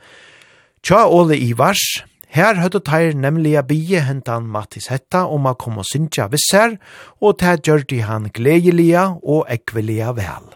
Tja 0.85 1.07
Ole 1.09 1.41
Ivars, 1.41 2.03
her 2.29 2.61
høyde 2.61 2.85
teir 2.85 3.17
nemlig 3.17 3.57
a 3.57 3.65
bie 3.65 4.05
hentan 4.05 4.45
Mattis 4.45 4.91
Hetta 4.93 5.25
om 5.25 5.49
a 5.49 5.57
kom 5.57 5.81
og 5.81 5.89
synsja 5.89 6.29
visser, 6.29 6.77
og 7.17 7.39
det 7.41 7.63
gjør 7.65 7.89
de 7.89 8.03
han 8.05 8.29
gledelige 8.29 9.09
og 9.25 9.47
ekvelige 9.49 10.13
vel. 10.21 10.51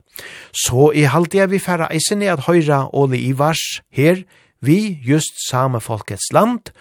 Så 0.53 0.91
i 0.93 1.09
halvdia 1.09 1.49
vi 1.49 1.57
færre 1.57 1.89
eisende 1.89 2.30
at 2.30 2.45
høyra 2.45 2.86
Ole 2.93 3.17
Ivars 3.17 3.82
her, 3.89 4.28
vi 4.62 4.99
just 5.05 5.38
same 5.49 5.82
folkets 5.82 6.32
land, 6.34 6.72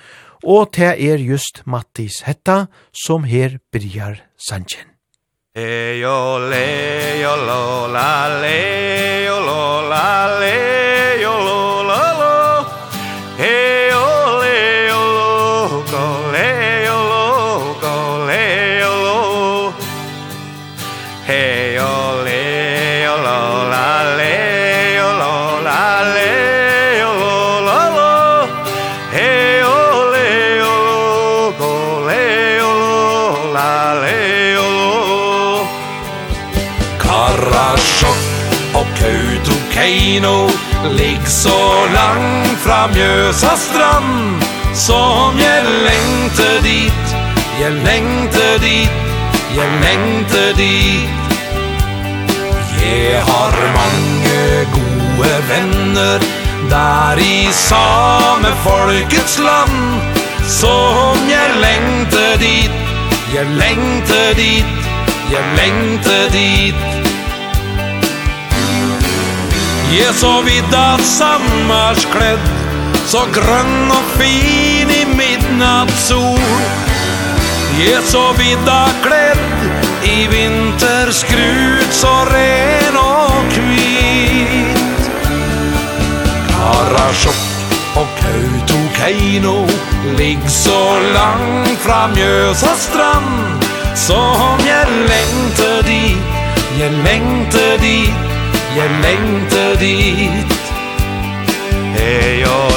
og 0.44 0.72
te 0.76 0.92
er 0.94 1.18
just 1.18 1.62
Mattis 1.66 2.22
hetta 2.26 2.66
som 2.94 3.24
her 3.24 3.58
byrjar 3.72 4.20
sanjen. 4.38 4.92
Eyo 5.56 6.36
le 6.50 6.66
yo 7.22 7.32
lo 7.46 7.86
la 7.88 8.40
le 8.42 9.24
yo 9.24 9.40
lo 9.40 9.88
la 9.88 10.40
le 10.40 10.95
Mjøsa 42.94 43.56
strand 43.56 44.42
Som 44.74 45.38
jeg 45.38 45.62
lengte 45.64 46.48
dit. 46.62 47.14
Jeg 47.60 47.72
lengte 47.72 48.46
dit 48.62 48.90
Jeg 49.56 49.68
lengte 49.82 50.42
dit. 50.56 51.08
Jeg 52.82 53.22
har 53.26 53.54
mange 53.74 54.66
gode 54.74 55.32
venner 55.48 56.18
Der 56.70 57.18
i 57.18 57.48
same 57.52 58.52
folkets 58.62 59.38
land. 59.38 60.00
Som 60.46 61.16
jeg 61.30 61.48
lengte 61.62 62.26
dit 62.38 62.70
Jeg 63.34 63.46
lengte 63.62 64.20
dit 64.36 64.66
Jeg 65.32 65.44
lengte 65.56 66.20
dit. 66.32 66.74
Jeg 69.96 70.14
så 70.14 70.42
vidda 70.42 70.98
sammarsklädd 71.02 72.65
Så 73.06 73.20
grønn 73.30 73.90
og 73.94 74.06
fin 74.16 74.88
i 74.90 75.04
midnattssol 75.06 76.40
Jeg 77.78 78.00
så 78.10 78.22
vidda 78.34 78.80
kledd 79.04 79.62
i 80.10 80.24
vinterskrut 80.32 81.94
Så 81.94 82.10
ren 82.32 82.98
og 82.98 83.46
kvit 83.54 85.06
Karasjokk 86.50 87.78
og 88.02 88.10
Kautokeino 88.18 89.54
Ligg 90.18 90.42
så 90.50 90.82
langt 91.14 91.78
fra 91.86 92.06
Mjøsa 92.10 92.74
strand. 92.78 93.62
Som 93.94 94.66
jeg 94.66 94.86
lengte 95.06 95.70
dit 95.86 96.80
Jeg 96.82 96.90
lengte 97.06 97.68
dit 97.86 98.34
Jeg 98.76 98.90
lengte 99.06 99.68
dit. 99.80 100.56
Hei 101.96 102.42
og 102.44 102.75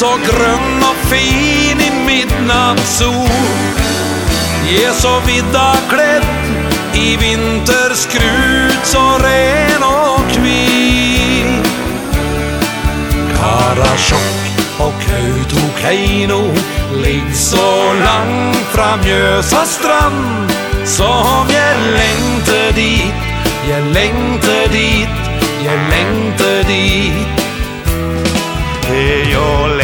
så 0.00 0.14
grønn 0.24 0.84
og 0.86 1.00
fin 1.10 1.80
i 1.84 1.88
midnattssol 2.06 3.32
Jeg 4.70 4.94
så 4.96 5.10
vidda 5.26 5.64
kledd 5.90 6.94
i 6.96 7.16
vinterskrut 7.20 8.86
så 8.88 9.02
ren 9.20 9.84
og 9.84 10.22
kvi 10.32 10.62
Karasjokk 13.34 14.80
og 14.86 15.04
Kautokeino 15.04 16.40
ligg 17.02 17.28
så 17.36 17.68
langt 18.00 18.62
fra 18.72 18.94
Mjøsa 19.02 19.66
strand. 19.68 20.54
Som 20.88 21.52
jeg 21.52 21.76
lengte 21.98 22.62
dit, 22.78 23.28
jeg 23.68 23.92
lengte 23.92 24.56
dit, 24.72 25.30
jeg 25.66 25.84
lengte 25.92 26.54
dit. 26.72 27.40
Det 28.90 29.20
gjør 29.30 29.79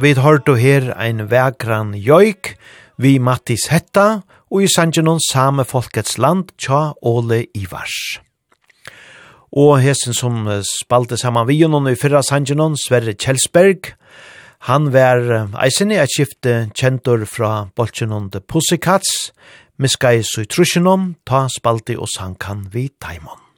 vi 0.00 0.14
hørte 0.16 0.54
her 0.56 0.94
ein 0.96 1.26
vekran 1.28 1.92
joik, 1.92 2.54
vi 2.96 3.18
Mattis 3.20 3.66
Hetta, 3.68 4.22
og 4.48 4.62
i 4.64 4.68
sangenon 4.70 5.20
Same 5.20 5.64
Folkets 5.68 6.16
Land, 6.16 6.54
tja 6.56 6.94
Ole 7.04 7.42
Ivars. 7.54 8.20
Og 9.52 9.80
hesen 9.82 10.16
som 10.16 10.48
spalte 10.64 11.18
saman 11.20 11.48
vi 11.48 11.58
og 11.64 11.90
i 11.90 11.98
fyrra 12.00 12.22
sangenon, 12.22 12.78
Sverre 12.80 13.12
Kjelsberg, 13.14 13.92
han 14.70 14.92
var 14.92 15.50
eisen 15.64 15.92
i 15.92 16.00
et 16.00 16.12
skifte 16.12 16.70
kjentor 16.72 17.26
fra 17.26 17.68
Bolsjenon 17.76 18.30
de 18.30 18.40
Pussikats, 18.40 19.32
miskais 19.76 20.32
i 20.38 20.44
trusjenon, 20.44 21.16
ta 21.26 21.46
spalte 21.48 21.98
og 21.98 22.08
sankan 22.08 22.68
vi 22.72 22.88
Taimon. 23.00 23.49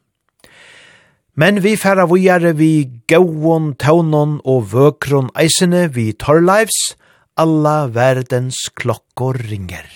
Men 1.34 1.62
vi 1.64 1.78
færa 1.80 2.04
vujare 2.04 2.50
vi 2.52 2.90
gauon, 3.08 3.70
taunon 3.80 4.34
og 4.44 4.66
vøkron 4.74 5.30
eisene 5.32 5.86
vi 5.94 6.10
torlivs, 6.12 6.92
alla 7.40 7.86
verdens 7.88 8.68
klokkor 8.76 9.40
ringer. 9.40 9.88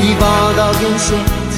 I 0.00 0.16
vardagen 0.24 0.98
sett 0.98 1.49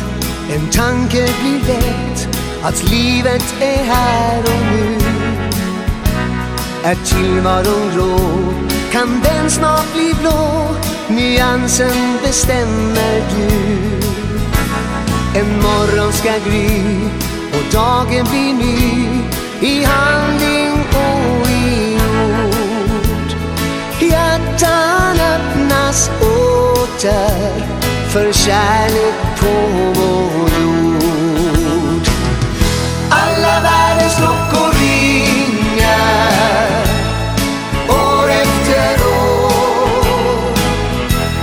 En 0.54 0.70
tanke 0.70 1.28
blir 1.40 1.60
väckt 1.66 2.28
Att 2.62 2.82
livet 2.82 3.54
är 3.60 3.84
här 3.84 4.38
och 4.38 4.62
nu. 4.72 4.98
Är 6.84 6.94
tillvaron 6.94 7.90
grå 7.94 8.18
Kan 8.92 9.20
den 9.20 9.50
snart 9.50 9.92
bli 9.94 10.14
blå. 10.20 10.68
Nyansen 11.08 12.18
bestämmer 12.22 13.22
du. 13.36 13.48
En 15.40 15.62
morgon 15.62 16.12
ska 16.12 16.32
gry 16.44 17.08
Och 17.52 17.72
dagen 17.72 18.26
blir 18.30 18.54
ny. 18.54 19.06
I 19.60 19.84
handling 19.84 20.72
och 20.90 21.50
i 21.50 21.98
ord. 22.74 23.32
Hjärtan 24.00 25.16
öppnas 25.20 26.10
åter 26.20 27.66
För 28.08 28.32
kärlek 28.32 29.31
på 29.42 29.54
vår 29.94 30.50
jord 30.62 32.08
Alla 33.10 33.60
världens 33.62 34.16
klockor 34.16 34.72
ringer 34.80 36.02
År 37.88 38.30
efter 38.30 39.06
år 39.06 40.54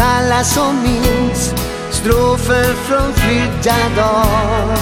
alla 0.00 0.44
som 0.44 0.82
minns 0.82 1.54
Strofer 1.90 2.74
från 2.74 3.12
flydda 3.12 3.76
dag 3.96 4.78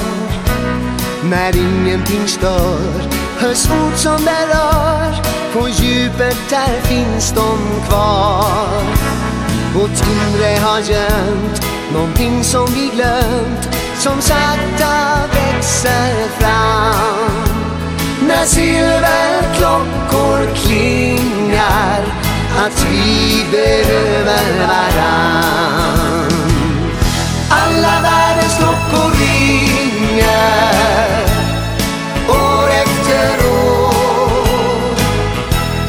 När 1.30 1.56
ingenting 1.56 2.28
stör 2.28 3.16
Hörs 3.38 3.70
ord 3.70 3.96
som 3.96 4.24
berör. 4.24 5.14
På 5.52 5.68
djupet 5.68 6.36
där 6.50 6.80
finns 6.80 7.32
de 7.32 7.58
kvar. 7.88 8.82
Vårt 9.74 9.90
inre 9.90 10.58
har 10.60 10.80
gömt 10.80 11.62
Någonting 11.92 12.44
som 12.44 12.66
vi 12.66 12.90
glömt. 12.94 13.68
Som 13.98 14.20
sakta 14.20 15.16
växer 15.32 16.28
fram. 16.28 17.44
När 18.28 18.44
silverklockor 18.44 20.54
klingar 20.54 22.25
att 22.56 22.86
vi 22.90 23.46
behöver 23.50 24.66
varann. 24.66 26.30
Alla 27.50 28.00
världens 28.02 28.56
klockor 28.58 29.10
ringer 29.18 30.46
År 32.28 32.68
efter 32.70 33.46
år. 33.46 34.94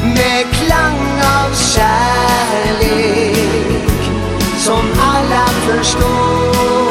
Med 0.02 0.46
klang 0.52 1.22
av 1.22 1.54
kärlek 1.54 3.36
Som 4.58 4.84
alla 5.00 5.46
förstår. 5.46 6.87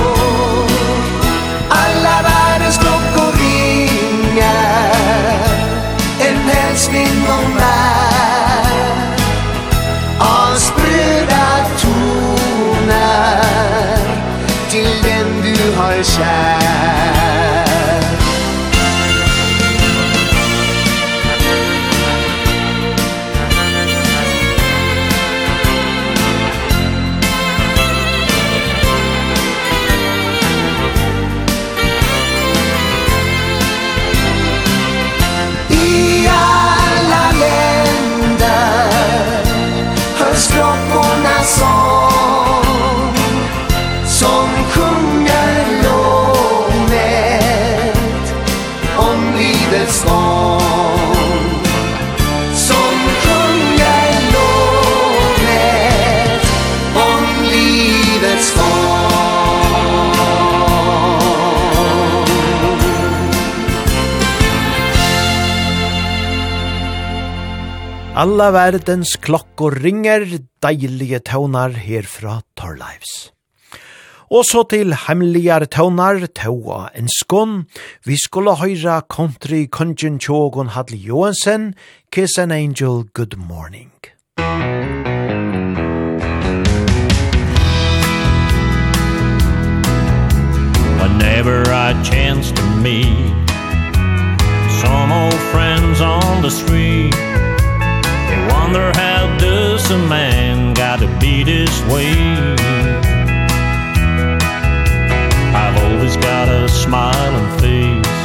kärlek 16.03 16.66
Alla 68.17 68.47
verdens 68.49 69.11
klokkor 69.21 69.75
ringer, 69.77 70.23
deilige 70.65 71.19
tøvnar 71.21 71.75
herfra 71.77 72.39
Torlives. 72.57 73.29
Og 74.33 74.41
så 74.49 74.63
til 74.71 74.95
heimligar 75.03 75.67
tøvnar, 75.69 76.25
tøva 76.33 76.87
en 76.97 77.11
skån. 77.13 77.67
Vi 78.09 78.17
skulle 78.17 78.55
høyra 78.57 79.03
country 79.05 79.67
kongen 79.69 80.17
tjågon 80.17 80.73
Hadli 80.73 80.97
Johansen, 80.97 81.75
Kiss 82.09 82.39
an 82.39 82.51
Angel, 82.51 83.05
Good 83.13 83.37
Morning. 83.37 83.93
Whenever 90.97 91.61
I 91.69 91.93
chance 92.01 92.51
to 92.51 92.63
meet 92.81 93.47
Some 94.81 95.11
old 95.11 95.41
friends 95.53 96.01
on 96.01 96.41
the 96.41 96.49
street 96.49 97.26
wonder 98.67 98.91
how 98.99 99.37
does 99.37 99.89
a 99.91 99.97
man 99.97 100.73
gotta 100.73 101.07
be 101.19 101.41
this 101.41 101.81
way. 101.83 102.11
I've 105.55 105.77
always 105.85 106.17
got 106.17 106.49
a 106.49 106.67
smiling 106.67 107.49
face 107.59 108.17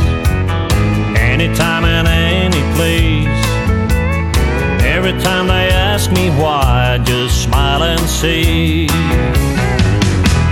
Anytime 1.17 1.85
and 1.85 2.09
any 2.09 2.63
place. 2.77 3.43
Every 4.85 5.13
time 5.23 5.47
they 5.47 5.69
ask 5.71 6.11
me 6.11 6.31
why 6.31 6.95
I 6.95 6.99
just 6.99 7.45
smile 7.45 7.85
and 7.85 8.01
say 8.01 8.89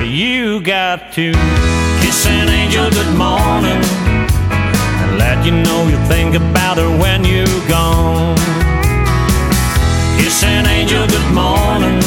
You 0.05 0.61
got 0.61 1.13
to 1.15 1.33
kiss 2.01 2.27
an 2.27 2.49
angel 2.49 2.91
good 2.91 3.17
morning 3.19 3.83
And 5.03 5.19
let 5.19 5.45
you 5.45 5.51
know 5.51 5.89
you 5.89 5.99
think 6.07 6.37
about 6.37 6.77
her 6.79 6.91
when 7.03 7.25
you're 7.25 7.69
gone 7.69 7.90
an 10.45 10.67
angel 10.67 11.07
good 11.07 11.35
morning. 11.35 12.01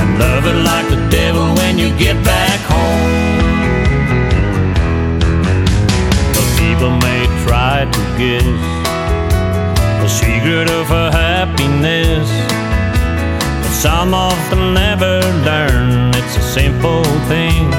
And 0.00 0.18
love 0.18 0.46
it 0.46 0.58
like 0.70 0.88
the 0.88 1.00
devil 1.10 1.54
when 1.56 1.78
you 1.78 1.88
get 1.98 2.16
back 2.24 2.60
home. 2.74 3.42
But 6.34 6.46
people 6.58 6.90
may 7.06 7.26
try 7.44 7.86
to 7.96 8.02
guess 8.18 8.62
The 10.02 10.08
secret 10.08 10.70
of 10.70 10.86
her 10.88 11.10
happiness 11.10 12.28
But 13.62 13.72
some 13.72 14.10
them 14.50 14.74
never 14.74 15.20
learn. 15.44 16.10
It's 16.14 16.36
a 16.36 16.42
simple 16.42 17.04
thing. 17.30 17.70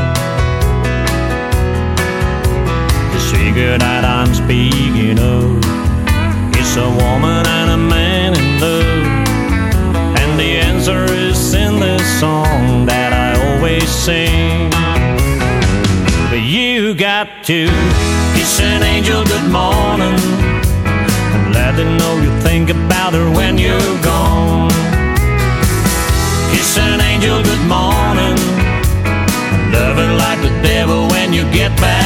The 3.14 3.22
secret 3.32 3.80
that 3.80 4.06
I'm 4.06 4.34
speaking 4.34 5.20
of 5.20 5.58
It's 6.60 6.76
a 6.78 6.90
woman 7.02 7.46
and 7.48 7.72
a 7.72 7.78
man. 7.78 8.13
song 12.24 12.86
that 12.86 13.12
I 13.28 13.32
always 13.48 13.84
sing. 14.06 14.72
But 16.30 16.44
you 16.56 16.96
got 16.96 17.28
to 17.52 17.60
kiss 18.36 18.54
an 18.72 18.82
angel 18.94 19.22
good 19.32 19.50
morning 19.60 20.18
And 21.34 21.44
let 21.58 21.74
her 21.80 21.90
know 22.00 22.14
you 22.24 22.32
think 22.48 22.70
about 22.70 23.12
her 23.18 23.28
when 23.40 23.54
you're 23.66 23.96
gone. 24.12 24.72
Kiss 26.52 26.72
an 26.88 27.00
angel 27.12 27.38
good 27.50 27.66
morning 27.78 28.38
And 29.54 29.64
love 29.76 29.96
her 30.02 30.12
like 30.26 30.40
the 30.48 30.54
devil 30.70 31.02
when 31.14 31.34
you 31.34 31.44
get 31.52 31.72
back. 31.82 32.03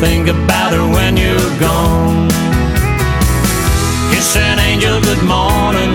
Think 0.00 0.28
about 0.28 0.70
her 0.76 0.86
when 0.96 1.16
you're 1.16 1.50
gone 1.58 2.28
Kiss 4.10 4.36
an 4.36 4.58
angel 4.60 5.00
good 5.00 5.24
morning 5.26 5.92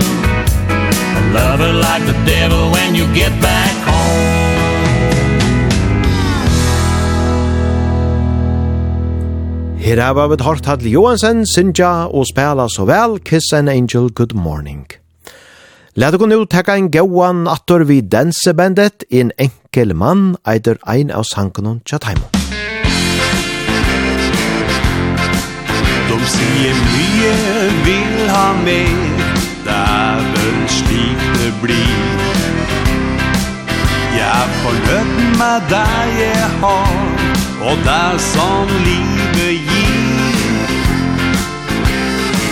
And 1.16 1.32
love 1.32 1.60
her 1.60 1.72
like 1.72 2.04
the 2.04 2.18
devil 2.28 2.70
when 2.70 2.94
you 2.94 3.06
get 3.14 3.32
back 3.40 3.74
home 3.88 4.44
Her 9.84 9.98
er 10.00 10.28
vi 10.28 10.44
hørt 10.44 10.66
Hadley 10.66 10.90
Johansen, 10.90 11.46
Sinja 11.46 12.06
og 12.06 12.26
spela 12.26 12.68
så 12.68 12.84
vel 12.84 13.18
Kiss 13.24 13.52
an 13.52 13.68
Angel 13.68 14.08
Good 14.12 14.34
Morning. 14.34 14.86
Lad 15.94 16.12
dere 16.12 16.26
nå 16.26 16.44
tekka 16.44 16.76
en 16.76 16.88
gauan 16.90 17.44
attor 17.48 17.84
vi 17.84 18.00
dansebandet, 18.00 19.04
en 19.10 19.32
enkel 19.38 19.94
mann 19.94 20.36
eider 20.44 20.80
ein 20.88 21.10
av 21.10 21.28
sangen 21.28 21.66
og. 21.66 22.43
De 26.20 26.26
sier 26.30 26.76
mye 26.94 27.30
vil 27.84 28.28
ha 28.30 28.52
mer 28.64 29.24
Dæven 29.66 30.58
slik 30.68 31.22
det 31.38 31.52
blir. 31.62 32.04
Jeg 34.14 34.44
forløp 34.62 35.12
med 35.40 35.66
deg 35.72 36.14
jeg 36.20 36.50
har 36.60 36.94
Og 37.60 37.76
det 37.88 38.20
som 38.20 38.68
livet 38.86 39.54
gir. 39.70 40.68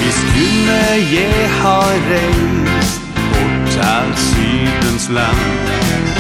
Hvis 0.00 0.20
kunne 0.32 0.80
jeg 1.12 1.50
ha 1.60 1.78
reist 2.10 3.00
Bort 3.14 3.70
til 3.76 4.16
sydens 4.26 5.08
land 5.08 6.11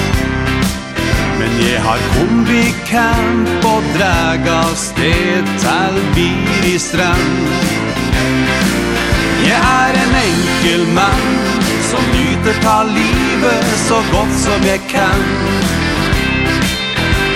Men 1.42 1.56
jeg 1.58 1.80
har 1.82 2.02
kommet 2.14 2.50
i 2.54 2.72
kamp 2.86 3.64
og 3.66 3.86
drag 3.96 4.44
av 4.46 4.74
sted 4.78 5.48
til 5.58 5.96
bir 6.14 6.68
i 6.70 6.76
strand. 6.78 7.32
Jeg 9.42 9.58
er 9.58 9.98
en 10.04 10.14
enkel 10.20 10.84
mann 10.94 11.24
som 11.88 12.06
nyter 12.14 12.60
ta 12.62 12.76
livet 12.86 13.72
så 13.88 13.98
godt 14.12 14.36
som 14.44 14.68
jeg 14.70 14.84
kan. 14.92 15.26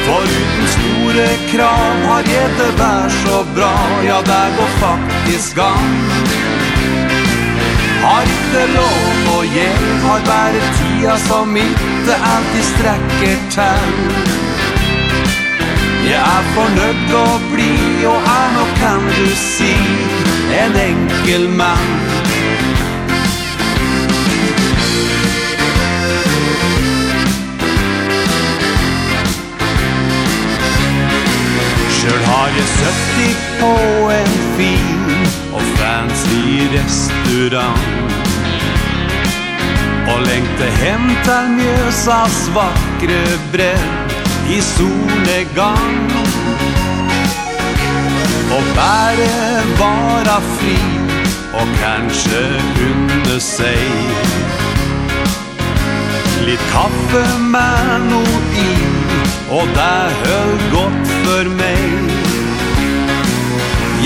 For 0.06 0.22
uten 0.22 0.70
store 0.76 1.26
krav 1.50 2.06
har 2.12 2.30
jeg 2.30 2.52
det 2.60 2.70
vær 2.78 3.10
så 3.24 3.42
bra, 3.58 3.74
ja 4.06 4.22
det 4.30 4.44
går 4.60 4.78
faktisk 4.84 5.58
gang 5.58 6.55
har 8.06 8.22
ikke 8.22 8.64
lov 8.74 9.36
Og 9.36 9.44
jeg 9.56 9.76
har 10.04 10.20
bare 10.32 10.60
tida 10.78 11.16
som 11.28 11.56
ikke 11.56 12.14
alltid 12.32 12.64
strekker 12.72 13.38
til 13.54 13.88
Jeg 16.06 16.22
er 16.36 16.44
fornøyd 16.54 17.14
å 17.18 17.26
bli 17.52 17.72
Og 18.12 18.28
er 18.34 18.52
nok 18.58 18.74
kan 18.82 19.08
du 19.16 19.26
si 19.42 19.74
En 20.62 20.78
enkel 20.82 21.48
mann 21.58 21.94
Sjøl 31.96 32.22
har 32.28 32.54
jeg 32.54 32.70
søtt 32.76 33.42
på 33.58 33.74
en 34.14 34.38
fin 34.60 35.45
fancy 35.86 36.68
restaurant. 36.78 37.80
Og 40.10 40.18
längte 40.26 40.66
hem 40.82 41.04
til 41.24 41.44
Mjösas 41.58 42.38
vackre 42.54 43.22
bredd 43.52 44.16
i 44.50 44.60
solnedgang. 44.60 46.10
Og 48.56 48.62
bare 48.76 49.62
vara 49.78 50.40
fri 50.58 50.78
och 51.52 51.70
kanske 51.82 52.42
unna 52.88 53.40
seg 53.40 53.90
Litt 56.46 56.64
kaffe 56.72 57.38
med 57.38 58.00
no 58.10 58.22
i 58.66 58.70
och 59.50 59.68
det 59.74 60.10
höll 60.24 60.58
gott 60.72 61.08
för 61.24 61.44
mig 61.44 62.15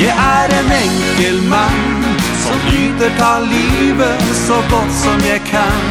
Jeg 0.00 0.16
er 0.16 0.52
en 0.56 0.70
enkel 0.72 1.42
mann 1.50 2.04
Som 2.40 2.60
nyter 2.72 3.10
ta 3.18 3.32
livet 3.44 4.22
så 4.46 4.56
godt 4.70 4.94
som 4.96 5.20
jeg 5.28 5.42
kan. 5.50 5.82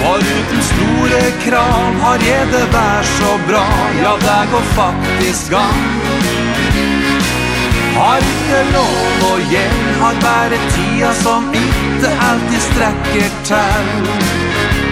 For 0.00 0.18
uten 0.18 0.62
store 0.66 1.20
krav 1.44 2.00
har 2.02 2.24
jeg 2.26 2.48
det 2.50 2.64
vær 2.74 3.06
så 3.06 3.30
bra. 3.46 3.62
Ja, 4.00 4.16
det 4.26 4.40
går 4.50 4.66
faktisk 4.74 5.54
gang. 5.54 5.84
Har 7.94 8.18
ikke 8.34 8.62
lov 8.72 9.28
og 9.30 9.40
hjem 9.52 9.82
Har 10.00 10.14
bare 10.26 10.58
tida 10.74 11.14
som 11.22 11.52
ikke 11.54 12.16
alltid 12.30 12.60
strekker 12.70 13.30
til 13.44 14.91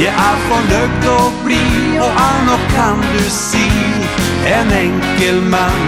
Jeg 0.00 0.12
er 0.16 0.36
fornøyd 0.48 1.02
å 1.12 1.16
bli, 1.44 1.64
og 2.00 2.20
er 2.22 2.36
nok 2.46 2.62
kan 2.72 3.02
du 3.04 3.24
si? 3.28 3.66
En 4.48 4.70
enkel 4.72 5.42
mann. 5.52 5.82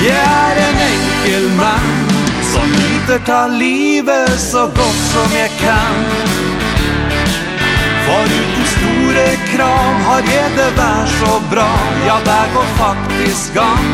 Jeg 0.00 0.16
er 0.16 0.62
en 0.62 0.80
enkel 0.86 1.50
mann 1.58 1.92
Som 2.48 2.70
nyter 2.70 3.20
ta 3.28 3.42
livet 3.52 4.40
så 4.40 4.70
godt 4.78 5.02
som 5.12 5.36
jeg 5.36 5.52
kan. 5.60 6.00
Foruten 8.08 8.57
julekram 9.18 9.94
Har 10.08 10.22
jeg 10.32 10.50
det 10.56 10.70
vær 10.76 11.06
så 11.06 11.40
bra? 11.50 11.70
Ja, 12.06 12.16
der 12.24 12.46
går 12.54 12.68
faktisk 12.76 13.54
gang. 13.54 13.86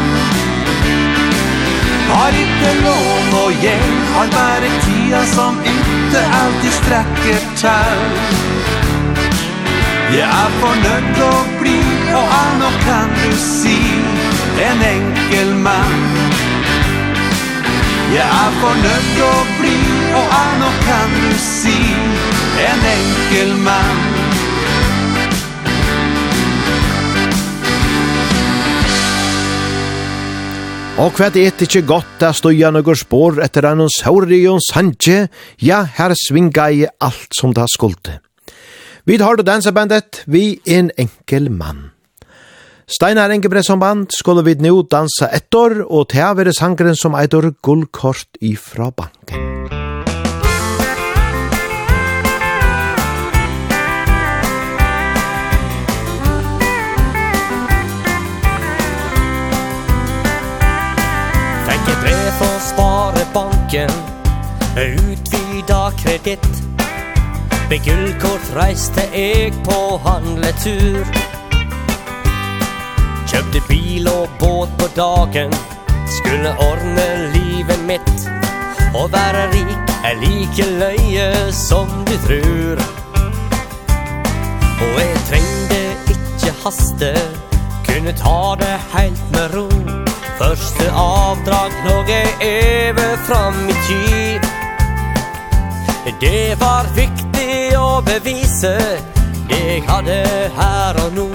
Har 2.09 2.29
ikke 2.29 2.71
lån 2.85 3.33
og 3.45 3.53
gjeld 3.63 3.95
Har 4.15 4.27
bare 4.39 4.71
tida 4.85 5.25
som 5.27 5.59
ikke 5.65 6.21
alltid 6.41 6.73
strekker 6.81 7.41
til 7.57 8.03
Jeg 10.15 10.29
er 10.29 10.51
fornøyd 10.61 11.23
å 11.27 11.35
bli 11.61 11.79
Og 12.21 12.35
er 12.43 12.53
nok 12.61 12.77
kan 12.87 13.11
du 13.19 13.33
si 13.41 13.81
En 14.63 14.83
enkel 14.87 15.55
mann. 15.65 16.05
Jeg 18.15 18.29
er 18.29 18.53
fornøyd 18.61 19.23
å 19.27 19.35
bli 19.59 19.79
Og 20.21 20.37
er 20.43 20.59
nok 20.63 20.83
kan 20.87 21.17
du 21.25 21.33
si 21.43 21.81
En 22.69 22.91
enkel 22.95 23.57
mann. 23.65 24.14
Og 30.95 31.11
hva 31.19 31.27
det 31.35 31.49
ikke 31.59 31.81
godt 31.89 32.23
å 32.23 32.29
stå 32.39 32.53
igjen 32.55 32.79
og 32.79 32.93
spår 32.95 33.41
etter 33.43 33.67
en 33.67 33.83
sauri 33.91 34.45
og 34.47 34.61
sanje, 34.63 35.25
ja, 35.59 35.81
her 35.97 36.15
svinga 36.15 36.69
i 36.71 36.85
alt 37.03 37.35
som 37.35 37.51
det 37.51 37.67
skulte. 37.73 38.21
Vi 39.03 39.19
har 39.19 39.35
det 39.35 39.49
dansebandet, 39.49 40.23
vi 40.31 40.61
en 40.71 40.93
enkel 40.95 41.51
mann. 41.51 41.91
Steinar 42.87 43.35
Engebre 43.35 43.65
som 43.67 43.83
band 43.83 44.15
skulle 44.15 44.45
vi 44.47 44.55
nå 44.55 44.85
dansa 44.87 45.33
ett 45.35 45.51
år, 45.59 45.81
og 45.83 46.13
til 46.15 46.29
å 46.29 46.35
være 46.39 46.55
sangren 46.55 46.95
som 46.95 47.19
eitor 47.19 47.51
gullkort 47.59 48.39
ifra 48.45 48.93
banken. 48.95 49.64
från 62.39 62.61
Sparebanken. 62.61 63.91
Utvida 64.77 65.91
kredit. 65.91 66.47
Med 67.71 67.85
gullkort 67.85 68.55
reiste 68.55 69.03
eg 69.13 69.55
på 69.65 70.01
handletur. 70.05 71.07
Kjøpte 73.27 73.61
bil 73.69 74.09
og 74.09 74.29
båt 74.41 74.75
på 74.79 74.89
dagen. 74.97 75.55
Skulle 76.07 76.53
ordne 76.59 77.07
livet 77.35 77.81
mitt. 77.89 78.29
Å 78.95 79.07
være 79.11 79.49
rik 79.55 79.95
er 80.05 80.19
like 80.21 80.67
løye 80.79 81.29
som 81.53 81.89
du 82.07 82.15
tror. 82.27 82.83
Og 84.85 84.99
jeg 85.01 85.23
trengde 85.31 85.83
ikke 86.15 86.55
haste. 86.65 87.15
Kunne 87.89 88.13
ta 88.21 88.55
det 88.61 88.77
helt 88.93 89.31
med 89.33 89.57
ro. 89.57 90.14
Første 90.39 90.91
avdrag 90.91 91.71
nog 91.85 92.09
er 92.11 92.91
over 92.91 93.17
fra 93.27 93.51
mitt 93.51 93.91
liv 93.91 94.41
Det 96.21 96.57
var 96.59 96.89
viktig 96.97 97.77
å 97.79 98.01
bevise 98.03 98.73
Det 99.47 99.61
jeg 99.61 99.85
hadde 99.87 100.19
her 100.59 100.99
og 101.05 101.15
nå 101.15 101.29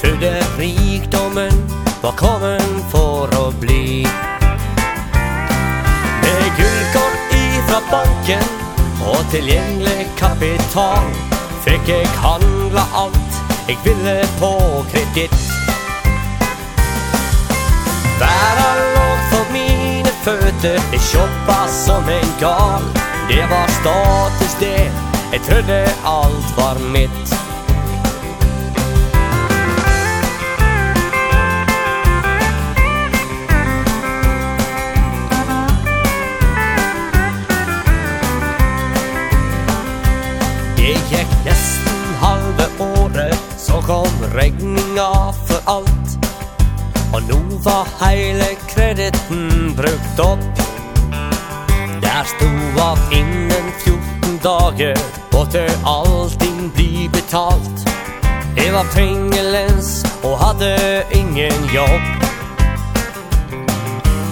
Trodde 0.00 0.32
rikdommen 0.56 1.60
var 2.02 2.16
kommen 2.18 2.72
for 2.90 3.30
å 3.38 3.44
bli. 3.62 4.02
Med 6.24 6.48
gullkort 6.58 7.36
ifra 7.36 7.80
banken 7.92 8.48
Og 9.12 9.20
tilgjengelig 9.34 10.08
kapital 10.16 11.12
Fikk 11.66 11.92
jeg 11.98 12.12
handla 12.24 12.88
alt 13.04 13.42
Jeg 13.68 13.82
ville 13.84 14.22
på 14.40 14.56
kreditt 14.88 15.51
Där 18.42 18.56
har 18.62 18.76
lågt 18.94 19.24
fått 19.32 19.52
mina 19.52 20.08
fötter. 20.08 20.74
Är 20.92 21.12
tjoppa 21.12 21.68
som 21.68 22.08
en 22.08 22.40
gal. 22.40 22.82
Det 23.28 23.46
var 23.50 23.68
status 23.68 24.56
det, 24.60 24.90
jag 25.32 25.42
trodde 25.42 25.90
allt 26.04 26.56
var 26.56 26.90
mitt. 26.92 27.34
Det 40.76 40.82
gick 40.88 41.44
nästan 41.44 42.14
halva 42.20 42.64
året. 42.78 43.42
Så 43.56 43.72
kom 43.72 44.30
regninga 44.34 45.32
för 45.46 45.60
allt 45.64 46.02
Og 47.12 47.22
nå 47.28 47.38
var 47.64 47.88
heile 48.00 48.46
krediten 48.68 49.74
brukt 49.76 50.20
opp. 50.20 50.62
Der 52.02 52.24
stod 52.24 52.78
at 52.80 53.12
innen 53.12 53.66
14 53.84 54.38
dager 54.42 54.96
Måtte 55.32 55.66
allting 55.84 56.72
bli 56.74 57.08
betalt. 57.12 57.88
Jeg 58.56 58.72
var 58.72 58.86
pengelens 58.94 60.04
og 60.24 60.38
hadde 60.38 61.02
ingen 61.12 61.64
jobb. 61.74 62.06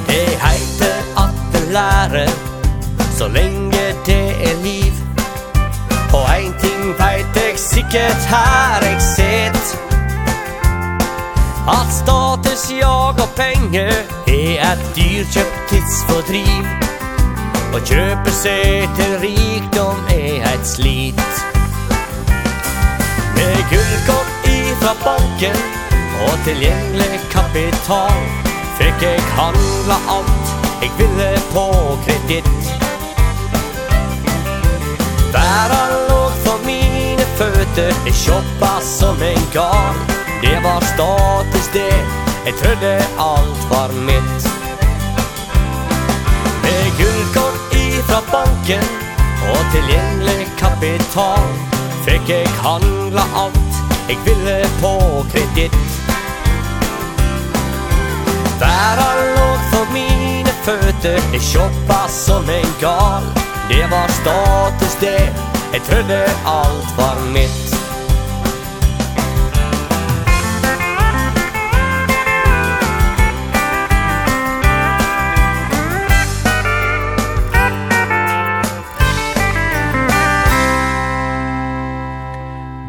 Det 0.09 0.29
heiter 0.45 0.97
at 1.25 1.37
det 1.53 1.73
lærer 1.73 2.33
Så 3.17 3.29
lenge 3.29 3.85
det 4.07 4.29
er 4.51 4.57
liv. 4.63 4.93
Og 6.15 6.25
ein 6.37 6.55
ting 6.61 6.95
veit 6.99 7.37
jeg 7.37 7.59
sikkert 7.59 8.27
her 8.33 8.89
jeg 8.89 9.03
sitt 9.03 9.90
Att 11.67 11.93
status, 11.93 12.71
jag 12.81 13.11
och 13.11 13.35
pengar 13.37 13.93
är 14.27 14.59
ett 14.61 14.95
dyrköpt 14.95 15.71
tidsfördriv. 15.71 16.67
Och 17.73 17.87
köper 17.87 18.31
sig 18.31 18.89
till 18.97 19.19
rikdom 19.19 19.97
är 20.09 20.43
ett 20.43 20.67
slit. 20.67 21.45
Med 23.35 23.57
guldkort 23.71 24.47
ifrån 24.47 24.97
banken 25.05 25.57
och 26.25 26.45
tillgänglig 26.45 27.21
kapital 27.33 28.13
Fick 28.79 29.03
jag 29.03 29.21
handla 29.21 29.97
allt 30.09 30.51
jag 30.83 31.07
ville 31.07 31.39
på 31.53 31.97
kredit. 32.05 32.45
Världen 35.33 36.09
låg 36.09 36.33
för 36.33 36.67
mina 36.67 37.23
fötter, 37.23 37.93
jag 38.07 38.15
shoppa 38.15 38.81
som 38.81 39.23
en 39.23 39.41
gal. 39.53 40.20
Det 40.43 40.59
var 40.63 40.81
status 40.81 41.69
det. 41.73 41.97
Jeg 42.47 42.55
trodde 42.55 42.93
allt 43.19 43.63
var 43.71 43.91
mitt. 44.09 44.43
Med 46.63 46.85
guldkort 46.99 47.75
ifra 47.75 48.21
banken 48.33 48.85
Og 49.53 49.61
tilgjengelig 49.73 50.47
kapital 50.59 51.49
Fikk 52.05 52.29
jeg 52.29 52.49
handla 52.65 53.25
alt 53.37 53.81
Jeg 54.09 54.19
ville 54.25 54.57
på 54.81 54.95
kredit 55.33 55.77
Væra 58.61 59.11
låg 59.37 59.61
for 59.73 59.93
mine 59.93 60.53
føtter. 60.65 61.21
Jeg 61.33 61.41
shoppa 61.41 62.09
som 62.09 62.45
en 62.51 62.75
gal. 62.81 63.25
Det 63.69 63.87
var 63.91 64.09
status 64.21 64.95
det. 65.01 65.33
Jeg 65.73 65.83
trodde 65.89 66.23
allt 66.45 66.97
var 66.97 67.17
mitt. 67.33 67.70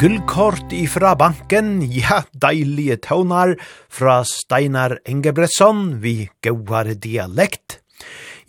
gullkort 0.01 0.71
ifra 0.73 1.11
banken, 1.13 1.75
ja, 1.93 2.23
deilige 2.33 2.95
tøvnar 3.05 3.51
fra 3.85 4.23
Steinar 4.25 4.95
Engebrettsson, 5.05 5.99
vi 6.01 6.25
gauar 6.41 6.89
dialekt. 7.03 7.77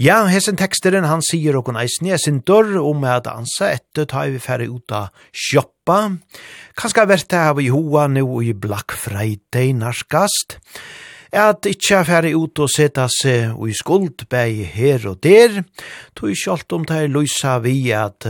Ja, 0.01 0.23
hessen 0.33 0.57
teksteren 0.57 1.05
han 1.05 1.21
sier 1.21 1.59
okon 1.61 1.77
eisen 1.77 2.09
jeg 2.09 2.23
sintor 2.23 2.73
om 2.81 3.05
at 3.05 3.29
ansa 3.29 3.69
etter 3.75 4.09
ta 4.09 4.25
vi 4.33 4.41
færre 4.41 4.71
ut 4.73 4.97
av 4.97 5.13
sjoppa. 5.29 5.99
Kanska 6.81 7.05
vært 7.11 7.29
det 7.29 7.45
her 7.45 7.59
vi 7.61 7.69
hoa 7.75 8.07
nu 8.09 8.25
i 8.41 8.57
Black 8.57 8.97
Friday 8.97 9.77
narskast. 9.77 10.57
At 11.37 11.69
ikkje 11.69 12.01
færre 12.09 12.33
ut 12.33 12.65
og 12.65 12.73
seta 12.73 13.11
seg 13.13 13.61
i 13.61 13.77
skuld 13.77 14.25
bei 14.33 14.65
her 14.73 15.05
og 15.13 15.21
der, 15.21 15.67
tog 16.17 16.33
sjalt 16.33 16.73
om 16.73 16.89
det 16.89 17.05
er 17.05 17.13
løysa 17.13 17.59
vi 17.61 17.77
at 17.93 18.25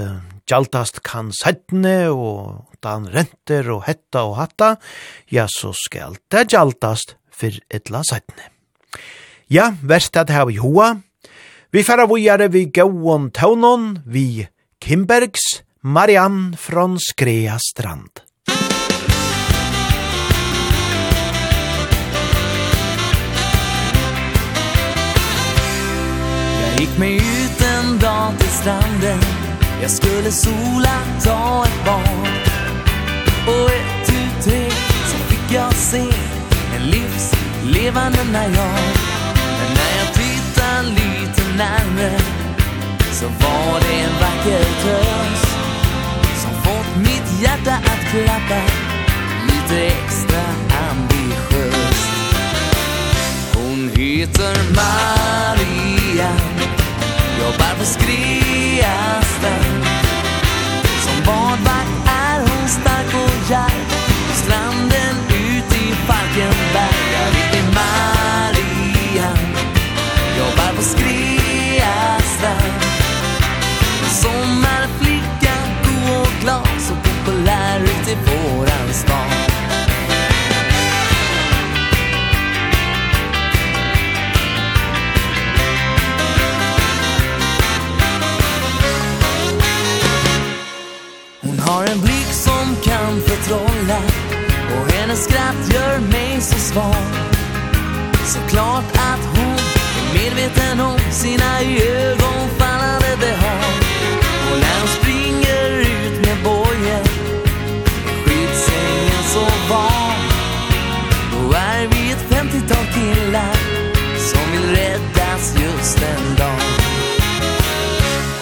gjaldast 0.49 1.03
kan 1.07 1.33
sættne, 1.35 2.11
og 2.11 2.69
dan 2.83 3.07
renter 3.13 3.71
og 3.75 3.85
hetta 3.87 4.25
og 4.29 4.37
hatta, 4.41 4.75
ja, 5.33 5.47
så 5.51 5.73
skal 5.77 6.19
det 6.33 6.49
gjaldast 6.53 7.17
for 7.33 7.63
etla 7.71 8.03
sættne. 8.07 8.51
Ja, 9.53 9.73
verst 9.83 10.17
at 10.17 10.31
her 10.31 10.47
vi 10.49 10.57
hoa. 10.63 10.95
Vi 11.73 11.83
færa 11.83 12.07
vujare 12.09 12.51
vi 12.53 12.67
gauon 12.73 13.31
taunon, 13.31 14.03
vi 14.07 14.47
Kimbergs 14.83 15.63
Marianne 15.85 16.57
från 16.57 16.99
Skrea 17.01 17.59
strand. 17.59 18.11
Jag 26.63 26.81
gick 26.81 26.99
mig 26.99 27.17
ut 27.17 27.63
en 27.63 27.99
dag 27.99 28.39
till 28.39 28.49
stranden 28.49 29.52
Jag 29.83 29.91
skulle 29.91 30.33
sola, 30.33 30.99
ta 31.25 31.65
ett 31.67 31.85
barn 31.87 32.27
Och 33.47 33.71
ett 33.71 34.07
tu 34.07 34.51
tre. 34.51 34.71
Så 35.07 35.17
fick 35.17 35.55
jag 35.57 35.75
se 35.75 36.05
En 36.77 36.83
livs 36.83 37.33
levande 37.65 38.19
när 38.33 38.45
jag 38.45 38.81
Men 39.59 39.75
när 39.75 39.93
jag 39.99 40.15
tittar 40.15 40.83
lite 40.83 41.43
närmare 41.57 42.21
Så 43.13 43.27
var 43.27 43.81
det 43.81 44.01
en 44.01 44.13
vacker 44.21 44.65
tröst 44.83 45.47
Som 46.43 46.51
fått 46.63 46.97
mitt 46.97 47.43
hjärta 47.43 47.75
att 47.75 48.11
klappa 48.11 48.63
Lite 49.47 49.87
extra 49.87 50.43
ambitiöst. 50.91 52.09
Hon 53.55 53.91
heter 53.95 54.57
Maria. 54.75 56.31
Jobbar 57.39 57.79
på 57.79 57.85
Skriasta 57.85 59.62
i 78.13 78.15
våran 78.15 78.93
stad. 78.93 79.53
Hon 91.41 91.59
har 91.59 91.87
en 91.87 92.01
blick 92.01 92.33
som 92.33 92.77
kan 92.85 93.21
förtrolla 93.21 93.99
Och 94.73 94.93
hennes 94.93 95.25
skratt 95.25 95.75
gör 95.75 95.99
mig 95.99 96.41
så 96.41 96.59
svag. 96.59 96.95
Så 98.25 98.39
klart 98.49 98.85
att 98.95 99.37
hon 99.37 99.57
är 99.57 100.15
medveten 100.15 100.81
om 100.81 100.99
sina 101.11 101.61
ögonfall. 101.61 102.72
räddas 114.73 115.55
just 115.57 116.01
den 116.01 116.37
dag. 116.39 116.61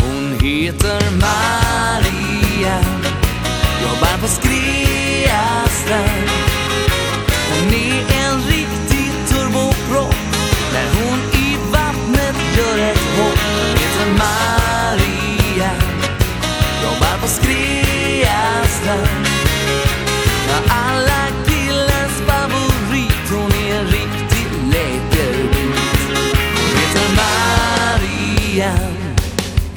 Hon 0.00 0.38
heter 0.40 1.00
Maria 1.10 2.78
Jobbar 3.82 4.18
på 4.20 4.28
Skreastrand 4.28 6.29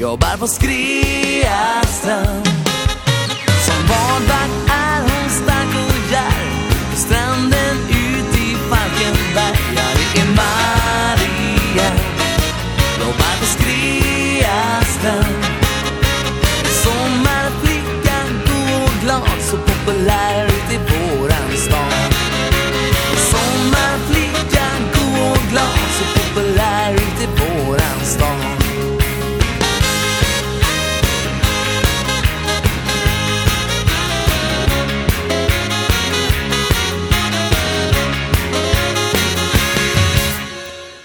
Jobbar 0.03 0.37
på 0.37 0.47
Skrea 0.47 1.81
strand 1.83 2.62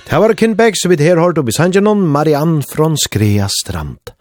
Det 0.09 0.19
var 0.19 0.35
Kinbeck, 0.35 0.75
så 0.77 0.89
vidt 0.89 1.03
her 1.05 1.19
hørt 1.21 1.37
opp 1.37 1.51
i 1.51 1.53
Sanjanon, 1.53 2.07
Marianne 2.09 2.63
från 2.65 2.97
Skrea 2.97 3.49
Strand. 3.53 4.15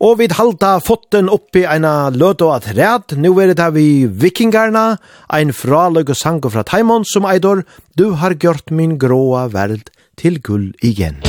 Og 0.00 0.18
vi 0.18 0.26
halta 0.32 0.80
fotten 0.82 1.28
oppi 1.30 1.62
eina 1.68 2.10
løt 2.10 2.42
og 2.42 2.56
at 2.56 2.70
ræd, 2.74 3.14
nu 3.20 3.30
er 3.38 3.54
det 3.54 3.68
vi 3.74 4.06
vikingarna, 4.06 4.96
ein 5.30 5.52
fraløg 5.52 6.10
og 6.10 6.16
sang 6.16 6.42
fra 6.42 6.64
Taimon 6.66 7.04
som 7.04 7.28
eidor, 7.30 7.62
du 7.94 8.10
har 8.18 8.34
gjort 8.34 8.70
min 8.70 8.98
gråa 8.98 9.46
verd 9.52 9.92
til 10.16 10.40
gull 10.42 10.72
igen. 10.82 11.22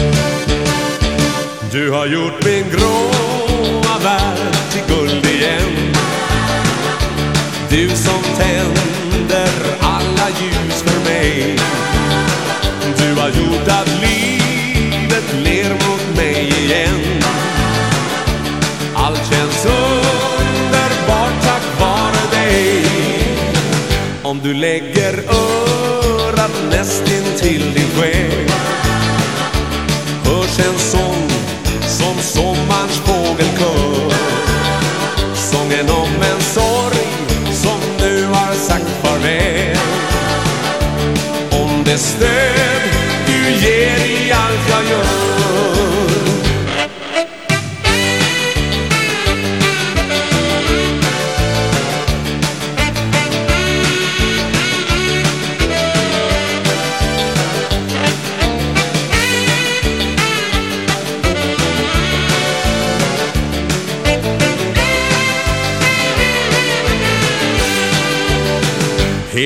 Du 1.71 1.91
har 1.91 2.07
gjort 2.07 2.41
min 2.45 2.65
gråa 2.73 3.95
verd 4.01 4.41
til 4.71 4.83
gull 4.89 5.13
igen 5.29 5.93
Du 7.69 7.95
som 7.95 8.23
tänder 8.39 9.53
alla 9.81 10.27
ljus 10.39 10.81
för 10.81 10.99
mig 11.09 11.55
Du 12.97 13.21
har 13.21 13.29
gjort 13.29 13.67
att 13.67 13.90
igen. 16.71 17.23
Allt 18.95 19.17
känns 19.29 19.65
underbart 19.65 21.41
tack 21.41 21.79
vare 21.79 22.43
dig. 22.43 22.85
Om 24.23 24.39
du 24.43 24.53
lägger 24.53 25.13
örat 25.29 26.51
nästin 26.71 27.23
till 27.37 27.73
din 27.73 27.89
själ. 27.97 28.49
Hörs 30.23 30.59
en 30.59 30.79
sång 30.79 31.29
som 31.87 32.15
sommarns 32.21 32.97
fågelkör. 33.05 34.13
Sången 35.35 35.89
om 35.89 36.21
en 36.33 36.41
sorg 36.41 37.07
som 37.53 37.79
nu 37.99 38.25
har 38.25 38.53
sagt 38.53 38.89
farväl. 39.03 39.77
Om 41.51 41.83
det 41.83 41.97
stöd 41.97 42.40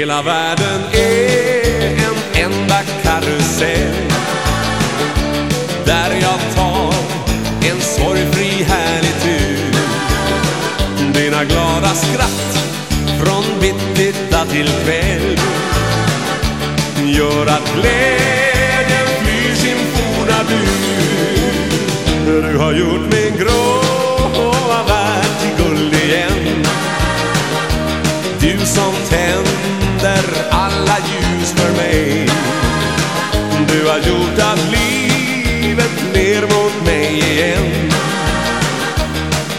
Hela 0.06 0.22
världen 0.22 0.82
är 0.94 2.06
en 2.06 2.44
enda 2.46 2.82
karusell. 3.04 4.12
Där 5.86 6.12
jag 6.22 6.56
tar 6.56 6.94
en 7.72 7.82
sorgfri 7.82 8.64
härlig 8.64 9.22
tur. 9.22 9.74
Dina 11.14 11.44
glada 11.46 11.88
skratt 11.96 12.60
från 13.20 13.44
bittitta 13.62 14.46
till 14.46 14.70
kväll 14.84 15.40
Gör 17.06 17.46
att 17.48 17.74
glädjen 17.76 19.08
flyr 19.22 19.56
sin 19.56 19.78
forna 19.78 20.44
bur 20.50 22.42
Du 22.52 22.58
har 22.58 22.74
gjort 22.74 23.12
mig 23.12 23.34
grå 23.40 23.65
gjort 34.08 34.40
att 34.40 34.62
livet 34.72 35.96
ler 36.14 36.42
mot 36.42 36.86
mig 36.86 37.20
igen 37.20 37.92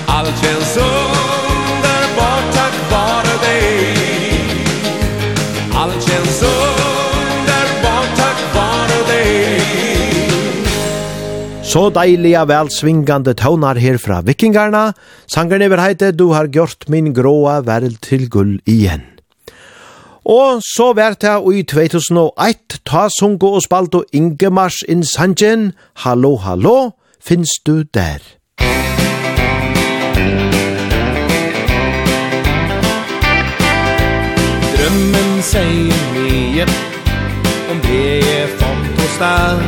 Allt 0.07 0.45
känns 0.45 0.77
underbart 0.77 2.55
tack 2.55 2.75
vare 2.91 3.37
dig 3.43 3.97
Allt 5.75 6.09
känns 6.09 6.43
underbart 6.43 8.17
tack 8.17 8.55
vare 8.55 9.07
dig 9.09 9.61
Så 11.63 11.91
deiliga 11.91 12.45
välsvingande 12.45 13.35
tonar 13.35 13.75
här 13.75 13.97
fra 13.99 14.21
vikingarna. 14.23 14.93
Sangerne 15.27 15.69
vil 15.69 15.79
heite 15.79 16.13
Du 16.13 16.25
har 16.25 16.47
gjort 16.47 16.89
min 16.89 17.15
gråa 17.15 17.61
värld 17.61 18.01
till 18.01 18.29
gull 18.31 18.61
igen. 18.65 19.16
Og 20.27 20.59
så 20.67 20.89
vært 20.99 21.23
jeg 21.23 21.53
i 21.55 21.61
2001 21.71 22.81
ta 22.83 23.05
sungo 23.15 23.53
og 23.55 23.63
spalto 23.63 24.01
Ingemars 24.13 24.81
Insangen, 24.91 25.69
Hallo, 26.03 26.33
hallo, 26.43 26.91
finnes 27.23 27.53
du 27.67 27.85
der? 27.95 28.19
Drømmen 34.75 35.31
sier 35.47 36.03
mye 36.17 36.67
om 37.71 37.85
det 37.87 38.03
jeg 38.27 38.49
fant 38.59 38.99
hos 38.99 39.15
deg 39.23 39.63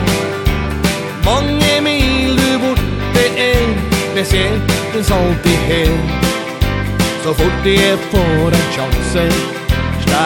Mange 1.29 1.71
mil 1.87 2.35
du 2.35 2.51
borte 2.65 3.25
er, 3.47 3.63
det 4.19 4.27
ser 4.27 4.59
den 4.97 5.07
alltid 5.21 5.63
her 5.71 5.95
Så 7.23 7.39
fort 7.45 7.73
jeg 7.77 8.03
får 8.11 8.59
en 8.59 8.69
sjanse 8.75 9.29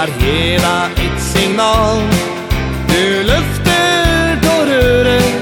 är 0.01 0.09
hela 0.21 0.87
ett 0.87 1.23
signal. 1.23 1.99
Du 2.89 3.23
løfter 3.23 4.39
då 4.43 4.73
röret 4.73 5.35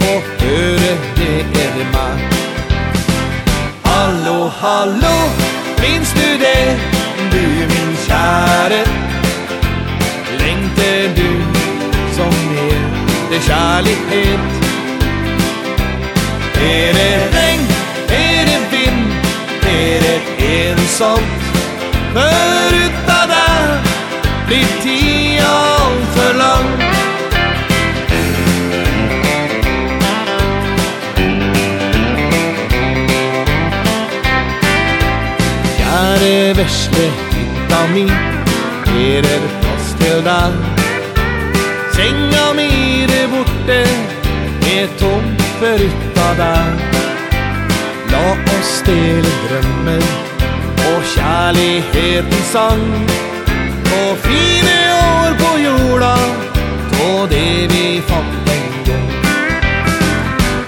Og 0.00 0.22
röret 0.42 1.00
det 1.16 1.40
er 1.62 1.70
det 1.78 1.86
man. 1.92 2.18
Hallo, 3.82 4.50
hallå, 4.60 5.16
minns 5.82 6.12
du 6.12 6.38
det? 6.38 6.78
Du 7.32 7.42
min 7.72 7.96
kjære. 8.06 8.82
Längtar 10.38 11.16
du 11.16 11.30
som 12.16 12.32
mer 12.50 12.96
det 13.30 13.40
kärlighet 13.40 14.40
Är 16.54 16.92
det 16.94 17.38
regn, 17.38 17.66
är 18.08 18.44
det 18.46 18.76
vind, 18.76 19.12
är 19.62 20.00
det 20.00 20.44
ensamt 20.70 21.46
Förut 22.12 23.05
blir 24.46 24.66
tiden 24.82 25.92
for 26.14 26.32
lang. 26.42 26.68
Kjære 35.76 36.56
vesle 36.56 37.06
hytta 37.32 37.80
mi 37.94 38.06
Her 38.86 39.26
er 39.34 39.44
plass 39.60 39.94
til 40.00 40.22
deg. 40.28 40.52
Senga 41.96 42.46
mi 42.56 43.02
er 43.02 43.28
borte 43.32 43.80
Er 44.76 44.88
tom 45.00 45.24
for 45.58 45.84
utta 45.88 46.28
deg 46.40 46.82
La 48.12 48.24
oss 48.56 48.74
dele 48.86 49.32
drømmen 49.46 50.04
Og 50.90 51.00
kjærlighetens 51.14 52.52
sang 52.52 52.84
fine 54.26 54.76
år 54.92 55.30
på 55.42 55.58
jorda 55.58 56.16
Då 56.90 57.26
det 57.26 57.66
vi 57.72 58.02
fant 58.06 58.50
en 58.56 58.84
gång. 58.86 59.12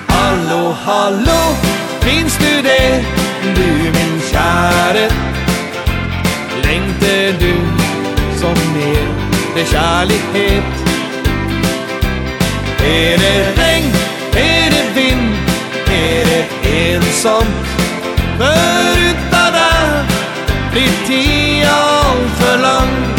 Hallå, 0.09 0.77
hallå, 0.85 1.57
finns 2.01 2.39
du 2.39 2.63
det? 2.63 3.05
Du 3.55 3.93
min 3.93 4.21
kjære 4.31 5.09
Längter 6.65 7.33
du 7.41 7.55
som 8.41 8.55
mer 8.75 9.09
Det 9.55 9.65
kärlighet 9.65 10.65
Är 12.85 13.19
det 13.19 13.63
regn, 13.63 13.93
är 14.33 14.71
det 14.71 15.01
vind 15.01 15.35
Är 15.87 16.25
det 16.25 16.47
ensamt 16.95 17.67
För 18.39 18.99
utan 19.11 19.53
det 19.53 20.05
blir 20.73 21.07
tiden 21.07 21.69
allt 21.69 22.31
för 22.39 22.59
långt 22.59 23.18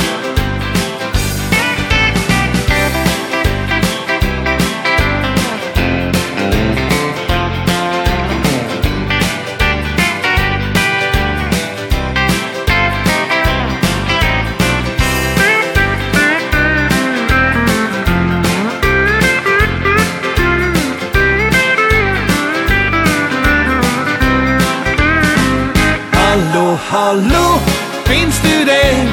Hallo, 26.92 27.60
finns 28.06 28.42
du 28.42 28.66
det? 28.66 29.08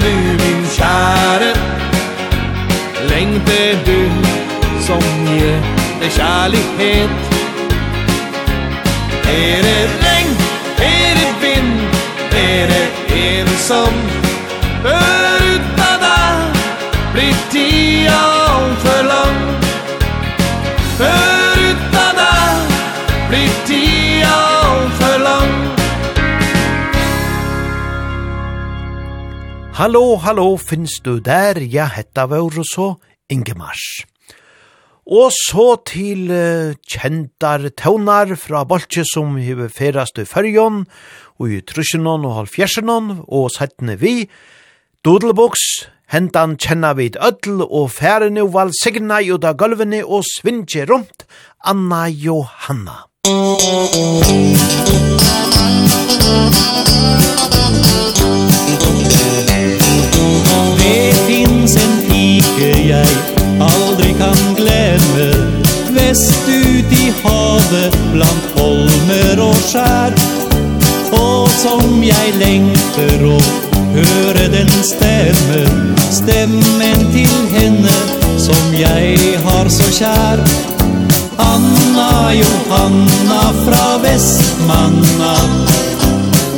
Du 0.00 0.14
min 0.42 0.66
kjære 0.66 1.54
Längte 3.08 3.78
du 3.86 4.10
som 4.82 5.02
ger 5.26 5.60
dig 6.00 6.10
kärlighet? 6.10 7.10
Är 9.24 9.62
det 9.62 9.86
regn, 10.02 10.34
är 10.76 11.14
det 11.20 11.46
vind, 11.46 11.80
är 12.32 12.68
det 12.68 13.14
ensam 13.40 14.09
Hallo, 29.80 30.20
hallo, 30.20 30.58
finnes 30.60 30.98
du 31.00 31.24
der? 31.24 31.56
Ja, 31.56 31.86
hetta 31.88 32.26
var 32.28 32.44
og 32.44 32.66
så 32.68 33.00
Ingemars. 33.32 34.04
Og 35.08 35.32
så 35.32 35.80
til 35.88 36.28
uh, 36.28 36.76
kjentar 36.84 37.64
tøvnar 37.80 38.36
fra 38.36 38.68
Bolche 38.68 39.08
som 39.08 39.40
hever 39.40 39.72
ferast 39.72 40.20
i 40.20 40.28
fyrjon, 40.28 40.84
og 41.40 41.48
i 41.48 41.64
trusjenon 41.64 42.28
og 42.28 42.36
Halfjersenon, 42.42 43.24
og 43.24 43.48
settene 43.56 43.96
vi, 43.96 44.28
Dodelboks, 45.00 45.88
hentan 46.12 46.60
kjenna 46.60 46.92
vid 47.00 47.16
ødel, 47.16 47.64
og 47.64 47.88
færene 47.96 48.44
og 48.44 48.52
valsigna 48.58 49.24
jo 49.24 49.40
da 49.40 49.56
gulvene 49.56 50.04
og 50.04 50.28
svinje 50.28 50.84
rundt, 50.92 51.24
Anna 51.64 52.04
Johanna. 52.12 53.08
Musik 53.24 54.60
havet 67.70 67.96
blant 68.12 68.46
holmer 68.58 69.40
og 69.42 69.56
skjær. 69.62 70.14
Og 71.14 71.48
som 71.60 72.02
jeg 72.02 72.34
lengter 72.38 73.22
å 73.26 73.38
høre 73.94 74.46
den 74.52 74.70
stemmen 74.86 75.96
Stemmen 76.10 77.02
til 77.10 77.32
henne 77.50 77.96
som 78.38 78.74
jeg 78.74 79.36
har 79.44 79.70
så 79.70 79.88
kjær. 79.94 80.42
Anna 81.40 82.32
Johanna 82.34 83.42
fra 83.64 83.86
Vestmanna. 84.02 85.34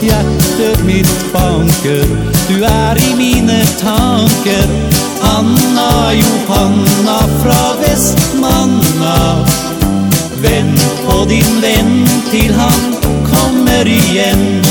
Hjertet 0.03 0.83
mitt 0.87 1.13
banker, 1.35 2.09
du 2.49 2.65
er 2.67 2.99
i 2.99 3.13
mine 3.19 3.61
tanker. 3.83 4.73
Anna 5.35 6.13
Johanna 6.17 7.21
fra 7.43 7.61
Vestmanna 7.85 9.62
på 11.23 11.29
din 11.29 11.61
vän 11.61 12.07
till 12.31 12.55
han 12.55 12.95
kommer 13.25 13.89
igen. 13.89 14.63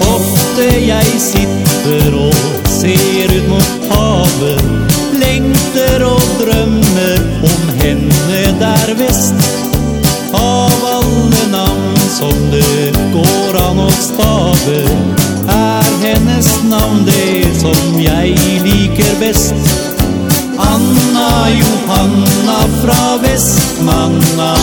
Ofte 0.00 0.80
jeg 0.86 1.06
sitter 1.18 2.16
og 2.16 2.34
ser 2.68 3.34
ut 3.36 3.48
mot 3.48 3.90
havet 3.90 4.62
Lengter 5.20 6.04
og 6.04 6.22
drømmer 6.40 7.20
om 7.50 7.68
henne 7.82 8.42
der 8.60 8.94
vest 8.98 9.34
Av 10.32 10.86
alle 10.94 11.44
navn 11.52 12.00
som 12.08 12.36
det 12.52 12.92
går 13.12 13.60
an 13.66 13.84
å 13.84 13.90
stave 14.00 14.80
Er 15.50 15.92
hennes 16.06 16.54
navn 16.70 17.04
det 17.08 17.60
som 17.60 18.00
jeg 18.00 18.49
best 19.20 19.54
Anna 20.58 21.48
Johanna 21.50 22.58
fra 22.82 23.16
Västmanna 23.22 24.54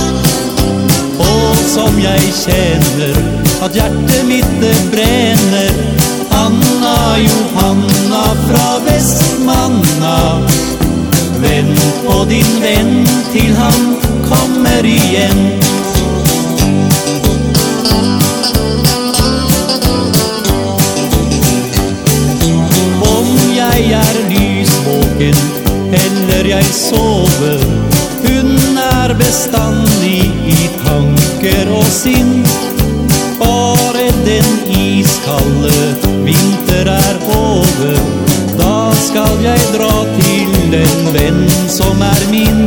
Och 1.19 1.55
som 1.55 2.01
jag 2.01 2.19
känner 2.19 3.15
att 3.61 3.75
hjertet 3.75 4.25
mitt 4.27 4.61
det 4.61 4.91
bränner 4.91 5.71
Anna 6.29 7.17
Johanna 7.17 8.23
fra 8.47 8.79
Västmanna 8.85 10.47
Vent 11.41 12.05
på 12.05 12.23
din 12.23 12.61
vän 12.61 13.07
till 13.31 13.55
han 13.55 13.95
kommer 14.29 14.85
igen 14.85 15.66
jeg 26.47 26.65
sover 26.71 27.63
Hun 28.23 28.77
er 28.79 29.13
bestandig 29.19 30.31
i 30.47 30.67
tanker 30.83 31.71
og 31.75 31.87
sinn. 31.91 32.45
Bare 33.39 34.07
den 34.25 34.47
iskalle 34.71 35.81
vinter 36.25 36.91
er 36.93 37.19
over 37.35 37.99
Da 38.57 38.77
skal 39.03 39.43
jeg 39.43 39.67
dra 39.75 39.91
til 40.17 40.77
en 40.81 41.11
venn 41.15 41.43
som 41.71 42.01
er 42.01 42.23
min. 42.31 42.63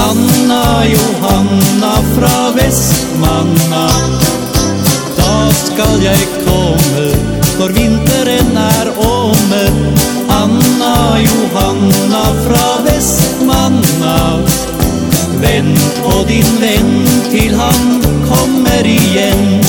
Anna 0.00 0.86
Johanna 0.88 1.94
fra 2.14 2.36
Vestmanna. 2.56 3.86
Da 5.18 5.34
skal 5.64 5.98
jeg 6.06 6.30
komme 6.46 7.10
når 7.60 7.74
vinteren 7.76 8.56
er 8.56 8.94
åmer 9.04 9.99
Johanna 11.26 12.24
fra 12.44 12.82
Vestmanna. 12.84 14.18
Vent 15.40 16.02
på 16.02 16.24
din 16.28 16.50
venn 16.60 17.06
til 17.30 17.54
han 17.54 18.02
kommer 18.28 18.86
igjen 18.86 19.60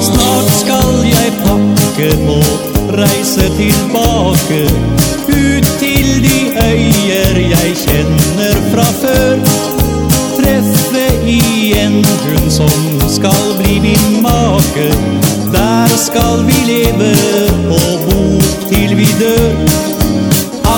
Snart 0.00 0.50
skal 0.60 1.02
jeg 1.08 1.32
pakke 1.42 2.10
og 2.36 2.74
reise 2.98 3.50
tilbake. 3.58 4.62
Ut 5.28 5.70
til 5.82 6.10
de 6.24 6.38
øyer 6.62 7.40
jeg 7.50 7.76
kjenner 7.84 8.60
fra 8.72 8.88
før. 9.02 9.38
Treffe 10.38 11.06
igjen 11.26 12.04
hun 12.26 12.50
som 12.50 12.93
skal 13.14 13.54
bli 13.58 13.80
min 13.80 14.22
make. 14.22 14.88
Der 15.52 15.88
skal 15.96 16.46
vi 16.46 16.58
leve 16.72 17.12
og 17.70 18.00
bo 18.06 18.40
til 18.68 18.96
vi 18.96 19.08
dør. 19.20 19.54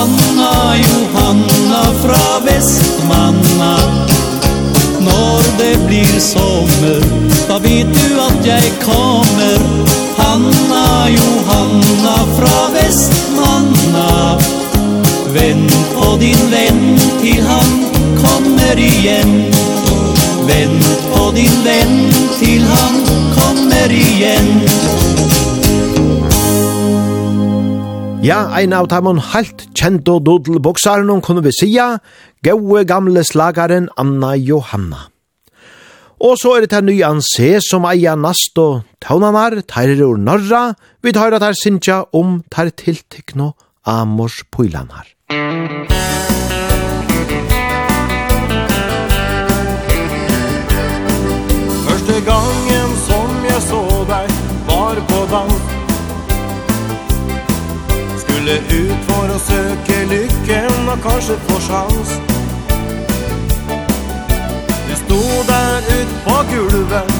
Anna 0.00 0.56
Johanna 0.86 1.82
fra 2.02 2.26
Vestmanna. 2.46 3.74
Når 5.00 5.42
det 5.58 5.76
blir 5.86 6.20
sommer 6.20 7.00
Da 7.48 7.56
vet 7.58 7.86
du 7.94 8.20
at 8.28 8.46
jeg 8.46 8.72
kommer. 8.84 9.60
Anna 10.18 11.08
Johanna 11.18 12.16
fra 12.36 12.58
Vestmanna. 12.76 14.38
Vent 15.32 15.76
på 15.94 16.16
din 16.20 16.42
venn 16.50 16.98
til 17.22 17.42
han 17.48 17.84
kommer 18.20 18.76
igjen 18.76 19.85
vent 20.48 20.86
på 21.12 21.30
din 21.36 21.56
vän 21.64 22.12
till 22.38 22.62
han 22.62 22.94
kommer 23.36 23.90
igen 23.92 24.48
Ja, 28.22 28.50
ein 28.58 28.72
av 28.72 28.88
dem 28.90 29.20
halt 29.22 29.68
kjent 29.78 30.08
og 30.10 30.24
dodelboksaren 30.26 31.10
hun 31.12 31.20
kunne 31.22 31.44
vi 31.44 31.52
sija, 31.54 32.00
gaue 32.42 32.82
gamle 32.82 33.22
slagaren 33.22 33.86
Anna 33.96 34.32
Johanna. 34.34 35.04
Og 36.18 36.34
så 36.40 36.56
er 36.56 36.64
det 36.64 36.72
til 36.72 36.88
nyan 36.88 37.22
se 37.22 37.60
som 37.62 37.86
eia 37.86 38.16
nast 38.18 38.58
og 38.58 38.82
taunanar, 39.04 39.60
teirer 39.70 40.02
ur 40.08 40.18
norra, 40.18 40.72
vi 41.06 41.14
tar 41.14 41.38
at 41.38 41.46
her 41.46 41.54
sinja 41.54 42.02
om 42.10 42.40
tar 42.50 42.74
tiltikno 42.74 43.52
amors 43.86 44.42
poilanar. 44.50 45.06
Musikk 45.30 46.65
gangen 52.26 52.90
som 53.08 53.44
jeg 53.44 53.62
så 53.62 53.82
deg 54.10 54.30
var 54.66 54.98
på 55.10 55.20
dans. 55.30 55.62
Skulle 58.22 58.56
ut 58.70 59.06
for 59.10 59.34
å 59.36 59.38
søke 59.46 59.98
lykken 60.10 60.90
og 60.90 60.98
kanskje 61.06 61.38
få 61.46 61.60
sjans. 61.68 62.16
Du 64.88 64.94
sto 65.04 65.22
der 65.52 65.88
ut 65.92 66.12
på 66.26 66.36
gulvet 66.50 67.14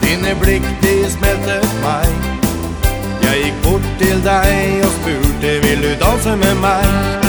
Dine 0.00 0.34
blikk 0.40 0.66
de 0.82 0.94
smeltet 1.12 1.68
meg. 1.84 2.08
Jeg 3.24 3.44
gikk 3.44 3.62
bort 3.66 3.88
til 4.00 4.24
deg 4.24 4.84
og 4.86 4.92
spurte 4.96 5.52
Vil 5.66 5.84
du 5.84 5.92
danse 6.00 6.36
med 6.40 6.62
meg? 6.64 7.20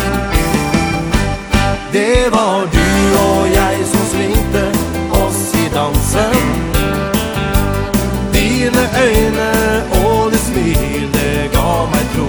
Det 1.91 2.31
var 2.31 2.67
du 2.71 2.85
og 3.21 3.51
jeg 3.51 3.87
som 3.93 4.11
svingte 4.15 4.67
oss 5.21 5.43
i 5.59 5.67
dansen 5.75 6.80
dine 8.71 8.89
øyne 9.03 9.83
og 10.05 10.31
ditt 10.31 10.41
smil, 10.41 11.09
det 11.13 11.51
gav 11.53 11.89
meg 11.91 12.05
tro. 12.15 12.27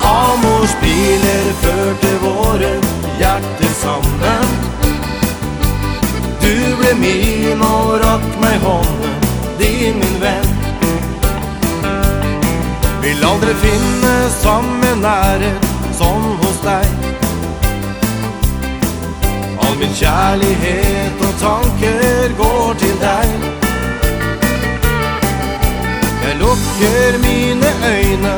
Amors 0.00 0.74
biler 0.82 1.52
førte 1.62 2.12
våre 2.22 2.72
hjerter 3.18 3.74
sammen. 3.82 4.48
Du 6.40 6.54
ble 6.80 6.94
min 7.00 7.62
og 7.62 8.00
rakk 8.04 8.40
meg 8.40 8.58
hånden, 8.64 9.28
din 9.58 10.00
min 10.00 10.18
venn. 10.24 10.50
Vil 13.02 13.24
aldri 13.24 13.54
finne 13.62 14.16
samme 14.40 14.96
nære 15.00 15.54
som 15.98 16.22
hos 16.42 16.60
deg. 16.64 16.88
All 19.60 19.78
min 19.78 19.94
kjærlighet 19.94 21.26
og 21.28 21.40
tanker 21.40 22.36
går 22.36 22.78
til 22.84 23.00
deg 23.00 23.59
lukker 26.40 27.18
mine 27.24 27.70
øyne 27.94 28.34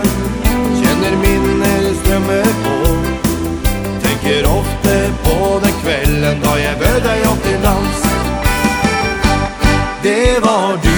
Kjenner 0.78 1.14
minner 1.24 1.82
strømme 2.00 2.42
på. 2.64 2.74
Tenker 4.04 4.48
ofte 4.58 4.96
på 5.24 5.60
den 5.64 5.74
kvelden 5.82 6.42
Da 6.44 6.56
jeg 6.64 6.78
bød 6.82 6.98
deg 7.08 7.28
opp 7.30 7.44
til 7.48 7.60
dans. 7.68 8.02
Det 10.02 10.26
var 10.44 10.80
du 10.84 10.91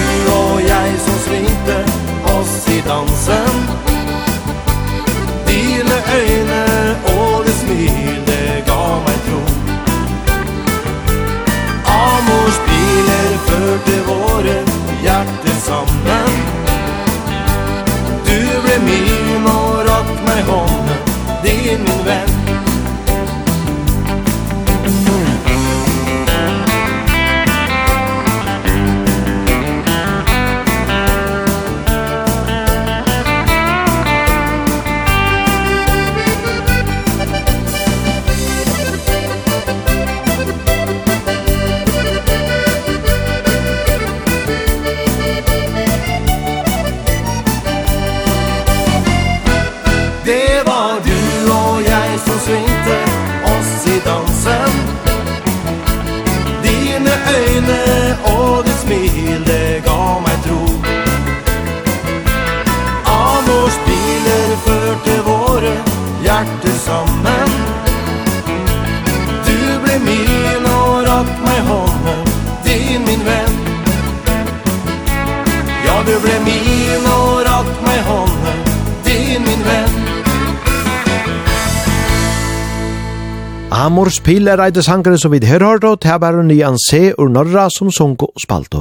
Amors 83.85 84.15
pil 84.25 84.47
er 84.49 84.57
eit 84.63 84.79
sangare 84.81 85.19
som 85.21 85.29
vi 85.29 85.37
her 85.45 85.61
hørte, 85.61 85.91
til 86.01 86.17
var 86.17 86.39
nyan 86.41 86.73
an 86.73 86.79
se 86.81 87.13
ur 87.21 87.29
norra 87.29 87.67
som 87.69 87.91
sunko 87.93 88.31
og 88.33 88.41
spalto. 88.41 88.79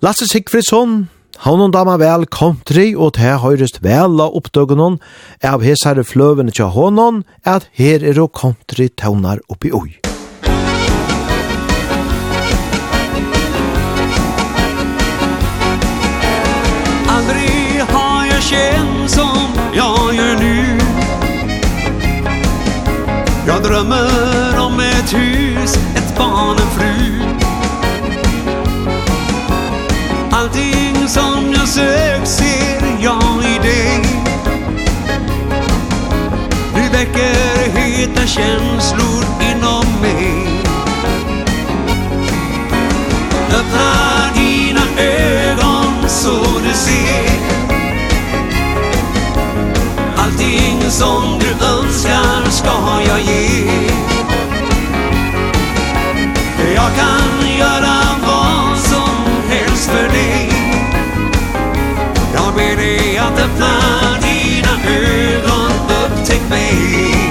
Lasse 0.00 0.24
Sigfridsson, 0.30 1.10
han 1.44 1.60
og 1.60 1.74
dama 1.74 1.98
vel 2.00 2.24
country, 2.24 2.94
og 2.96 3.12
til 3.18 3.36
høyrest 3.42 3.82
vel 3.84 4.16
av 4.16 4.32
oppdøgnen 4.32 4.96
av 5.44 5.60
hesare 5.60 6.06
fløvene 6.08 6.54
til 6.56 6.72
hånden, 6.72 7.24
at 7.44 7.68
her 7.76 8.00
er 8.00 8.16
og 8.22 8.32
country 8.32 8.88
tøvnar 8.96 9.44
oppi 9.52 9.68
oi. 9.76 10.00
Aldri 17.12 17.84
har 17.92 18.24
jeg 18.32 18.48
kjent 18.48 19.12
som 19.18 19.60
jeg 19.76 20.16
gjør 20.16 20.40
nu 20.40 20.65
Jag 23.56 23.64
drömmer 23.64 24.58
om 24.58 24.80
ett 24.80 25.14
hus, 25.14 25.76
ett 25.96 26.16
barn, 26.18 26.56
en 26.58 26.70
fru. 26.70 27.22
Allting 30.30 31.08
som 31.08 31.52
jag 31.52 31.68
sökt 31.68 32.28
ser 32.28 32.96
jag 33.00 33.44
i 33.44 33.58
dig. 33.68 34.04
Du 36.74 36.98
väcker 36.98 37.70
heta 37.74 38.26
känslor. 38.26 39.15
som 50.96 51.38
du 51.38 51.66
önskar 51.66 52.50
ska 52.50 53.02
jag 53.06 53.20
ge. 53.20 53.66
Jag 56.74 56.90
kan 56.96 57.50
göra 57.58 57.96
vad 58.26 58.78
som 58.78 59.26
helst 59.48 59.90
för 59.90 60.08
dig. 60.08 60.50
Jag 62.34 62.54
ber 62.54 62.76
dig 62.76 63.18
att 63.18 63.38
öppna 63.38 63.74
dina 64.22 64.96
ögon. 64.96 65.70
Upptäck 66.04 66.48
mig. 66.50 67.25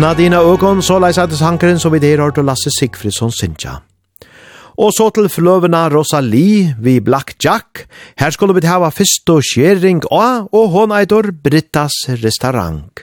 Opna 0.00 0.14
dina 0.16 0.38
økon, 0.40 0.78
så 0.80 0.94
leis 0.96 1.18
at 1.20 1.34
sankeren 1.36 1.76
som 1.76 1.92
vi 1.92 1.98
der 2.00 2.22
har 2.22 2.30
til 2.32 2.46
Lasse 2.48 2.70
Sigfridsson 2.72 3.34
Sintja. 3.36 3.74
Og 4.80 4.94
så 4.96 5.10
til 5.12 5.28
fløvena 5.28 5.82
Rosalie 5.92 6.70
vi 6.80 6.94
Black 7.04 7.34
Jack. 7.44 7.84
Her 8.16 8.32
skulle 8.32 8.56
vi 8.56 8.64
hava 8.64 8.88
fyrst 8.88 9.28
og 9.28 9.44
skjering 9.44 10.00
av, 10.08 10.48
og 10.56 10.72
hon 10.72 10.96
eitor 10.96 11.28
Brittas 11.44 11.92
restaurant. 12.24 12.99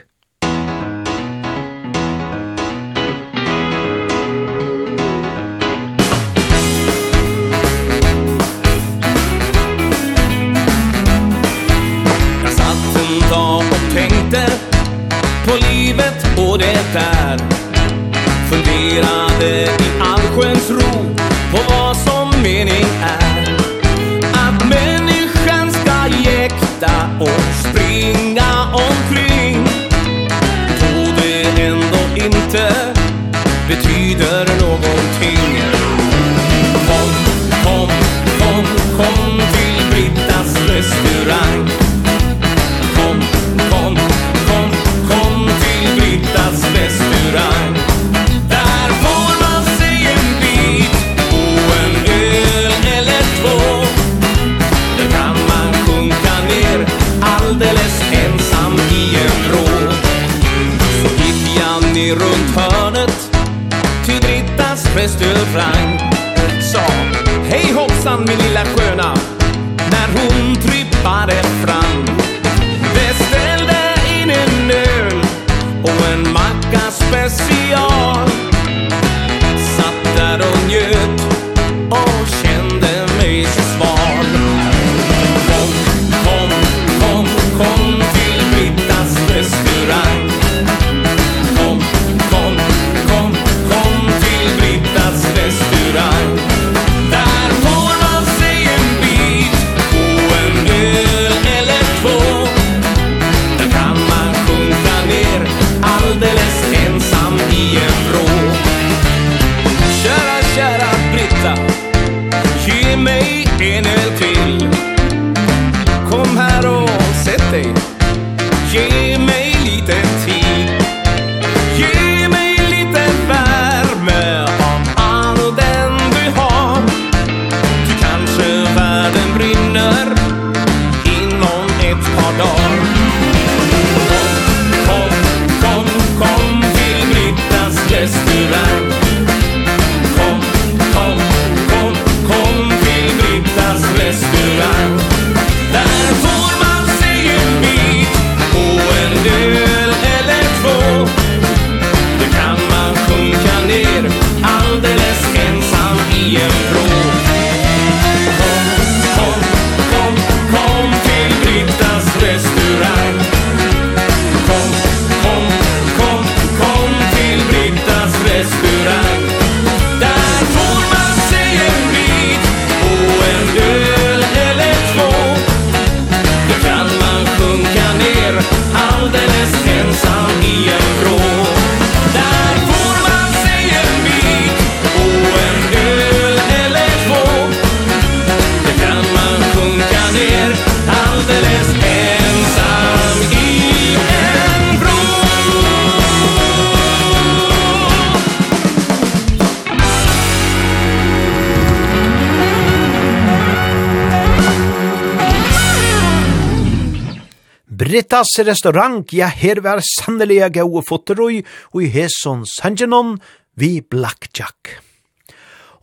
Kassas 208.18 208.48
restaurant, 208.48 209.12
ja, 209.14 209.28
her 209.30 209.60
var 209.62 209.78
sannelig 209.78 210.40
gau 210.56 210.80
fotterøy, 210.82 211.36
og 211.70 211.82
i 211.84 211.90
Heson 211.92 212.40
sangenon, 212.50 213.12
vi 213.54 213.78
blackjack. 213.78 214.72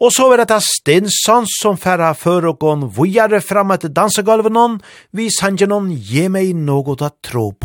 Og 0.03 0.11
så 0.11 0.27
var 0.27 0.43
det 0.43 0.57
Stinsson 0.59 1.47
som 1.47 1.79
færa 1.79 2.11
før 2.11 2.49
og 2.51 2.59
gån 2.59 2.83
vujare 2.91 3.39
fram 3.39 3.71
etter 3.71 3.87
dansegolven 3.87 4.81
vi 5.15 5.29
sangenon, 5.31 5.87
ge 5.95 6.27
meg 6.27 6.51
nogot 6.55 7.05
å 7.07 7.09
tro 7.23 7.53
på. 7.55 7.64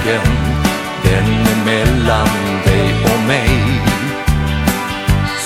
tanken 0.00 0.20
Den 1.02 1.24
är 1.24 1.64
mellan 1.64 2.28
dig 2.64 2.94
och 3.04 3.26
mig. 3.26 3.50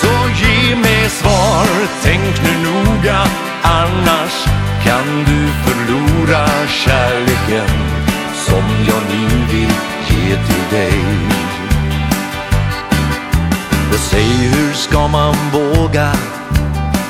Så 0.01 0.45
ge 0.45 0.75
mig 0.75 1.09
svar, 1.09 1.67
tänk 2.03 2.41
nu 2.43 2.69
noga 2.69 3.27
Annars 3.63 4.45
kan 4.83 5.25
du 5.25 5.47
förlora 5.63 6.47
kärleken 6.67 7.69
Som 8.33 8.63
jag 8.87 9.01
nu 9.11 9.45
vill 9.51 9.73
ge 10.07 10.35
till 10.35 10.77
dig. 10.77 11.01
Och 13.89 13.99
säg 13.99 14.23
hur 14.23 14.73
ska 14.73 15.07
man 15.07 15.35
våga 15.53 16.11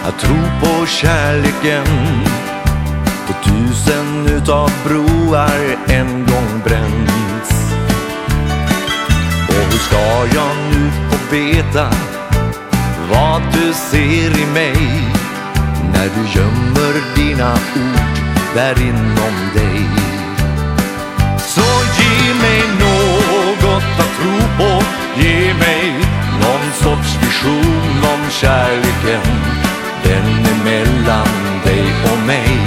Att 0.07 0.19
tro 0.19 0.35
på 0.61 0.85
kärleken? 0.85 1.85
På 3.27 3.33
tusen 3.43 4.27
utav 4.37 4.71
broar 4.85 5.77
en 5.87 6.25
gång 6.25 6.61
bränd. 6.63 7.04
Hur 9.75 9.81
ska 9.81 10.37
jag 10.37 10.55
nu 10.71 10.91
få 11.09 11.35
veta 11.35 11.89
Vad 13.11 13.41
du 13.53 13.73
ser 13.73 14.39
i 14.41 14.45
mig? 14.53 14.75
När 15.93 16.09
du 16.15 16.39
gömmer 16.39 16.93
dina 17.15 17.53
ord 17.53 18.17
Där 18.53 18.81
inom 18.81 19.35
dig. 19.53 19.85
Så 21.39 21.67
ge 21.97 22.33
mig 22.33 22.61
något 22.79 23.99
att 23.99 24.15
tro 24.17 24.37
på. 24.57 24.83
Ge 25.21 25.53
mig 25.53 25.93
någon 26.41 26.71
sorts 26.73 27.17
vision 27.21 28.03
om 28.13 28.31
kärleken. 28.31 29.31
Den 30.03 30.45
är 30.45 30.63
mellan 30.63 31.61
dig 31.65 31.85
och 32.11 32.27
mig. 32.27 32.59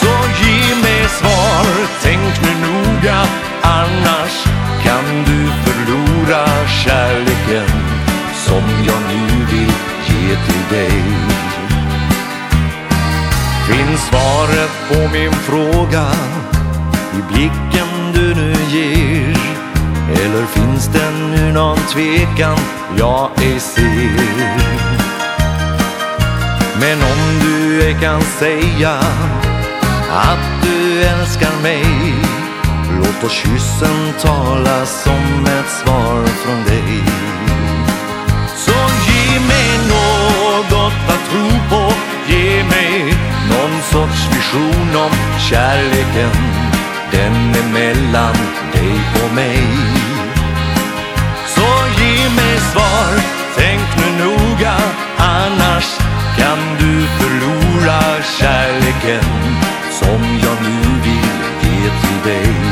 Så 0.00 0.44
ge 0.44 0.74
mig 0.82 1.08
svar, 1.08 1.66
tänk 2.02 2.42
nu 2.42 2.66
noga 2.66 3.26
Annars 3.62 4.49
kan 4.90 5.24
du 5.26 5.46
förlora 5.64 6.46
kärleken 6.66 7.68
som 8.34 8.62
jag 8.86 9.00
nu 9.08 9.44
vill 9.50 9.72
ge 10.08 10.36
till 10.36 10.76
dig? 10.76 11.02
Finns 13.68 14.00
svaret 14.00 14.70
på 14.88 14.98
min 15.12 15.32
fråga 15.32 16.06
i 17.12 17.32
blicken 17.32 18.12
du 18.14 18.34
nu 18.34 18.54
ger? 18.68 19.36
Eller 20.24 20.46
finns 20.46 20.86
det 20.86 21.10
nu 21.10 21.52
någon 21.52 21.78
tvekan 21.78 22.58
jag 22.98 23.30
ej 23.42 23.60
ser? 23.60 24.60
Men 26.80 26.98
om 27.02 27.40
du 27.40 27.82
ej 27.82 27.96
kan 28.00 28.22
säga 28.22 28.98
att 30.10 30.62
du 30.62 31.02
älskar 31.02 31.62
mig 31.62 32.29
Låt 33.00 33.24
oss 33.24 33.32
kyssen 33.32 34.12
tala 34.20 34.86
som 34.86 35.44
ett 35.44 35.70
svar 35.70 36.26
från 36.26 36.64
dig. 36.64 37.02
Så 38.56 38.76
ge 39.06 39.40
mig 39.40 39.70
något 39.88 40.92
att 41.08 41.30
tro 41.30 41.48
på. 41.70 41.92
Ge 42.28 42.64
mig 42.64 43.14
någon 43.50 43.82
sorts 43.82 44.28
vision 44.36 44.96
om 44.96 45.40
kärleken. 45.50 46.36
Den 47.10 47.34
är 47.34 47.72
mellan 47.72 48.34
dig 48.72 49.00
och 49.24 49.34
mig. 49.34 49.66
Så 51.46 51.68
ge 52.00 52.28
mig 52.36 52.58
svar, 52.72 53.12
tänk 53.56 53.86
nu 53.96 54.24
noga. 54.24 54.76
Annars 55.18 55.98
kan 56.38 56.58
du 56.78 57.06
förlora 57.18 58.22
kärleken 58.38 59.24
Som 59.90 60.38
jag 60.42 60.56
nu 60.62 61.00
vill 61.02 61.40
ge 61.62 61.90
till 62.00 62.30
dig. 62.30 62.69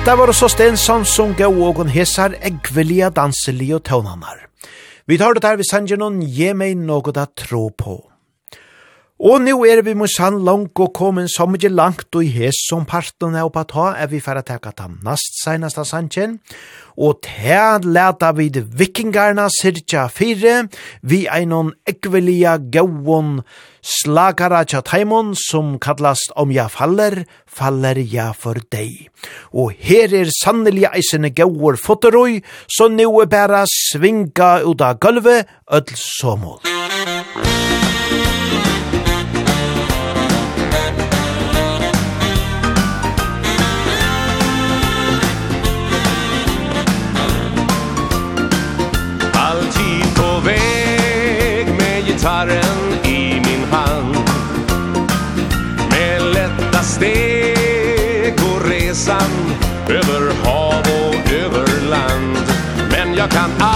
Hetta 0.00 0.16
var 0.16 0.30
så 0.32 0.48
Stensson 0.48 1.02
som 1.04 1.34
gav 1.36 1.58
og 1.60 1.82
hesar 1.92 2.32
eggvilja 2.40 3.10
danselige 3.12 3.82
tøvnanar. 3.84 4.46
Vi 5.04 5.18
tar 5.20 5.36
det 5.36 5.44
her 5.44 5.58
vi 5.60 5.66
sanger 5.68 6.00
noen, 6.00 6.22
je 6.24 6.54
meg 6.56 6.72
noe 6.80 7.12
da 7.12 7.26
tro 7.36 7.66
på. 7.68 7.98
Og 9.20 9.42
nu 9.44 9.66
er 9.68 9.82
vi 9.84 9.92
mot 9.92 10.08
sann 10.08 10.38
langt 10.46 10.80
og 10.80 10.94
kommet 10.96 11.28
som 11.28 11.52
ikke 11.52 11.68
langt 11.68 12.16
og 12.16 12.24
i 12.24 12.30
hes 12.32 12.56
som 12.70 12.86
parten 12.88 13.34
er 13.36 13.44
oppa 13.44 13.66
ta, 13.68 13.90
er 14.00 14.08
vi 14.08 14.16
færre 14.24 14.40
teka 14.40 14.72
tam 14.72 14.94
nast 15.04 15.36
seneste 15.42 15.84
sannsjen, 15.84 16.38
og 16.96 17.20
til 17.26 17.84
leta 17.92 18.30
vi 18.32 18.48
de 18.48 18.62
vikingarna 18.64 19.50
cirka 19.52 20.06
fire, 20.08 20.70
vi 21.04 21.26
einon 21.28 21.74
ekvelia 21.84 22.56
gauon 22.72 23.42
slagara 23.84 24.64
tja 24.64 24.80
taimon 24.88 25.36
som 25.36 25.76
kallast 25.76 26.32
om 26.40 26.48
ja 26.56 26.70
faller, 26.72 27.26
faller 27.44 28.00
ja 28.00 28.30
for 28.32 28.56
deg. 28.72 29.10
Og 29.52 29.76
her 29.76 30.16
er 30.16 30.32
sannelig 30.32 30.88
eisene 30.94 31.28
gauor 31.28 31.76
fotoroi, 31.76 32.40
så 32.72 32.88
nu 32.88 33.10
er 33.20 33.28
bæra 33.28 33.66
svinga 33.68 34.62
ut 34.64 34.80
av 34.80 34.96
gulvet, 34.96 35.44
öll 35.68 35.92
somål. 35.92 36.79
jag 63.20 63.30
kan 63.30 63.69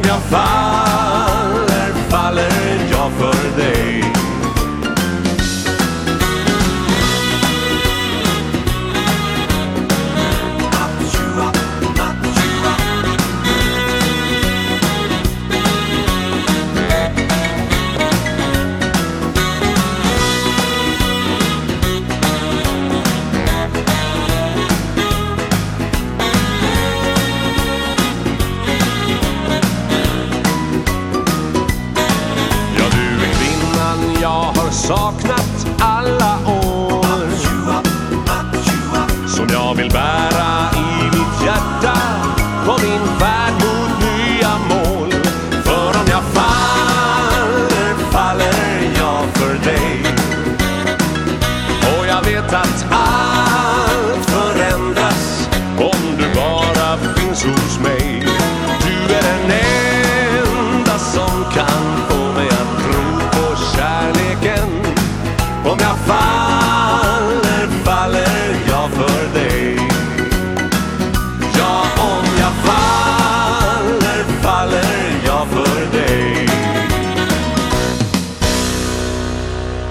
Om 0.00 0.08
jag 0.08 0.22
fann 0.22 0.69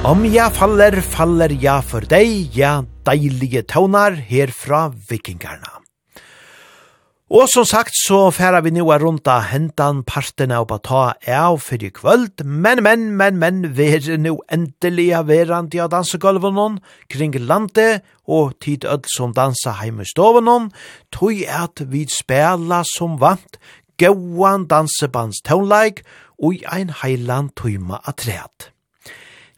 Om 0.10 0.24
jeg 0.26 0.50
faller, 0.56 0.96
faller 1.06 1.52
jeg 1.62 1.86
for 1.86 2.02
deg, 2.10 2.56
ja, 2.58 2.80
deilige 3.06 3.62
tøvnar 3.70 4.16
herfra 4.26 4.88
vikingarna. 5.06 5.84
Og 7.30 7.46
som 7.52 7.68
sagt 7.70 7.94
så 7.94 8.32
færa 8.34 8.64
vi 8.66 8.72
noa 8.74 8.98
rundt 8.98 9.30
av 9.30 9.52
hentan 9.52 10.00
partene 10.10 10.58
og 10.64 10.72
bare 10.72 10.84
ta 10.88 11.02
av 11.30 11.60
for 11.62 11.86
i 11.86 11.92
kvöld, 11.94 12.42
men, 12.42 12.82
men, 12.82 13.04
men, 13.20 13.38
men, 13.38 13.60
vi 13.78 13.92
er 14.00 14.18
no 14.18 14.40
endelig 14.50 15.12
av 15.20 15.30
verand 15.30 15.78
av 15.78 15.92
dansegolven 15.94 16.80
kring 17.14 17.38
landet 17.38 18.02
og 18.26 18.58
tid 18.66 18.90
ødel 18.90 19.14
som 19.14 19.38
dansa 19.38 19.76
heim 19.78 20.02
i 20.02 20.10
stoven 20.10 20.50
hon, 20.50 20.72
tog 21.14 21.38
at 21.46 21.86
vi 21.86 22.08
spela 22.10 22.82
som 22.96 23.22
vant 23.22 23.62
gauan 24.02 24.66
dansebandstøvnleik 24.74 26.02
og 26.42 26.58
i 26.58 26.66
ein 26.66 26.98
heiland 27.04 27.54
tøyma 27.54 28.02
atreat. 28.10 28.72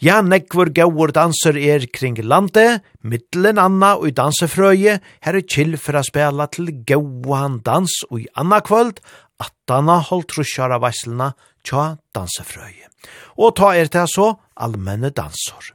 Ja, 0.01 0.15
nekvur 0.25 0.71
gaur 0.73 1.11
danser 1.13 1.53
er 1.61 1.83
kring 1.93 2.15
landet, 2.25 2.81
middelen 3.05 3.59
anna 3.61 3.91
og 3.99 4.07
i 4.09 4.13
dansefrøye, 4.17 4.95
her 4.97 5.37
er 5.37 5.45
chill 5.45 5.75
for 5.77 5.99
å 5.99 6.01
spela 6.01 6.47
til 6.49 6.71
gauan 6.89 7.59
dans 7.61 7.99
og 8.09 8.23
i 8.23 8.25
anna 8.33 8.63
kvöld, 8.65 8.97
attana 9.37 9.99
holdt 10.07 10.31
trusjara 10.33 10.79
veislena 10.81 11.35
tja 11.61 11.99
dansefrøye. 12.17 12.89
Og 13.37 13.53
ta 13.61 13.75
er 13.77 13.93
det 13.93 14.07
så 14.09 14.31
allmenne 14.57 15.13
dansor. 15.13 15.69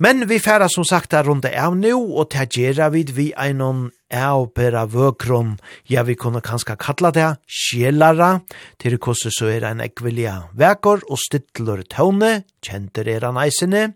Men 0.00 0.24
vi 0.30 0.40
færa 0.40 0.70
som 0.72 0.88
sagt 0.88 1.12
er 1.12 1.28
runde 1.28 1.52
av 1.52 1.76
nu, 1.76 1.92
og 1.92 2.32
ta 2.32 2.48
gjerra 2.48 2.88
vid 2.96 3.12
vi 3.20 3.34
einon 3.36 3.90
avbera 4.14 4.84
vøkron, 4.90 5.56
ja 5.90 6.04
vi 6.06 6.16
kunne 6.18 6.42
kanska 6.44 6.76
kalla 6.80 7.10
det, 7.14 7.28
sjelara, 7.46 8.40
til 8.78 8.98
kosse 9.02 9.32
så 9.34 9.50
er 9.52 9.66
en 9.68 9.82
ekvilja 9.84 10.50
vekor 10.54 11.04
og 11.08 11.20
stittlur 11.20 11.84
tåne, 11.90 12.44
kjenter 12.64 13.08
er 13.10 13.28
han 13.28 13.40
eisene. 13.42 13.90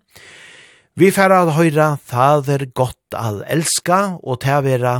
Vi 0.98 1.12
færa 1.14 1.44
at 1.44 1.54
høyra, 1.54 1.92
það 2.10 2.48
er 2.56 2.64
godt 2.74 3.14
al 3.14 3.44
elska, 3.46 4.18
og 4.18 4.40
til 4.42 4.64
vera 4.66 4.96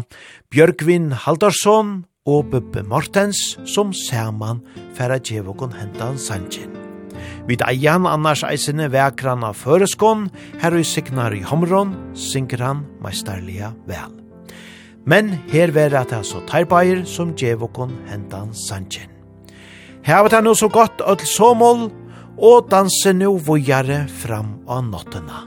Bjørgvin 0.55 1.11
Haldarsson 1.25 2.05
og 2.29 2.53
Bubbe 2.53 2.85
Mortens, 2.87 3.57
som 3.67 3.91
saman 3.97 4.63
færa 4.95 5.19
djevokon 5.19 5.75
hentan 5.75 6.21
sanjen. 6.23 6.77
Vi 7.49 7.57
eian 7.65 8.07
annars 8.07 8.45
eisene 8.45 8.91
vekran 8.93 9.43
av 9.49 9.57
føreskån, 9.57 10.29
her 10.63 10.77
og 10.77 10.87
signar 10.87 11.35
i 11.35 11.43
homron, 11.43 11.97
synker 12.13 12.63
han 12.63 12.87
meisterlia 13.03 13.73
vel 13.89 14.28
men 15.09 15.31
her 15.49 15.73
vera 15.73 16.05
ta 16.05 16.21
så 16.27 16.43
tærbair 16.49 17.07
som 17.09 17.33
djevokon 17.33 17.95
hendan 18.11 18.53
sanjen. 18.53 19.09
Her 20.05 20.25
var 20.25 20.33
det 20.33 20.43
nå 20.45 20.55
så 20.57 20.69
godt 20.73 21.01
öll 21.05 21.25
somål, 21.25 21.89
og 22.39 22.69
danse 22.71 23.13
nå 23.17 23.33
vujare 23.43 24.05
fram 24.23 24.59
av 24.71 24.85
nottena. 24.87 25.43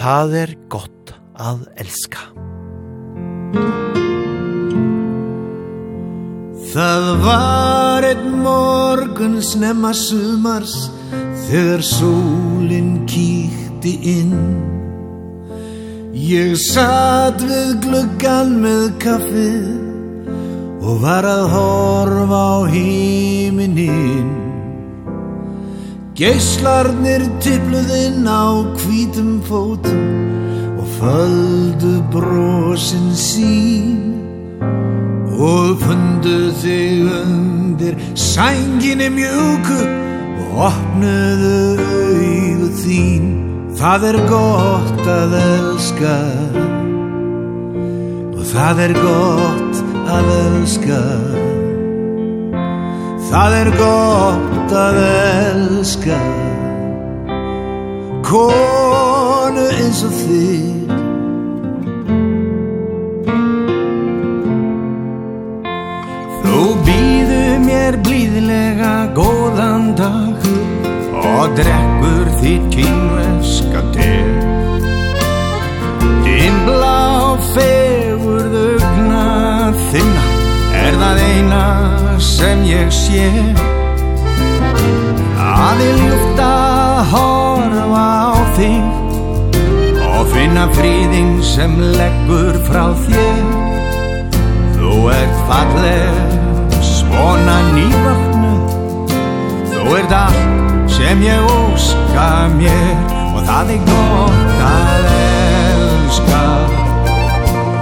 Það 0.00 0.34
er 0.42 0.54
godt 0.72 1.12
að 1.38 1.66
elska. 1.84 2.24
Það 6.70 7.06
var 7.24 8.06
et 8.06 8.26
morgun 8.42 9.40
snemma 9.44 9.92
sumars, 9.94 10.76
þegar 11.46 11.82
sólin 11.84 12.92
kíkti 13.10 13.96
inn. 14.18 14.79
Ég 16.10 16.56
satt 16.58 17.38
við 17.46 17.76
gluggan 17.84 18.56
með 18.58 18.86
kaffi 18.98 19.50
Og 20.82 20.96
var 21.04 21.22
að 21.22 21.44
horfa 21.52 22.40
á 22.50 22.58
himinin. 22.72 24.32
Geislarnir 26.18 27.22
tipluðinn 27.38 28.26
á 28.26 28.58
hvítum 28.82 29.38
fótum 29.46 30.02
Og 30.82 30.88
földu 30.98 31.92
brosin 32.10 33.14
sín 33.14 34.18
Og 35.38 35.78
fundu 35.78 36.50
þig 36.58 37.06
undir 37.20 37.94
sænginni 38.18 39.12
mjúku 39.14 39.78
Og 40.42 40.58
opnuðu 40.72 41.54
auðu 41.86 42.72
þín. 42.82 43.49
Það 43.80 44.02
er 44.10 44.16
gott 44.28 45.06
að 45.08 45.34
elska. 45.40 46.16
Og 48.36 48.42
það 48.50 48.82
er 48.84 48.92
gott 48.98 49.78
að 50.04 50.28
elska. 50.34 50.98
Það 53.30 53.56
er 53.60 53.70
gott 53.78 54.74
að 54.82 55.00
elska. 55.06 56.20
Konu 58.28 59.64
eins 59.78 60.04
og 60.04 60.12
þig. 60.18 60.68
Þú 66.44 66.62
býðu 66.84 67.42
mér 67.64 68.00
blíðlega 68.04 68.94
góðan 69.16 69.94
dag 69.96 70.48
Og 71.20 71.56
drekkur 71.56 72.28
þitt 72.40 72.68
kynver 72.74 73.29
elska 73.70 73.82
dig 73.92 74.24
Din 76.24 76.54
blá 76.66 77.36
fegurðugna 77.54 79.26
þinna 79.90 80.24
Er 80.74 80.94
það 81.00 81.18
eina 81.24 81.64
sem 82.20 82.62
ég 82.64 82.90
sé. 82.94 83.26
Það 85.36 85.82
er 85.84 85.98
ljúft 85.98 86.42
að 86.44 87.00
horfa 87.12 88.06
á 88.06 88.32
þig 88.56 88.84
Og 90.10 90.26
finna 90.34 90.66
fríðing 90.76 91.42
sem 91.44 91.76
leggur 91.80 92.58
frá 92.68 92.84
þér. 93.06 93.44
Þú 94.78 94.94
ert 95.14 95.38
falleg 95.48 96.14
svona 96.84 97.60
nývöknu 97.74 98.54
Þú 99.70 99.96
ert 100.00 100.18
allt 100.24 100.90
sem 100.90 101.22
ég 101.24 101.54
óska 101.60 102.28
mér. 102.58 103.19
Og 103.40 103.46
það 103.46 103.70
er 103.72 103.78
gott 103.88 104.58
að 104.66 105.06
elska. 105.18 106.40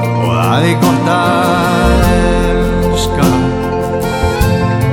Og 0.08 0.36
það 0.36 0.66
er 0.68 0.76
gott 0.84 1.08
að 1.14 2.04
elska. 2.12 3.30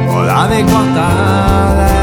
Og 0.10 0.24
það 0.32 0.56
er 0.58 0.66
gott 0.72 1.04
að 1.04 1.84
elska 1.84 1.95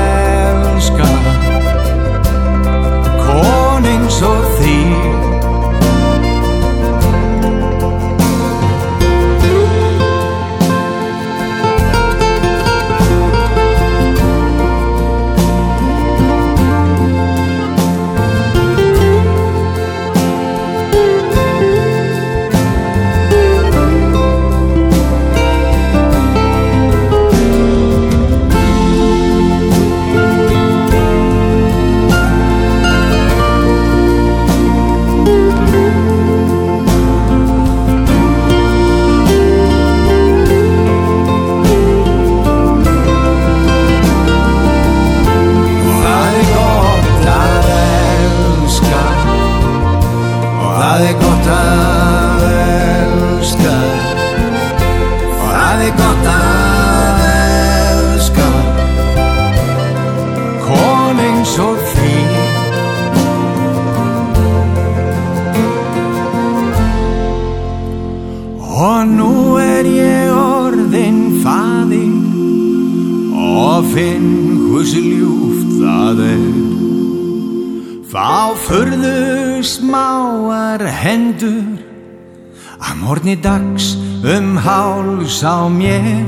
Magni 83.23 83.37
dags 83.37 83.97
um 84.25 84.57
háls 84.57 85.45
á 85.45 85.69
mér. 85.69 86.27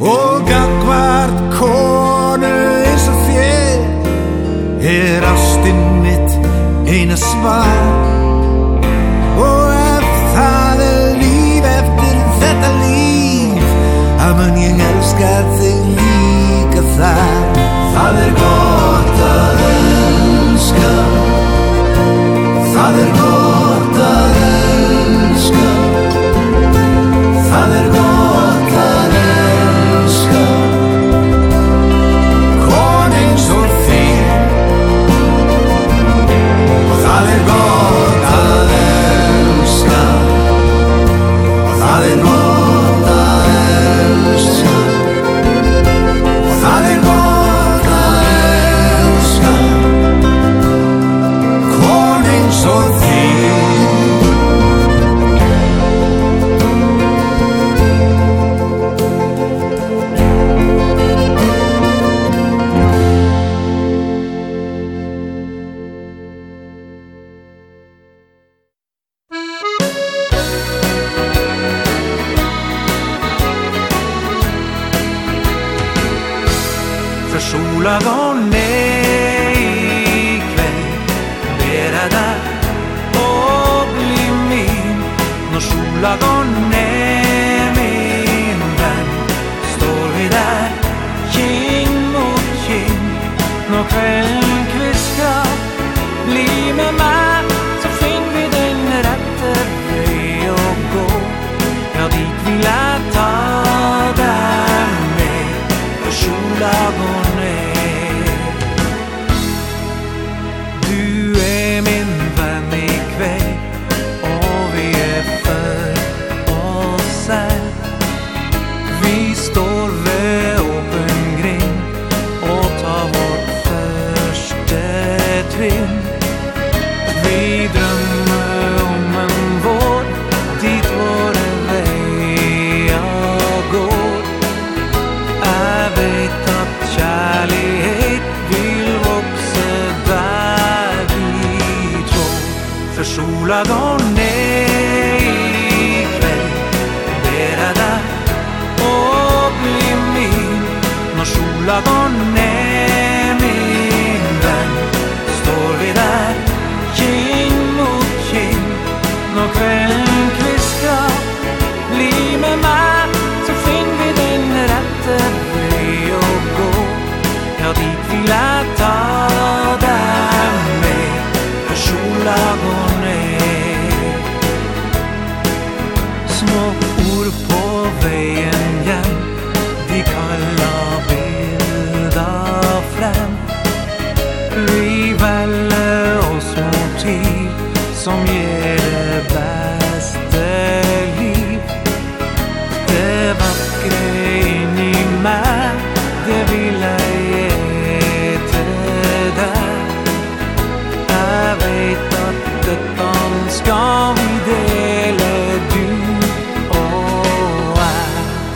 Og 0.00 0.40
gangvart 0.48 1.36
konu 1.58 2.48
eins 2.88 3.04
og 3.12 3.18
þér 3.26 3.80
Er 4.80 5.20
ástinn 5.20 6.00
mitt 6.00 6.30
eina 6.88 7.16
svar. 7.16 7.76
Og 9.36 9.68
ef 9.68 10.08
það 10.32 10.80
er 10.86 11.20
líf 11.20 11.68
eftir 11.74 12.16
þetta 12.40 12.70
líf 12.80 13.68
Að 14.24 14.32
mun 14.40 14.56
ég 14.64 14.80
elskar 14.88 15.44
þig 15.60 15.82
líka 15.98 16.86
þar. 16.96 17.60
Það 17.92 18.22
er 18.24 18.32
gott 18.40 19.20
að 19.28 19.62
elska. 19.74 20.94
Það 22.72 23.02
er 23.04 23.13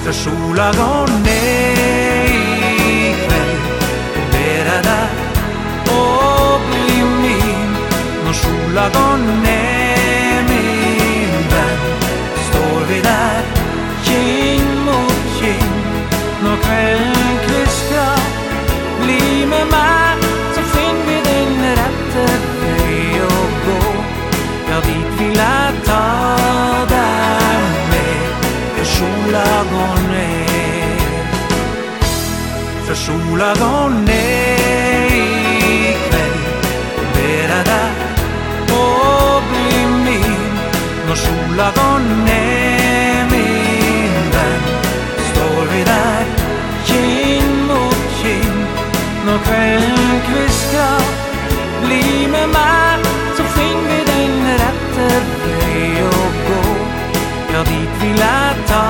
för 0.09 0.15
sola 0.15 0.73
går 0.73 1.09
ner 1.25 2.25
ikväll 3.11 3.57
och 4.17 4.33
bära 4.33 4.83
där 4.83 5.09
och 5.85 6.61
bli 6.71 7.05
min. 7.23 7.73
När 8.25 8.33
sola 8.33 8.89
går 8.89 9.19
ner 9.43 10.43
min 10.49 11.49
vän. 11.51 11.79
Står 12.49 12.81
vi 12.89 13.01
där 13.01 13.43
king 14.05 14.85
mot 14.87 15.41
king. 15.41 15.73
När 16.43 16.57
kvällen 16.57 17.38
sola 33.09 33.55
går 33.55 33.91
ner 33.91 35.05
ikväll 35.91 36.39
Bära 37.15 37.61
där 37.71 37.93
och 38.83 39.43
bli 39.51 39.87
min. 40.05 40.43
Når 41.09 41.15
sola 41.15 41.69
går 41.79 42.25
ner 42.25 43.25
min 43.31 44.31
vän 44.35 44.63
Står 45.31 45.65
vi 45.73 45.85
där 45.85 46.25
kin 46.85 47.67
mot 47.67 48.23
kin 48.23 48.67
Når 49.27 49.39
kvällen 49.39 50.21
kviskar 50.27 51.03
Bli 51.85 52.29
med 52.29 52.49
mig 52.49 52.79
fing 53.59 53.81
vi 53.89 54.05
den 54.11 54.59
ratte 54.61 55.09
io 55.77 56.11
go 56.47 56.61
gå. 56.63 56.63
Ja, 57.53 57.61
dit 57.65 58.03
vill 58.03 58.23
ta 58.67 58.85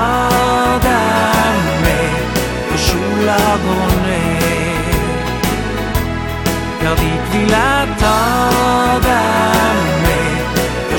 dig 0.81 1.59
med 1.83 2.38
lagone 3.25 4.39
Jag 6.83 6.95
vet 6.95 7.35
vill 7.35 7.53
att 7.53 7.99
ta 7.99 8.19
dem 9.07 10.01
med 10.01 10.57
För 10.89 10.97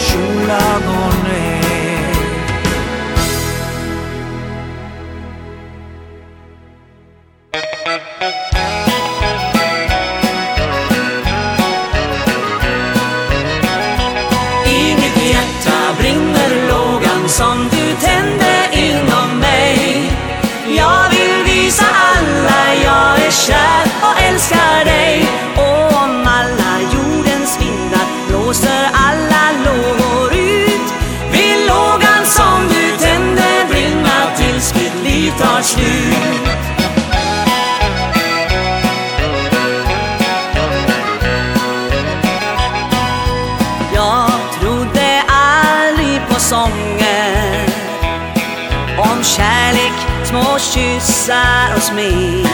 smeg 51.81 52.47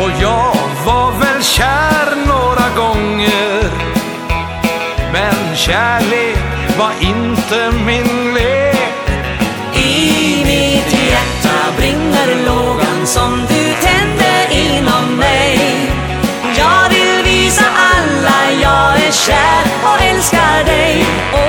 Och 0.00 0.10
jag 0.20 0.56
var 0.86 1.12
väl 1.20 1.42
kär 1.42 2.16
några 2.26 2.68
gånger 2.76 3.70
Men 5.12 5.56
kärlek 5.56 6.46
var 6.78 6.92
inte 7.00 7.70
min 7.86 8.34
lek. 8.34 8.76
I 9.74 10.44
mitt 10.44 10.92
hjärta 11.10 11.56
brinner 11.76 12.44
lågan 12.46 13.06
som 13.06 13.40
du 13.48 13.64
tände 13.86 14.32
inom 14.50 15.16
mig. 15.16 15.60
Jag 16.58 16.88
vill 16.88 17.24
visa 17.24 17.64
alla 17.94 18.60
jag 18.62 19.06
är 19.06 19.12
kär 19.12 19.64
och 19.84 20.02
älskar 20.02 20.64
dig. 20.64 21.04
Och 21.32 21.45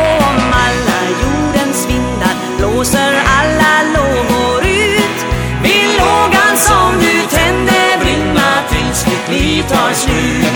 tar 9.69 9.94
slut. 9.94 10.48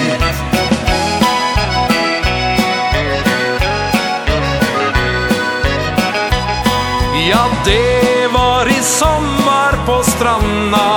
Ja, 7.30 7.46
det 7.66 8.28
var 8.34 8.68
i 8.68 8.84
sommar 8.84 9.86
på 9.86 10.04
stranda. 10.04 10.91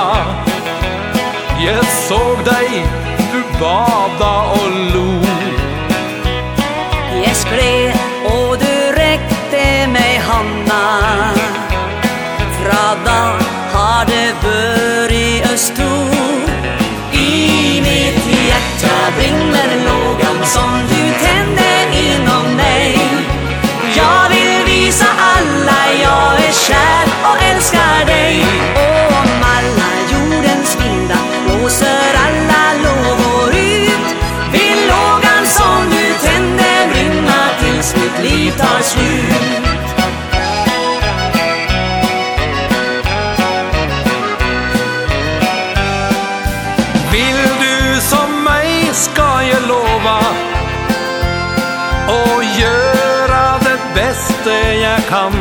kamp 55.09 55.35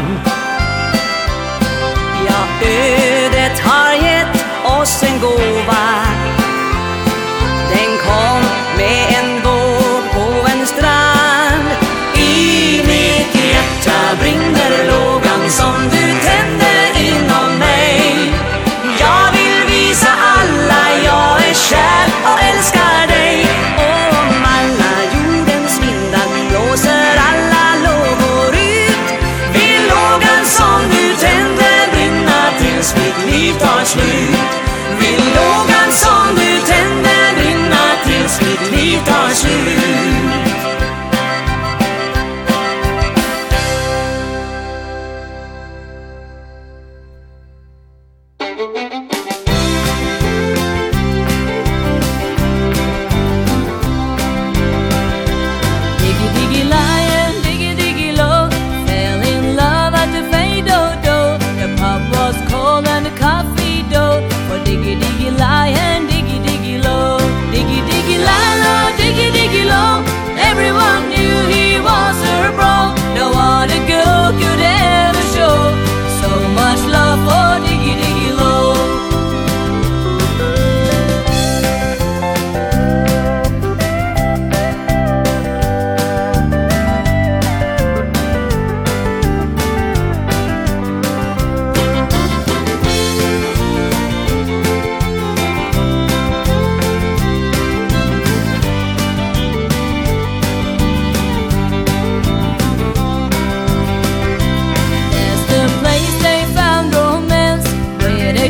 Ja, 2.26 2.66
ödet 2.68 3.58
har 3.60 3.92
gett 3.94 4.44
oss 4.64 5.02
en 5.02 5.20
gåva. 5.20 5.83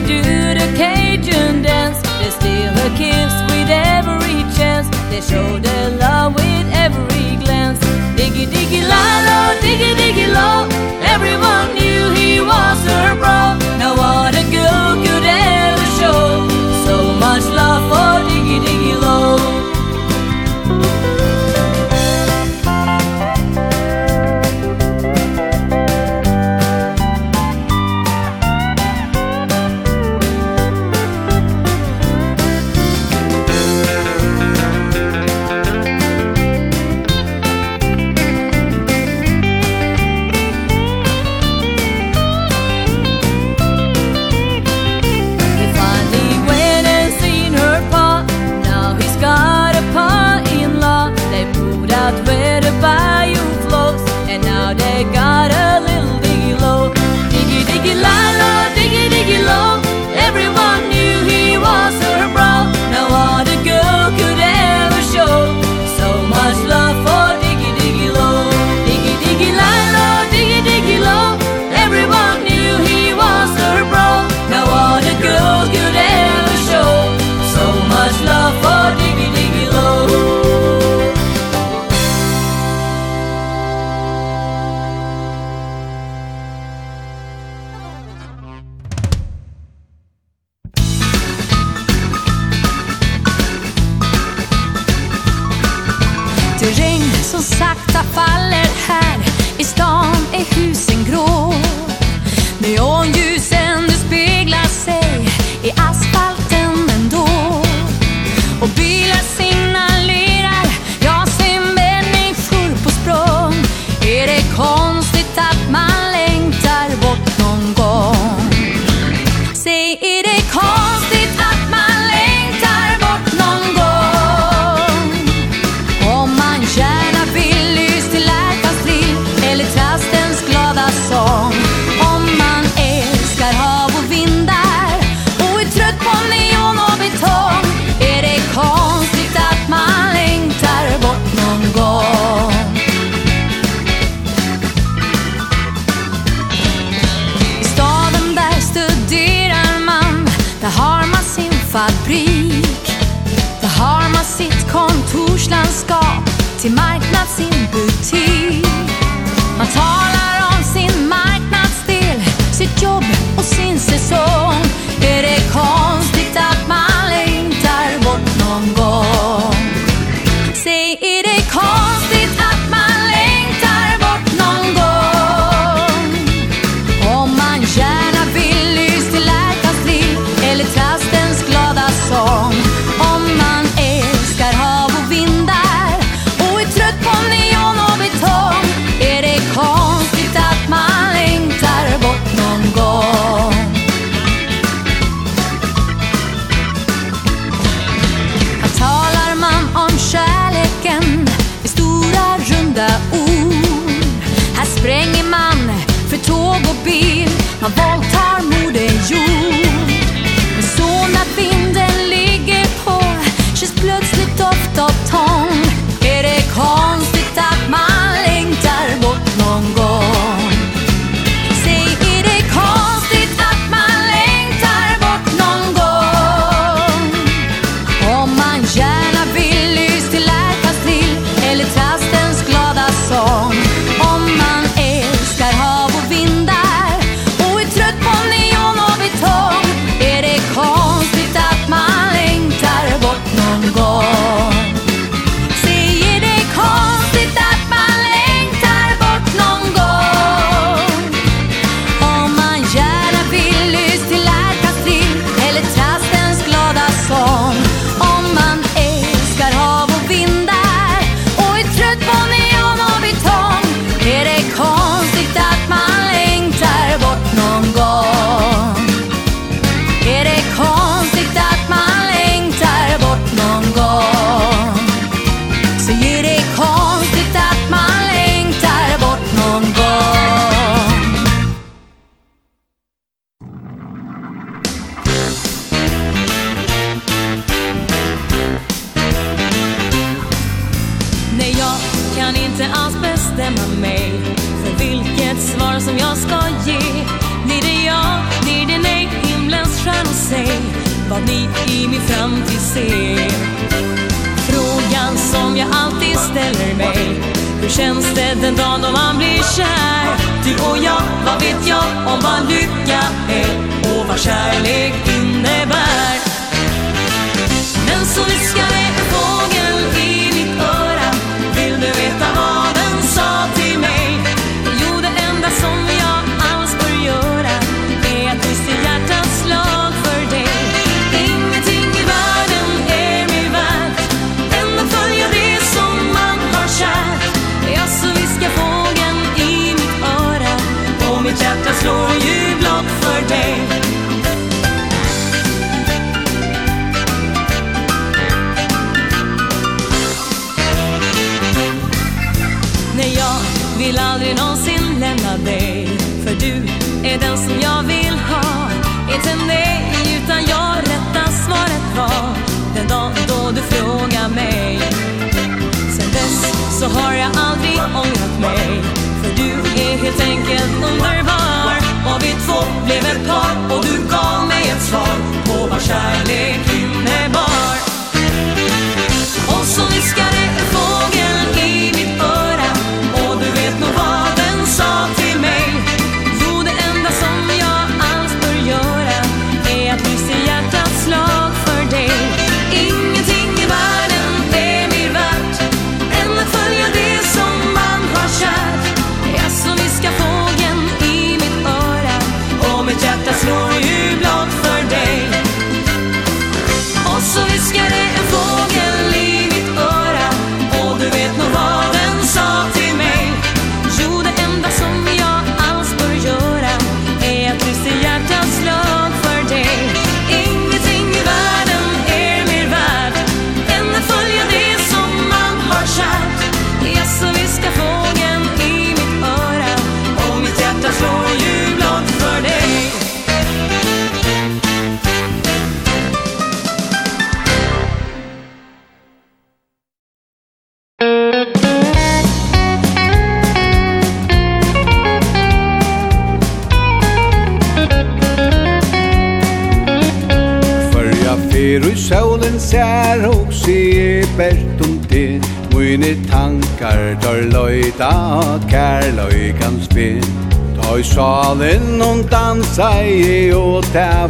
do 0.06 0.20
the 0.20 0.66
Cajun 0.76 1.62
dance 1.62 2.00
They 2.20 2.30
steal 2.30 2.72
her 2.80 2.90
kiss 2.96 3.34
with 3.50 3.70
every 3.70 4.42
chance. 4.56 4.88
They 5.10 5.20
show 5.20 5.53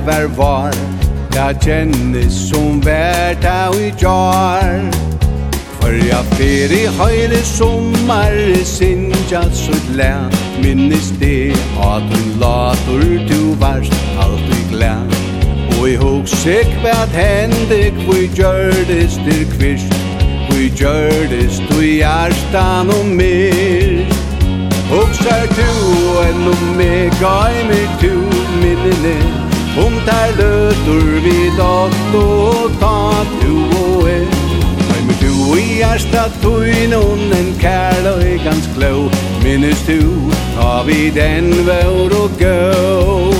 var 0.06 0.26
var 0.36 0.72
Ta 1.30 1.52
kjennes 1.60 2.48
som 2.48 2.80
värt 2.80 3.44
av 3.44 3.74
i 3.74 3.92
jar. 3.98 4.90
For 5.80 5.92
jag 5.92 6.24
fer 6.24 6.72
i 6.72 6.86
höjre 6.86 7.42
sommar 7.44 8.64
Sinja 8.64 9.42
så 9.52 9.72
glä 9.90 10.30
Minnes 10.62 11.10
det 11.20 11.52
at 11.76 12.02
hun 12.02 12.40
later 12.40 13.28
du 13.28 13.54
varst 13.60 13.92
Alltid 14.18 14.70
glä 14.70 14.96
Og 15.78 15.88
i 15.90 15.96
hok 15.96 16.28
sik 16.28 16.70
vad 16.82 17.12
hendik 17.12 17.92
Kvui 18.06 18.30
gjørdes 18.36 19.20
til 19.26 19.44
kvist. 19.56 19.94
Kvui 20.48 20.70
gjørdes 20.78 21.60
du 21.68 21.80
i 21.80 21.96
hjärtan 22.00 22.90
og 22.90 23.06
mer. 23.06 24.04
Hoksar 24.88 25.46
du 25.56 25.70
en 26.28 26.48
omega 26.52 27.36
i 27.60 27.66
mig 27.68 27.88
du 28.00 28.14
minnene 28.62 29.43
Om 29.76 29.94
tei 30.06 30.30
løtur 30.38 31.08
vi 31.24 31.38
dalt 31.58 32.14
og 32.14 32.76
ta 32.78 33.24
tu 33.40 33.54
og 33.80 34.06
e 34.06 34.20
Nei, 34.22 35.00
men 35.08 35.16
tu 35.18 35.32
i 35.58 35.80
ersta 35.82 36.28
tuin 36.44 36.94
on 36.94 37.34
en 37.34 37.50
kærl 37.58 38.06
og 38.14 38.22
gans 38.46 38.70
klå 38.76 38.94
Minnes 39.42 39.82
tu, 39.88 39.98
ta 40.54 40.82
vi 40.86 41.10
den 41.10 41.50
vår 41.66 42.18
og 42.22 42.38
gøy 42.38 43.33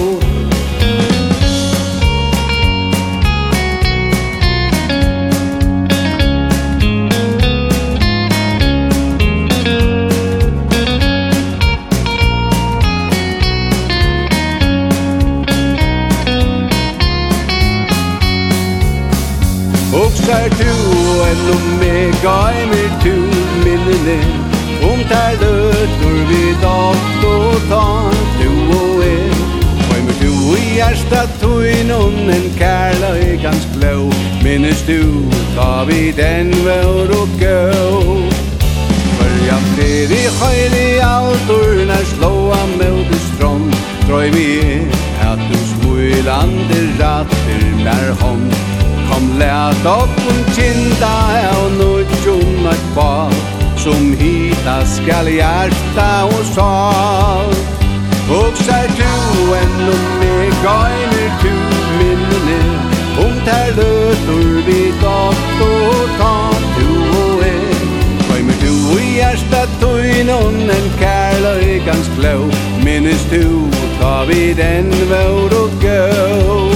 funnen 32.05 32.45
kærløykans 32.59 33.69
blå 33.75 34.13
Minnes 34.45 34.83
du, 34.89 35.25
da 35.57 35.85
vi 35.89 36.13
den 36.17 36.53
vår 36.67 37.13
og 37.21 37.29
gå 37.41 37.61
For 39.17 39.33
jeg 39.49 39.61
blir 39.73 40.13
i 40.19 40.25
høyre 40.41 40.83
i 40.83 40.99
altor 41.07 41.73
Når 41.91 42.05
slåa 42.13 42.63
i 43.17 43.21
strån 43.29 43.65
Trøy 44.05 44.29
vi 44.37 44.51
at 45.25 45.41
du 45.51 45.59
smulande 45.71 46.81
ratter 47.01 47.65
mer 47.85 48.11
hånd 48.21 48.51
Kom 49.09 49.31
let 49.41 49.87
opp 49.89 50.19
om 50.33 50.43
kinda 50.57 51.15
og 51.61 51.71
nudjum 51.79 52.69
et 52.73 52.85
bad 52.97 53.39
Som 53.85 54.13
hita 54.21 54.77
skal 54.97 55.33
hjerta 55.33 56.11
og 56.29 56.45
sal 56.53 57.74
Og 58.33 58.57
sær 58.57 58.89
enn 58.89 59.89
om 59.93 60.05
meg 60.21 60.55
gainer 60.65 61.33
tu 61.43 61.53
minnene 61.99 62.61
Om 63.21 63.35
ter 63.45 63.75
løtur 63.77 64.63
vi 64.65 64.79
datt 65.03 65.61
og 65.67 66.15
ta 66.17 66.33
tu 66.77 66.87
og 67.21 67.45
e 67.45 67.53
Kaimer 68.25 68.57
tu 68.63 68.73
i 68.97 69.21
ersta 69.27 69.67
tøynon 69.83 70.57
en 70.73 70.89
kærla 70.97 71.53
i 71.69 71.77
gans 71.85 72.09
kløv 72.17 72.49
Minnes 72.87 73.29
tu 73.29 73.69
ta 74.01 74.15
vi 74.31 74.55
den 74.57 74.89
vår 75.13 75.59
og 75.61 75.77
gøv 75.85 76.73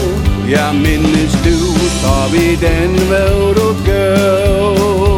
Ja 0.53 0.69
minnes 0.73 1.39
du 1.47 1.57
ta 2.03 2.19
vi 2.35 2.59
den 2.61 3.01
vår 3.09 3.63
og 3.71 3.87
gøv 3.89 5.18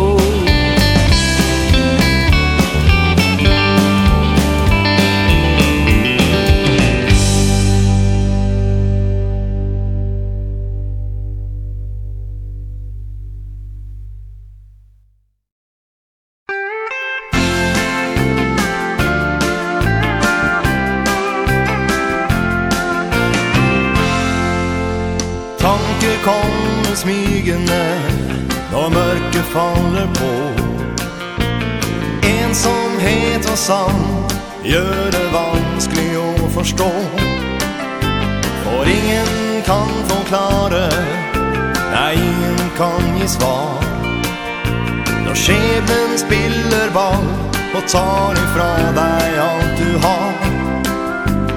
tar 47.92 48.32
ifra 48.32 48.92
deg 48.94 49.38
alt 49.42 49.78
du 49.78 49.98
har. 50.06 50.34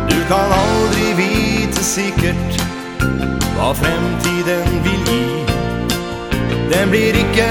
Du 0.10 0.20
kan 0.30 0.54
aldri 0.58 1.14
vite 1.18 1.84
sikkert 1.84 2.58
hva 3.54 3.74
fremtiden 3.78 4.80
vil 4.86 5.04
gi. 5.10 5.26
Den 6.72 6.90
blir 6.90 7.20
ikke 7.20 7.50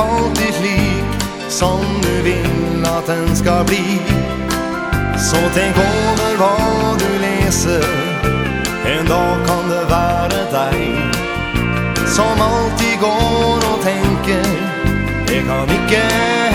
alltid 0.00 0.54
slik 0.60 1.26
som 1.52 1.84
du 2.06 2.14
vil 2.24 2.86
at 2.88 3.10
den 3.10 3.36
skal 3.36 3.66
bli. 3.68 4.00
Så 5.20 5.42
tenk 5.54 5.76
over 5.84 6.40
hva 6.40 6.56
du 7.02 7.08
leser. 7.26 7.86
En 8.88 9.06
dag 9.06 9.44
kan 9.46 9.68
det 9.70 9.84
være 9.90 10.40
deg 10.50 12.08
Som 12.16 12.40
alltid 12.40 12.96
går 13.00 13.68
og 13.70 13.78
tenker. 13.84 14.50
Det 15.28 15.44
kan 15.46 15.76
ikke 15.78 16.04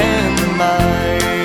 hende 0.01 0.53
meg. 0.57 1.36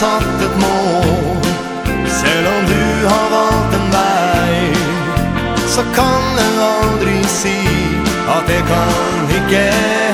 satt 0.00 0.42
ett 0.42 0.56
mål. 0.60 1.36
Sen 2.08 2.46
om 2.46 2.66
du 2.66 3.08
har 3.08 3.30
valgt 3.30 3.74
en 3.74 3.90
vei 3.90 4.74
Så 5.66 5.80
kan 5.94 6.22
du 6.36 6.62
aldrig 6.62 7.24
si 7.24 7.58
At 8.28 8.46
det 8.46 8.62
kan 8.68 9.30
ikke 9.38 9.64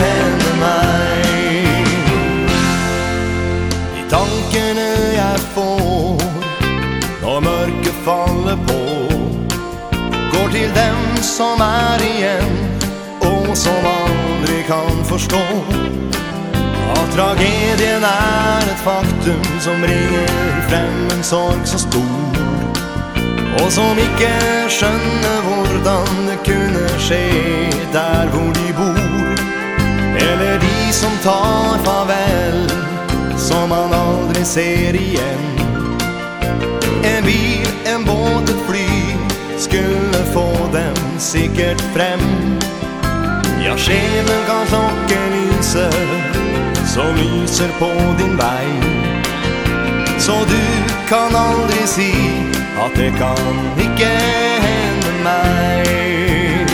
hende 0.04 0.50
meg. 0.60 1.88
I 4.00 4.02
tankene 4.10 4.88
jeg 5.14 5.38
får 5.54 6.22
Når 7.22 7.40
mørket 7.40 7.98
faller 8.04 8.58
på 8.66 8.82
Går 10.32 10.48
til 10.52 10.70
dem 10.74 11.22
som 11.22 11.60
er 11.60 12.06
igjen 12.10 12.58
Og 13.20 13.56
som 13.56 13.92
aldri 13.96 14.62
kan 14.66 15.04
forstå 15.04 15.44
tragedien 17.14 18.04
er 18.04 18.68
et 18.72 18.82
faktum 18.84 19.46
som 19.60 19.84
ringer 19.84 20.60
frem 20.68 21.10
en 21.14 21.24
sorg 21.24 21.62
så 21.68 21.78
stor. 21.78 22.40
Og 23.62 23.72
som 23.72 23.98
ikke 23.98 24.32
skjønner 24.68 25.38
hvordan 25.46 26.26
det 26.28 26.38
kunne 26.44 26.86
skje 27.00 27.22
der 27.92 28.28
hvor 28.32 28.52
de 28.58 28.72
bor. 28.76 29.44
Eller 30.28 30.58
de 30.60 30.92
som 30.92 31.12
tar 31.24 31.80
farvel 31.84 32.66
som 33.38 33.68
man 33.68 33.92
aldri 33.94 34.44
ser 34.44 34.96
igjen. 35.00 35.44
En 37.04 37.24
bil, 37.24 37.68
en 37.86 38.04
båt, 38.04 38.50
et 38.50 38.62
fly 38.68 38.88
skulle 39.58 40.24
få 40.32 40.48
dem 40.72 40.96
sikkert 41.18 41.80
frem. 41.94 42.24
Ja, 43.64 43.76
skjebnen 43.76 44.42
kan 44.46 44.66
slokke 44.70 45.22
lyset 45.34 46.35
som 46.96 47.14
lyser 47.14 47.68
på 47.78 47.90
din 48.18 48.36
vei. 48.36 48.66
Så 50.18 50.32
du 50.32 50.64
kan 51.08 51.36
aldri 51.36 51.86
si 51.86 52.12
at 52.84 52.92
det 52.96 53.12
kan 53.18 53.58
ikke 53.84 54.12
hende 54.66 55.12
meg. 55.26 56.70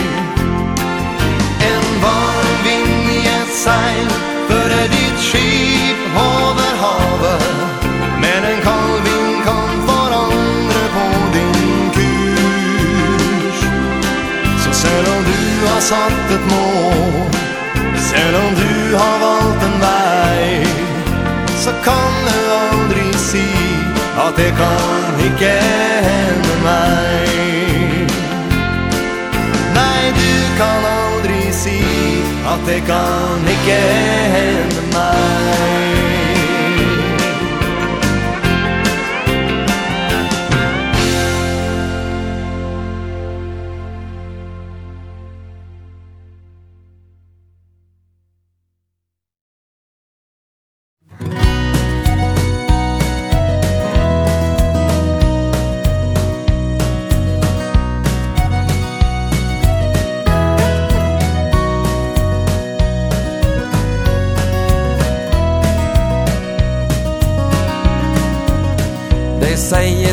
En 1.71 1.87
varm 2.05 2.53
vind 2.67 3.09
i 3.17 3.19
et 3.37 3.51
seil 3.63 4.07
fører 4.47 4.87
ditt 4.95 5.19
skip 5.27 5.99
over 6.15 6.71
havet. 6.83 7.43
Men 8.23 8.47
en 8.51 8.61
kald 8.67 8.95
vind 9.07 9.35
kan 9.49 9.75
forandre 9.89 10.83
på 10.95 11.07
din 11.35 11.83
kurs. 11.97 13.59
Så 14.63 14.71
selv 14.85 15.11
om 15.15 15.27
du 15.27 15.67
har 15.67 15.81
satt 15.91 16.31
et 16.37 16.47
mål 16.53 17.27
Selv 17.97 18.35
om 18.35 18.55
du 18.55 18.97
har 18.97 19.17
valgt 19.25 19.63
en 19.63 19.77
vei 19.81 19.92
så 21.63 21.71
kan 21.83 22.13
du 22.27 22.39
aldri 22.53 23.13
si 23.17 23.47
At 24.17 24.35
det 24.37 24.51
kan 24.57 25.13
ikke 25.27 25.53
hende 26.07 26.55
meg. 26.63 28.11
Nei, 29.77 30.01
du 30.19 30.33
kan 30.59 30.85
aldri 30.91 31.51
si 31.51 31.79
At 32.53 32.67
det 32.67 32.81
kan 32.87 33.47
ikke 33.55 33.81
hende 34.35 34.87
meg. 34.93 36.02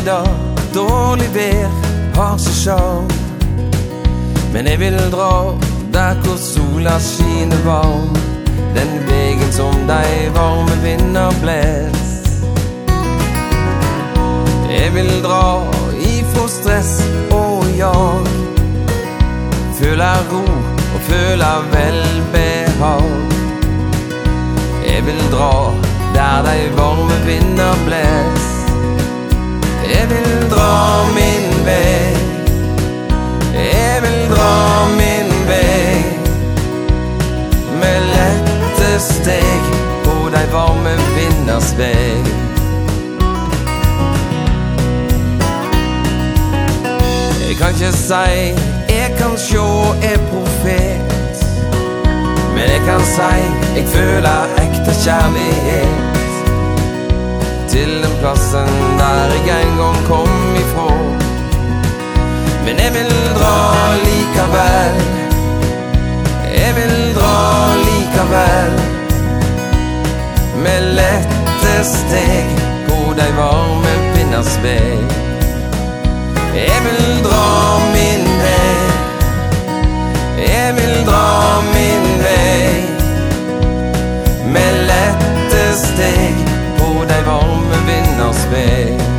dag 0.05 0.27
Dårlig 0.75 1.29
vær 1.35 1.69
har 2.15 2.37
så 2.37 2.53
sjal 2.63 3.11
Men 4.53 4.67
jeg 4.67 4.79
vil 4.79 4.99
dra 5.11 5.55
Der 5.93 6.15
hvor 6.23 6.37
sola 6.39 6.99
skiner 6.99 7.63
varm. 7.65 8.15
Den 8.75 8.91
vegen 9.07 9.51
som 9.51 9.75
deg 9.87 10.31
varme 10.35 10.77
vinner 10.83 11.35
blæs 11.41 12.11
Jeg 14.71 14.93
vil 14.93 15.11
dra 15.23 15.63
ifra 15.99 16.47
stress 16.47 17.03
og 17.31 17.65
jag. 17.77 18.27
Føla 19.79 20.13
ro 20.31 20.43
og 20.95 21.01
føla 21.09 21.51
velbehag. 21.73 23.09
Jeg 24.87 25.05
vil 25.05 25.21
dra 25.31 25.73
der 26.15 26.41
de 26.47 26.77
varme 26.77 27.17
vinner 27.25 27.75
blæs 27.85 28.40
Jeg 29.91 30.09
vil 30.09 30.49
dra 30.51 31.03
min 31.17 31.65
vei. 31.65 32.15
Jeg 33.53 34.01
vil 34.03 34.21
dra 34.35 34.87
min 34.99 35.31
vei. 35.47 36.03
Med 37.81 38.01
lette 38.13 38.91
steg 38.99 39.63
På 40.03 40.29
dei 40.33 40.45
varme 40.51 40.93
vinders 41.15 41.71
vei 41.77 42.21
Jeg 47.47 47.57
kan 47.59 47.73
ikke 47.73 47.91
si 47.97 48.53
Jeg 48.89 49.11
kan 49.17 49.35
sjå 49.37 49.67
jeg 50.01 50.19
profet. 50.29 51.43
Men 52.53 52.69
jeg 52.69 52.81
kan 52.85 53.03
si 53.15 53.33
Jeg 53.75 53.85
føler 53.97 54.55
ekte 54.63 54.95
kjærlighet. 55.03 56.10
Til 57.71 58.03
den 58.03 58.15
plassen 58.19 58.67
der 58.99 59.31
jeg 59.47 59.63
en 59.63 59.77
gang 59.77 59.99
kom 60.07 60.55
ifrån 60.55 61.21
Men 62.65 62.79
jeg 62.83 62.91
vil 62.93 63.13
dra 63.39 63.95
lika 64.03 64.45
Jeg 66.59 66.75
vil 66.75 67.15
dra 67.15 67.37
lika 67.87 68.23
Med 70.63 70.81
lette 70.99 71.75
steg 71.83 72.45
På 72.87 73.13
dig 73.13 73.31
varme 73.37 73.93
pinnars 74.15 74.59
vei. 74.63 74.97
Jeg 76.55 76.79
vil 76.85 77.23
dra 77.23 77.79
min 77.93 78.25
vei. 78.43 78.79
Jeg 80.47 80.75
vil 80.75 81.05
dra 81.07 81.61
min 81.73 82.07
vei. 82.23 82.85
Med 84.53 84.87
lette 84.91 85.65
steg 85.77 86.50
oss 88.31 89.10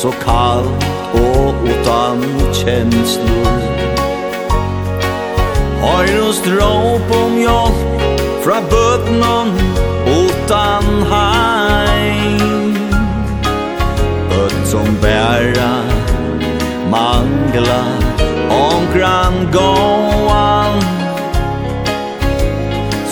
Så 0.00 0.10
kall 0.10 0.64
og 1.12 1.54
utan 1.68 2.22
känslor. 2.54 3.58
Høyr 5.82 6.20
og 6.24 6.34
stråp 6.34 7.12
om 7.16 7.34
hjelp 7.36 8.00
Fra 8.40 8.62
bøtnen 8.70 9.52
utan 10.08 10.88
heim? 11.10 12.72
Bøtt 14.32 14.56
som 14.72 14.88
bæra 15.04 15.74
Mangla 16.88 17.84
Omkran 18.56 19.36
gåan. 19.52 20.80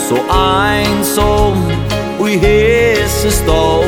Så 0.09 0.25
ein 0.33 1.05
som 1.05 1.61
Ui 2.19 2.41
hese 2.41 3.31
stål 3.43 3.88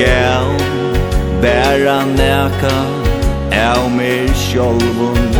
gal 0.00 0.50
Bæra 1.42 2.00
næka 2.18 2.78
av 3.70 3.90
mig 3.96 4.28
sjolvun 4.34 5.30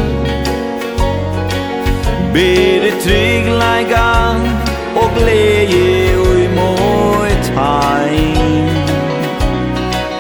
Bere 2.35 2.91
tryggleikan 3.03 4.41
og 4.97 5.11
gleje 5.17 6.17
ui 6.17 6.45
i 6.45 6.49
måit 6.55 7.47
heim. 7.57 8.69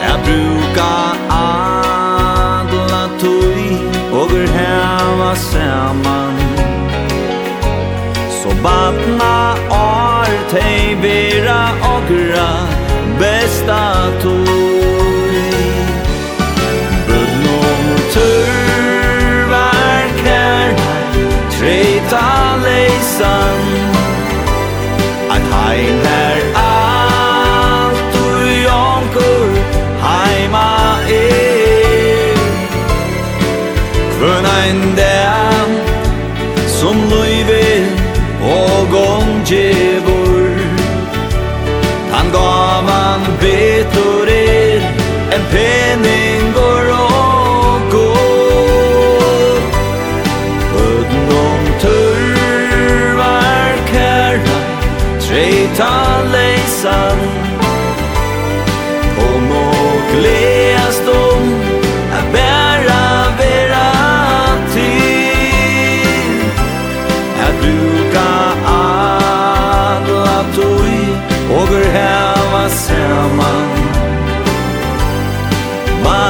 Jeg 0.03 0.17
bruka 0.27 0.91
adla 1.37 3.05
tui 3.23 3.79
og 4.13 4.35
er 4.41 4.51
heva 4.59 5.33
saman. 5.35 6.37
Så 8.41 8.51
batna 8.65 9.39
ar 9.81 10.35
tei 10.51 10.95
vera 11.03 11.63
og 11.95 12.13
besta 13.41 14.13
tui 14.23 15.43
Bødn 17.07 17.47
om 17.61 17.85
tørvar 18.15 20.05
kær 20.21 20.75
Treita 21.57 22.29
leisan 22.65 23.61
Ein 25.33 25.45
heim 25.53 26.10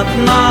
att 0.00 0.16
man 0.26 0.49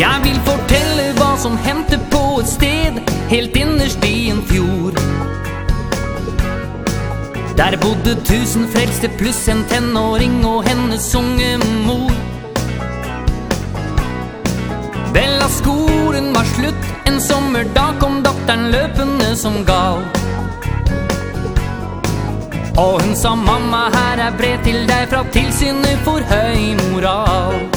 Jag 0.00 0.20
vill 0.24 0.40
fortelle 0.40 1.12
vad 1.16 1.38
som 1.38 1.56
hände 1.56 1.98
på 2.10 2.40
ett 2.40 2.48
sted 2.48 3.00
Helt 3.28 3.56
innerst 3.56 4.04
i 4.04 4.30
en 4.30 4.42
fjord. 4.42 5.00
Där 7.56 7.76
bodde 7.82 8.20
tusen 8.20 8.68
frelste 8.68 9.08
pluss 9.08 9.48
en 9.48 9.64
tenåring 9.64 10.44
och 10.44 10.64
hennes 10.64 11.14
unge 11.14 11.58
mor. 11.86 12.12
Vel 15.14 15.42
av 15.42 15.48
skolen 15.48 16.32
var 16.32 16.44
slut 16.44 16.74
En 17.04 17.20
sommerdag 17.20 17.94
kom 18.00 18.22
doktorn 18.22 18.70
løpende 18.70 19.36
som 19.36 19.64
gal. 19.64 20.02
Og 22.76 23.02
hun 23.02 23.16
sa 23.16 23.34
mamma 23.34 23.90
her 23.92 24.26
er 24.28 24.36
brev 24.38 24.64
til 24.64 24.86
deg 24.88 25.08
fra 25.12 25.24
tilsynet 25.32 26.00
for 26.06 26.24
høy 26.32 26.72
moral. 26.80 27.71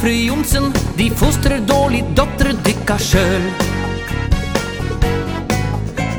fru 0.00 0.10
Jonsen 0.10 0.72
De 0.96 1.10
fostrer 1.10 1.60
dårlig 1.66 2.04
dotter 2.16 2.52
dykka 2.64 2.96
sjøl. 2.98 3.44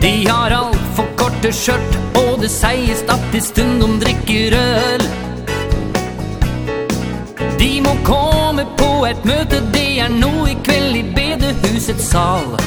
De 0.02 0.12
har 0.28 0.54
alt 0.54 0.86
for 0.98 1.10
korte 1.18 1.52
skjørt 1.54 1.98
Og 2.22 2.42
det 2.42 2.52
sies 2.54 3.02
at 3.10 3.26
de 3.34 3.42
stund 3.42 3.84
om 3.86 3.98
drikker 4.02 4.58
øl. 4.58 5.06
De 7.62 7.72
må 7.86 7.96
komme 8.06 8.66
på 8.78 8.92
et 9.10 9.26
møte 9.26 9.62
Det 9.74 9.88
er 10.06 10.14
nå 10.14 10.32
i 10.50 10.56
kveld 10.66 11.02
i 11.02 11.04
bedehusets 11.18 12.12
sal. 12.14 12.58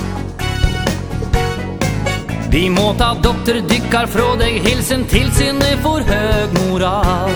De 2.55 2.69
må 2.71 2.93
ta 2.99 3.15
dotter 3.23 3.63
dykkar 3.71 4.07
fra 4.11 4.29
deg 4.39 4.61
Hilsen 4.67 5.03
til 5.11 5.31
sinne 5.35 5.75
for 5.83 6.07
høg 6.11 6.55
moral. 6.61 7.35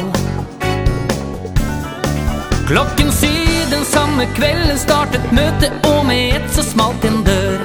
Klokken 2.69 3.11
syv 3.19 3.38
med 4.19 4.33
kvelden 4.35 4.79
startet 4.79 5.33
møte 5.33 5.71
Og 5.87 6.07
med 6.07 6.37
ett 6.37 6.51
så 6.55 6.63
smalt 6.67 7.05
en 7.07 7.23
dør. 7.27 7.61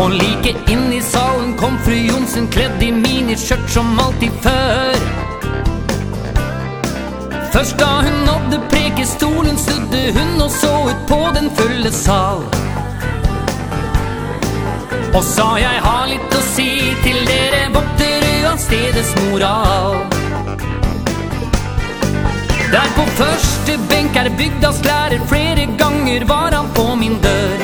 Og 0.00 0.12
like 0.16 0.52
inn 0.72 0.92
i 0.92 1.00
salen 1.04 1.56
kom 1.60 1.78
fru 1.84 1.96
Jonsen 1.96 2.48
Kledd 2.52 2.82
i 2.84 2.90
miniskjørt 2.94 3.66
som 3.72 3.98
alltid 4.00 4.36
før. 4.44 5.00
Først 7.52 7.76
da 7.80 7.90
hun 8.06 8.20
nådde 8.28 8.60
prekestolen 8.70 9.58
Snudde 9.58 10.04
hun 10.16 10.44
og 10.44 10.50
så 10.54 10.72
ut 10.90 11.02
på 11.08 11.20
den 11.36 11.50
fulle 11.58 11.92
sal. 11.92 12.44
Og 15.10 15.22
sa 15.26 15.50
jeg 15.58 15.84
har 15.88 16.08
litt 16.12 16.38
å 16.38 16.46
si 16.52 16.70
til 17.04 17.20
dere 17.26 17.66
Vokter 17.74 18.20
stedets 18.60 19.14
moral. 19.24 20.19
Der 22.70 22.90
på 22.94 23.02
første 23.18 23.74
benk 23.90 24.16
er 24.16 24.28
bygdaslærer 24.38 25.22
Flere 25.26 25.66
ganger 25.78 26.24
var 26.26 26.52
han 26.54 26.68
på 26.74 26.84
min 26.94 27.16
dør 27.24 27.62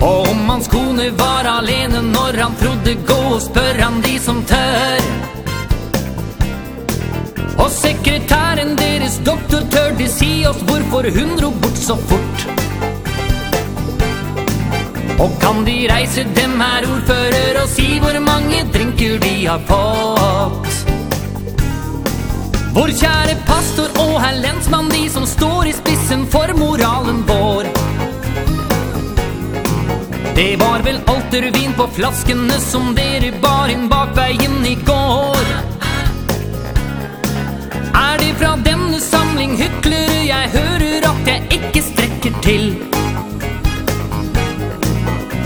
Og 0.00 0.28
om 0.30 0.48
hans 0.48 0.68
kone 0.72 1.10
var 1.18 1.48
alene 1.58 2.00
Når 2.12 2.38
han 2.42 2.54
trodde 2.62 2.94
gå 3.10 3.18
og 3.34 3.42
spør 3.44 3.82
han 3.82 4.00
de 4.06 4.14
som 4.18 4.40
tør. 4.48 5.04
Og 7.60 7.68
sekretæren 7.70 8.72
deres 8.78 9.20
doktor 9.26 9.66
tør 9.74 9.92
De 9.98 10.08
si 10.08 10.30
oss 10.48 10.62
hvorfor 10.70 11.10
hun 11.18 11.36
dro 11.36 11.50
bort 11.50 11.78
så 11.78 11.98
fort. 12.08 12.46
Og 15.20 15.36
kan 15.42 15.60
de 15.66 15.76
reise 15.92 16.24
dem 16.40 16.56
her 16.60 16.88
ordfører 16.88 17.60
Og 17.62 17.68
si 17.68 17.98
hvor 18.00 18.16
mange 18.24 18.64
drinker 18.72 19.20
de 19.28 19.36
har 19.46 19.60
fått? 19.68 20.99
Vår 22.70 22.92
kjære 22.94 23.32
pastor 23.48 23.88
og 23.98 24.12
herr 24.22 24.36
lensmann 24.38 24.90
De 24.92 25.08
som 25.10 25.24
står 25.26 25.66
i 25.66 25.72
spissen 25.74 26.20
for 26.30 26.52
moralen 26.54 27.24
vår. 27.26 27.66
Det 30.36 30.52
var 30.60 30.84
vel 30.86 31.00
altervin 31.10 31.74
på 31.74 31.88
flaskene 31.96 32.60
Som 32.62 32.92
dere 32.94 33.32
bar 33.42 33.72
inn 33.74 33.88
bak 33.90 34.14
veien 34.14 34.60
i 34.70 34.76
går. 34.86 35.50
Er 38.04 38.22
det 38.22 38.30
fra 38.38 38.52
denne 38.68 39.02
samling 39.02 39.58
hyklere 39.58 40.22
Jeg 40.28 40.54
hører 40.54 41.10
at 41.10 41.32
jeg 41.32 41.58
ikke 41.58 41.84
strekker 41.88 42.38
til? 42.46 42.70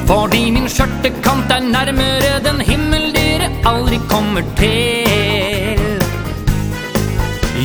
Fordi 0.04 0.44
min 0.52 0.68
skjørtekant 0.68 1.56
er 1.56 1.64
nærmere 1.72 2.36
den 2.44 2.60
himmel 2.68 3.08
dere 3.16 3.48
aldri 3.72 4.02
kommer 4.12 4.44
til. 4.60 5.43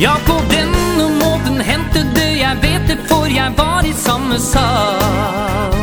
Ja, 0.00 0.16
på 0.26 0.32
denne 0.50 1.08
måten 1.20 1.60
hendte 1.60 2.00
det. 2.14 2.30
Jeg 2.40 2.56
vet 2.62 2.88
det, 2.88 2.98
for 3.08 3.26
jeg 3.28 3.52
var 3.56 3.84
i 3.84 3.92
samme 3.92 4.38
sal. 4.38 5.74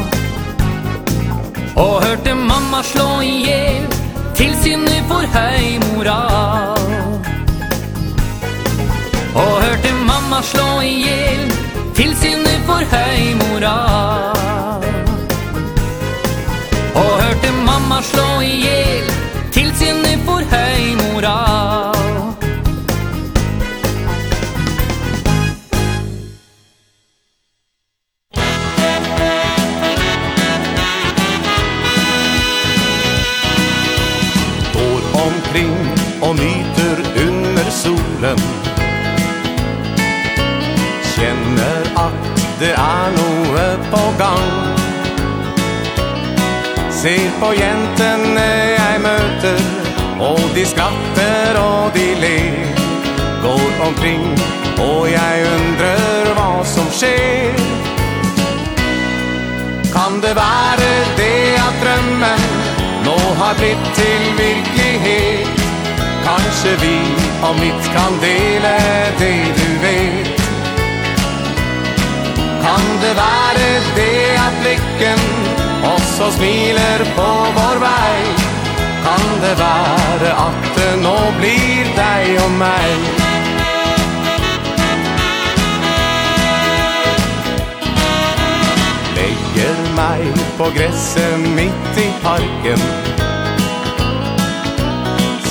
Og 1.78 2.02
hørte 2.04 2.34
mamma 2.34 2.82
slå 2.84 3.20
ihjel 3.22 3.86
Til 4.36 4.56
sinne 4.64 4.96
for 5.10 5.22
høy 5.34 5.78
moral 5.84 6.82
Og 9.36 9.54
hørte 9.62 9.94
mamma 10.10 10.42
slå 10.42 10.82
ihjel 10.82 11.54
Til 11.96 12.16
sinne 12.18 12.56
for 12.66 12.82
høy 12.96 13.22
moral 13.44 14.88
Og 16.96 17.14
hørte 17.22 17.54
mamma 17.70 18.02
slå 18.02 18.30
ihjel 18.42 19.07
Ser 46.98 47.30
på 47.38 47.52
jentene 47.54 48.44
jeg 48.74 49.02
møter 49.04 49.60
Og 50.18 50.40
de 50.56 50.64
skratter 50.66 51.60
og 51.62 51.92
de 51.94 52.06
ler. 52.18 52.56
Går 53.44 53.84
omkring 53.86 54.24
og 54.82 55.04
jeg 55.12 55.44
undrer 55.52 56.32
hva 56.38 56.64
som 56.66 56.90
skjer. 56.94 57.54
Kan 59.94 60.18
det 60.26 60.34
være 60.40 60.90
det 61.20 61.38
at 61.62 61.78
drømmen 61.84 62.48
Nå 63.06 63.18
har 63.44 63.54
blitt 63.62 63.86
til 64.00 64.26
virkelighet? 64.42 65.62
Kanskje 66.26 66.74
vi 66.82 66.98
om 67.46 67.62
mitt 67.62 67.92
kan 67.94 68.18
dele 68.26 68.74
det 69.22 69.38
du 69.60 69.70
vet. 69.86 70.34
Kan 72.66 72.90
det 73.06 73.14
være 73.22 73.72
det 74.02 74.20
at 74.48 74.60
lykken 74.66 75.67
så 76.18 76.32
smiler 76.32 77.00
på 77.16 77.30
vår 77.56 77.78
vei. 77.80 78.22
Kan 79.06 79.26
det 79.42 79.54
være 79.60 80.30
at 80.48 80.70
det 80.78 80.94
nå 81.04 81.18
blir 81.38 81.90
deg 81.98 82.40
og 82.42 82.56
meg? 82.58 83.04
Legger 89.20 89.84
meg 90.00 90.42
på 90.58 90.72
gresset 90.80 91.46
midt 91.60 92.02
i 92.02 92.08
parken. 92.26 92.90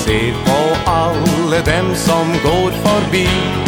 Ser 0.03 0.43
på 0.51 0.59
alle 0.91 1.63
dem 1.71 1.95
som 1.95 2.35
går 2.43 2.75
forbi. 2.83 3.66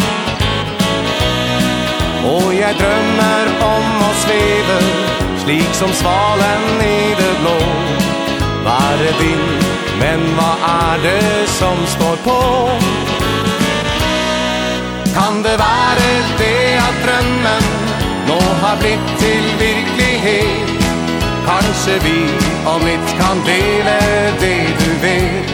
Och 2.25 2.53
jag 2.53 2.75
drömmer 2.75 3.45
om 3.61 4.01
å 4.09 4.11
sveve 4.13 4.79
Slik 5.43 5.73
som 5.73 5.89
svalen 5.89 6.81
i 6.81 7.15
det 7.17 7.35
blå. 7.41 7.59
Varje 8.65 9.11
vind 9.19 9.63
Men 9.99 10.19
vad 10.35 10.57
är 10.69 10.97
det 11.03 11.47
som 11.47 11.77
står 11.87 12.15
på? 12.15 12.69
Kan 15.15 15.43
det 15.43 15.57
være 15.57 16.09
det 16.37 16.77
at 16.87 16.97
drømmen 17.05 17.63
Nå 18.27 18.39
har 18.61 18.77
blitt 18.79 19.19
til 19.19 19.43
virkelighet? 19.59 20.69
Kanskje 21.49 21.95
vi 22.03 22.19
om 22.65 22.83
litt 22.85 23.13
kan 23.17 23.39
dele 23.45 23.95
det 24.41 24.67
du 24.79 24.91
vet. 25.01 25.53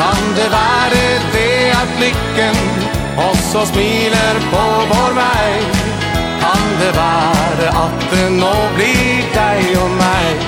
Kan 0.00 0.22
det 0.36 0.48
være 0.50 1.04
det 1.32 1.54
at 1.82 1.92
lykken 2.00 2.71
Og 3.16 3.36
så 3.36 3.66
smiler 3.66 4.38
på 4.50 4.62
vår 4.92 5.12
vei 5.16 5.50
Kan 6.40 6.64
det 6.80 6.92
være 6.96 7.68
at 7.84 8.06
det 8.10 8.28
nå 8.38 8.54
blir 8.76 9.26
deg 9.34 9.68
og 9.78 9.90
meg. 9.98 10.46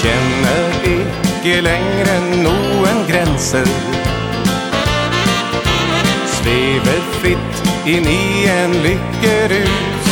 Kjenner 0.00 0.88
ikke 0.88 1.60
lengre 1.64 2.16
noen 2.42 3.04
grenser. 3.08 3.70
Svever 6.34 7.00
fritt 7.20 7.62
inn 7.86 8.08
i 8.08 8.48
en 8.52 8.74
lykkerus. 8.84 10.10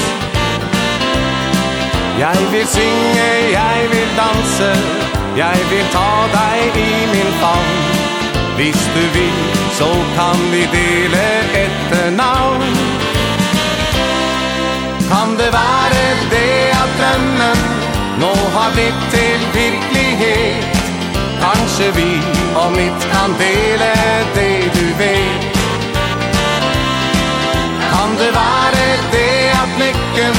Jeg 2.22 2.46
vil 2.52 2.66
synge, 2.76 3.28
jeg 3.56 3.88
vil 3.96 4.14
danse. 4.20 4.70
Jeg 5.36 5.58
vil 5.70 5.86
ta 5.92 6.08
deg 6.32 6.74
i 6.76 7.06
min 7.08 7.30
favn. 7.40 7.78
Hvis 8.56 8.80
du 8.94 9.04
vil, 9.14 9.38
så 9.78 9.88
kan 10.16 10.36
vi 10.52 10.60
dele 10.72 11.22
etternavn 11.64 12.74
Kan 15.08 15.32
det 15.40 15.48
være 15.52 16.02
det 16.34 16.52
at 16.82 16.92
drømmen? 16.98 17.62
Nå 18.20 18.34
har 18.56 18.70
blitt 18.76 19.00
til 19.14 19.40
virkelighet. 19.56 20.76
Kanskje 21.40 21.88
vi 21.96 22.10
om 22.64 22.72
mitt 22.76 23.08
kan 23.14 23.32
dele 23.40 23.90
det 24.36 24.68
du 24.76 24.86
vet. 25.00 25.50
Kan 27.92 28.10
det 28.20 28.30
være 28.36 28.86
det 29.16 29.34
at 29.62 29.72
lykken 29.82 30.36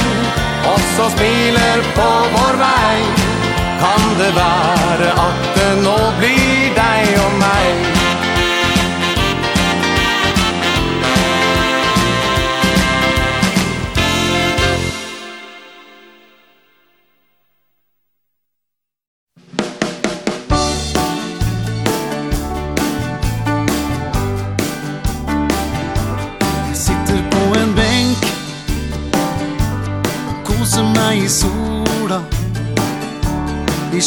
Også 0.74 1.10
smiler 1.16 1.86
på 1.98 2.10
vår 2.38 2.62
vei. 2.62 3.23
Kan 3.82 4.02
det 4.20 4.32
være 4.36 5.10
at 5.26 5.52
det 5.56 5.70
nå 5.82 5.98
blir 6.18 6.43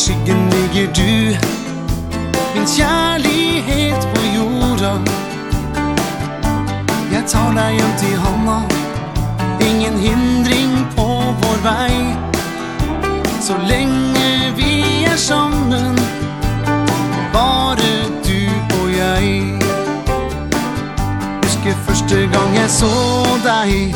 skyggen 0.08 0.50
ligger 0.50 0.94
du. 0.94 1.38
Min 2.56 2.68
kjærlighet 2.78 4.02
på 4.14 4.22
jorda. 4.36 4.94
Jeg 7.12 7.24
tar 7.28 7.52
deg 7.58 7.74
hjem 7.76 7.94
til 8.00 8.16
honom 8.18 8.64
Ingen 9.70 9.98
hindring 10.00 10.72
på 10.96 11.08
vår 11.42 11.58
vei. 11.66 11.96
Så 13.42 13.58
lenge 13.68 14.54
vi 14.56 15.04
er 15.12 15.16
sammen 15.16 16.00
Bare 17.34 17.92
du 18.28 18.42
og 18.80 18.88
jeg. 18.98 19.60
Husker 21.44 21.76
første 21.88 22.18
gang 22.34 22.56
jeg 22.56 22.70
så 22.70 22.96
deg. 23.44 23.96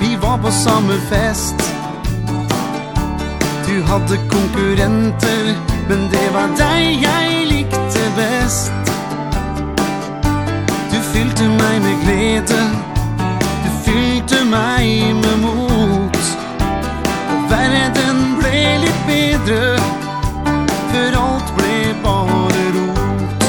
Vi 0.00 0.14
var 0.22 0.36
på 0.36 0.50
samme 0.50 1.00
fest. 1.10 1.77
Du 3.78 3.84
hadde 3.84 4.16
konkurrenter 4.28 5.44
Men 5.88 6.00
det 6.10 6.28
var 6.34 6.48
deg 6.58 7.02
jeg 7.02 7.44
likte 7.46 8.02
best. 8.16 8.90
Du 10.90 10.98
fylte 11.12 11.46
meg 11.52 11.76
med 11.84 12.02
glede 12.02 12.58
Du 13.62 13.68
fylte 13.86 14.42
meg 14.50 15.14
med 15.20 15.38
mot. 15.44 16.18
Og 17.36 17.46
verden 17.52 18.20
ble 18.40 18.64
litt 18.82 19.00
bedre 19.06 19.62
For 20.90 21.22
alt 21.22 21.56
ble 21.60 21.78
bare 22.02 22.68
rot. 22.80 23.48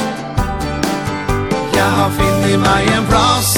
Jeg 1.73 1.91
har 1.99 2.17
finnet 2.21 2.59
meg 2.69 2.95
en 2.99 3.09
plass 3.09 3.57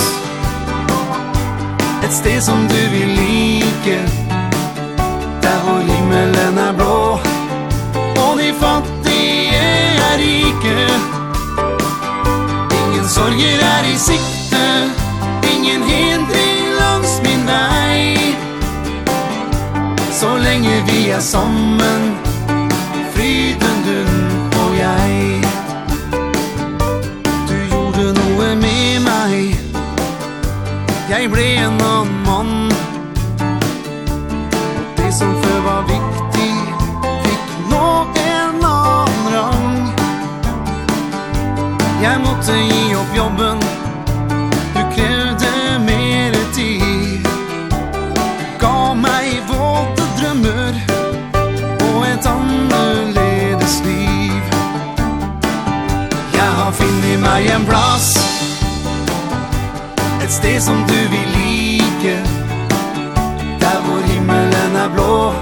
Et 2.00 2.14
sted 2.16 2.40
som 2.48 2.68
du 2.72 2.84
vil 2.96 3.18
like 3.20 4.31
for 5.72 5.80
himmelen 5.92 6.58
er 6.58 6.74
blå. 6.80 7.20
Og 8.24 8.32
de 8.40 8.50
fattige 8.64 9.62
er 10.10 10.16
rike. 10.24 10.78
Ingen 12.80 13.08
sorger 13.16 13.64
er 13.76 13.84
i 13.94 13.98
sikte. 14.10 14.66
Ingen 15.54 15.84
hindring 15.92 16.60
langs 16.82 17.14
min 17.26 17.48
vei. 17.52 18.36
Så 20.20 20.36
lenge 20.38 20.84
vi 20.88 21.10
er 21.10 21.20
sammen 21.20 22.21
inte 42.52 42.76
ge 42.76 42.96
upp 42.96 43.16
jobben 43.16 43.60
Du 44.74 44.96
krävde 44.96 45.80
mer 45.86 46.54
tid. 46.54 47.28
Gav 48.60 48.98
mig 48.98 49.42
våta 49.48 50.04
drömmar 50.18 50.82
Och 51.80 52.08
ett 52.08 52.26
annorledes 52.26 53.84
liv. 53.86 54.42
Jag 56.34 56.52
har 56.64 56.72
finnit 56.72 57.20
mig 57.20 57.48
en 57.48 57.66
plats 57.66 58.16
Ett 60.24 60.32
steg 60.32 60.62
som 60.62 60.86
du 60.88 61.08
vill 61.08 61.30
like. 61.38 62.24
Där 63.60 63.80
vår 63.88 64.14
himmelen 64.14 64.76
är 64.76 64.90
blå. 64.90 65.41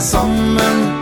sammen 0.00 1.01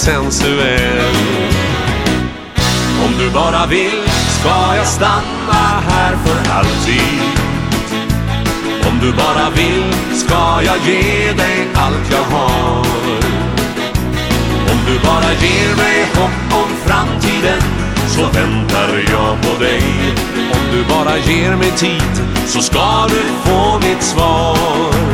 sensuell. 0.00 1.14
Om 3.04 3.12
du 3.18 3.30
bara 3.30 3.66
vill 3.66 4.02
ska 4.40 4.76
jag 4.76 4.86
stanna 4.86 5.62
här 5.88 6.16
för 6.24 6.52
alltid. 6.52 7.20
Om 8.88 8.98
du 9.00 9.12
bara 9.12 9.50
vill 9.50 9.94
ska 10.14 10.62
jag 10.62 10.78
ge 10.86 11.32
dig 11.32 11.68
allt 11.74 12.10
jag 12.10 12.36
har. 12.36 12.86
Om 14.72 14.78
du 14.86 14.98
bara 14.98 15.32
ger 15.32 15.76
mig 15.76 16.06
hopp 16.14 16.62
om 16.62 16.70
framtiden 16.86 17.62
så 18.08 18.22
väntar 18.22 19.04
jag 19.12 19.42
på 19.42 19.62
dig. 19.62 19.82
Om 20.52 20.64
du 20.72 20.94
bara 20.94 21.18
ger 21.18 21.56
mig 21.56 21.70
tid 21.70 22.24
så 22.46 22.62
ska 22.62 23.06
du 23.08 23.50
få 23.50 23.78
mitt 23.78 24.02
svar. 24.02 25.09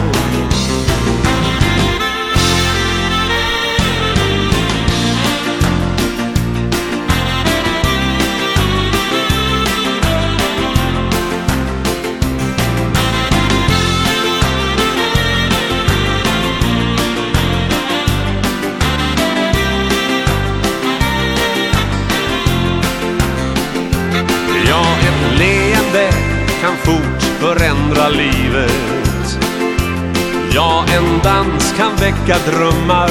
En 30.96 31.20
dans 31.22 31.74
kan 31.76 31.96
väcka 31.96 32.36
drömmar. 32.50 33.10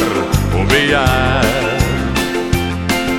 Och 0.56 0.66
begär 0.70 1.80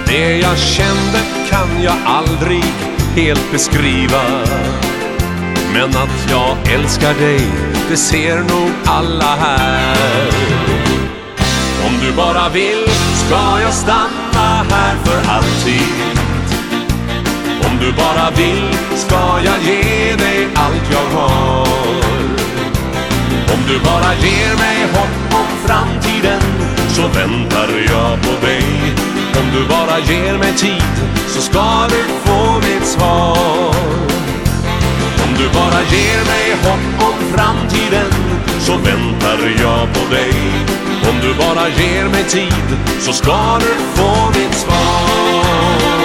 Det 0.06 0.38
jag 0.38 0.58
kände 0.58 1.18
kan 1.50 1.82
jag 1.82 1.94
aldrig 2.06 2.64
helt 3.16 3.52
beskriva. 3.52 4.22
Men 5.72 5.88
att 5.88 6.30
jag 6.30 6.74
älskar 6.74 7.14
dig, 7.14 7.40
det 7.88 7.96
ser 7.96 8.36
nog 8.36 8.70
alla 8.84 9.36
här. 9.36 10.28
Om 11.86 11.92
du 12.02 12.12
bara 12.16 12.48
vill 12.48 12.84
ska 13.26 13.60
jag 13.60 13.72
stanna 13.72 14.64
här 14.70 14.96
för 15.04 15.30
alltid. 15.30 16.16
Om 17.66 17.78
du 17.80 17.92
bara 17.92 18.30
vill 18.30 18.76
ska 18.96 19.40
jag 19.44 19.62
ge 19.62 20.16
dig 20.16 20.48
allt 20.54 20.90
jag 20.92 21.18
har 21.18 22.15
du 23.68 23.78
bara 23.78 24.14
ger 24.14 24.56
mig 24.56 24.78
hopp 24.92 25.34
om 25.40 25.46
framtiden 25.66 26.40
Så 26.88 27.02
väntar 27.02 27.68
jag 27.88 28.22
på 28.22 28.46
dig. 28.46 28.64
Om 29.40 29.46
du 29.54 29.68
bara 29.68 29.98
ger 29.98 30.38
mig 30.38 30.52
tid 30.52 30.94
Så 31.26 31.40
ska 31.40 31.86
du 31.88 32.02
få 32.24 32.54
mitt 32.54 32.86
svar. 32.86 33.74
Om 35.24 35.34
du 35.38 35.48
bara 35.48 35.82
ger 35.82 36.24
mig 36.24 36.56
hopp 36.62 37.08
om 37.08 37.36
framtiden 37.36 38.10
Så 38.60 38.72
väntar 38.72 39.38
jag 39.60 39.94
på 39.94 40.14
dig. 40.14 40.34
Om 41.10 41.20
du 41.22 41.34
bara 41.34 41.68
ger 41.68 42.04
mig 42.04 42.24
tid 42.24 42.78
Så 43.00 43.12
ska 43.12 43.58
du 43.58 43.74
få 43.94 44.30
mitt 44.38 44.54
svar. 44.54 45.95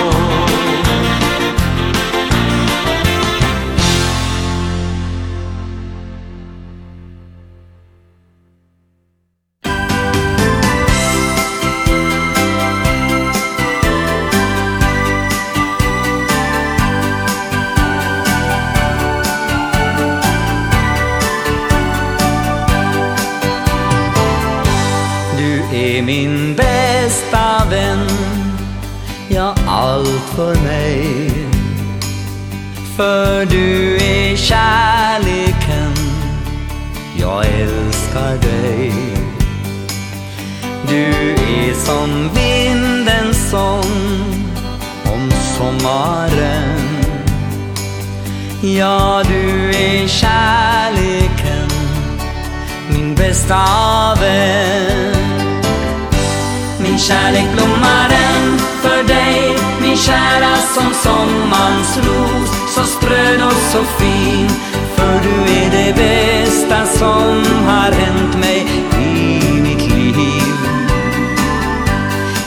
kära 60.06 60.56
som 60.56 60.94
sommarns 60.94 61.98
ros 61.98 62.74
Så 62.76 62.84
spröd 62.84 63.42
och 63.46 63.62
så 63.72 63.84
fin. 63.84 64.50
För 64.96 65.20
du 65.24 65.52
är 65.52 65.72
det 65.72 65.96
bästa 65.96 66.86
som 66.86 67.44
har 67.66 67.92
hänt 67.92 68.38
mig 68.40 68.68
i 69.00 69.62
mitt 69.62 69.92
liv. 69.92 70.56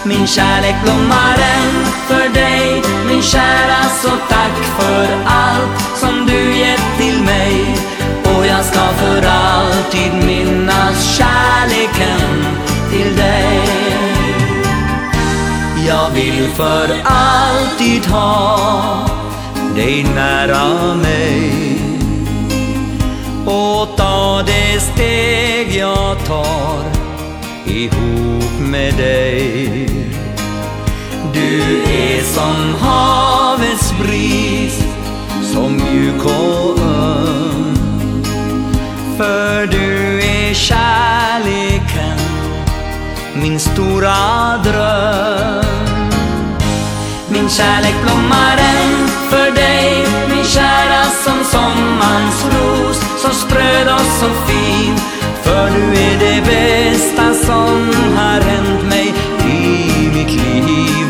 Min 0.04 0.26
kärlek 0.26 0.74
blommar 0.82 1.38
än 1.56 1.84
för 2.08 2.28
dig 2.34 2.82
Min 3.06 3.22
kära 3.22 3.82
så 4.02 4.10
tack 4.28 4.56
för 4.78 5.08
allt 5.24 5.98
som 6.00 6.26
du 6.26 6.56
gett 6.58 6.98
till 6.98 7.22
mig. 7.22 7.76
Och 8.24 8.46
jag 8.46 8.64
ska 8.64 8.80
för 8.80 9.26
alltid 9.26 10.14
minnas 10.26 11.16
kärleken 11.16 12.44
till 12.90 13.16
dig 13.16 13.43
vill 16.14 16.48
för 16.48 16.88
alltid 17.04 18.06
ha 18.06 18.58
dig 19.76 20.06
nära 20.14 20.94
mig. 20.94 21.52
Och 23.46 23.96
ta 23.96 24.42
det 24.46 24.80
steg 24.80 25.76
jag 25.76 26.24
tar 26.26 26.84
ihop 27.66 28.60
med 28.60 28.94
dig. 28.94 29.88
Du 31.32 31.82
är 31.82 32.22
som 32.22 32.74
havets 32.80 33.92
bris 33.98 34.84
som 35.52 35.76
mjuk 35.76 36.24
och 36.24 36.78
öm. 36.78 37.76
För 39.16 39.66
du 39.66 40.20
är 40.20 40.54
kärleken 40.54 42.18
min 43.34 43.60
stora 43.60 44.56
dröm. 44.64 45.63
Min 47.44 47.50
kärlek 47.50 47.94
blommar 48.02 48.56
än 48.56 49.08
för 49.30 49.50
dig. 49.50 50.06
Min 50.28 50.44
kära 50.44 51.04
som 51.04 51.44
sommarns 51.44 52.44
ros 52.44 53.00
Så 53.22 53.28
spröd 53.28 53.88
och 53.88 54.06
så 54.20 54.28
fin. 54.46 54.96
För 55.42 55.70
du 55.70 56.00
är 56.00 56.18
det 56.18 56.40
bästa 56.46 57.34
som 57.46 57.90
har 58.16 58.40
hänt 58.40 58.82
mig 58.88 59.14
i 59.46 60.08
mitt 60.14 60.30
liv. 60.30 61.06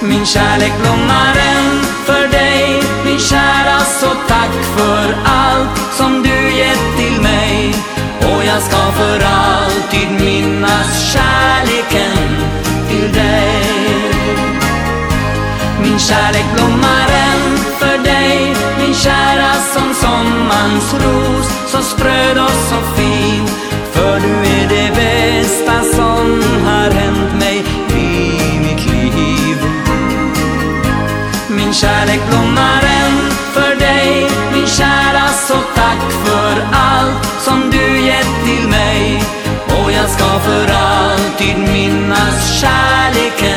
Min 0.00 0.26
kärlek 0.26 0.72
blommar 0.82 1.36
än 1.54 1.80
för 2.04 2.28
dig. 2.28 2.82
Min 3.04 3.18
kära 3.18 3.80
så 3.80 4.08
tack 4.28 4.54
för 4.76 5.16
allt 5.24 5.94
som 5.96 6.22
du 6.22 6.50
gett 6.56 6.96
till 6.96 7.22
mig. 7.22 7.74
Och 8.20 8.44
jag 8.44 8.62
ska 8.62 8.76
för 8.76 9.20
alltid 9.24 10.10
minnas 10.20 11.12
kärleken. 11.12 12.35
Min 15.96 16.00
kärlek 16.00 16.44
blommar 16.54 17.08
än 17.08 17.56
för 17.78 17.98
dig. 17.98 18.56
Min 18.78 18.94
kära 18.94 19.52
som 19.52 19.94
sommarns 19.94 20.94
ros 20.94 21.46
Så 21.66 21.82
spröd 21.82 22.38
och 22.38 22.50
så 22.50 22.76
fin. 22.96 23.46
För 23.92 24.20
du 24.20 24.34
är 24.34 24.68
det 24.68 24.90
bästa 24.94 25.82
som 25.96 26.42
har 26.64 26.90
hänt 26.90 27.34
mig 27.40 27.64
i 27.88 28.58
mitt 28.58 28.86
liv. 28.86 29.56
Min 31.48 31.72
kärlek 31.72 32.20
blommar 32.28 32.82
än 32.82 33.30
för 33.52 33.76
dig. 33.76 34.30
Min 34.52 34.66
kära 34.66 35.28
så 35.48 35.54
tack 35.74 36.12
för 36.24 36.66
allt 36.72 37.24
som 37.40 37.70
du 37.70 38.00
gett 38.00 38.44
till 38.44 38.68
mig. 38.68 39.22
Och 39.66 39.92
jag 39.92 40.10
ska 40.10 40.40
för 40.40 40.72
alltid 40.72 41.58
minnas 41.58 42.60
kärleken 42.60 43.55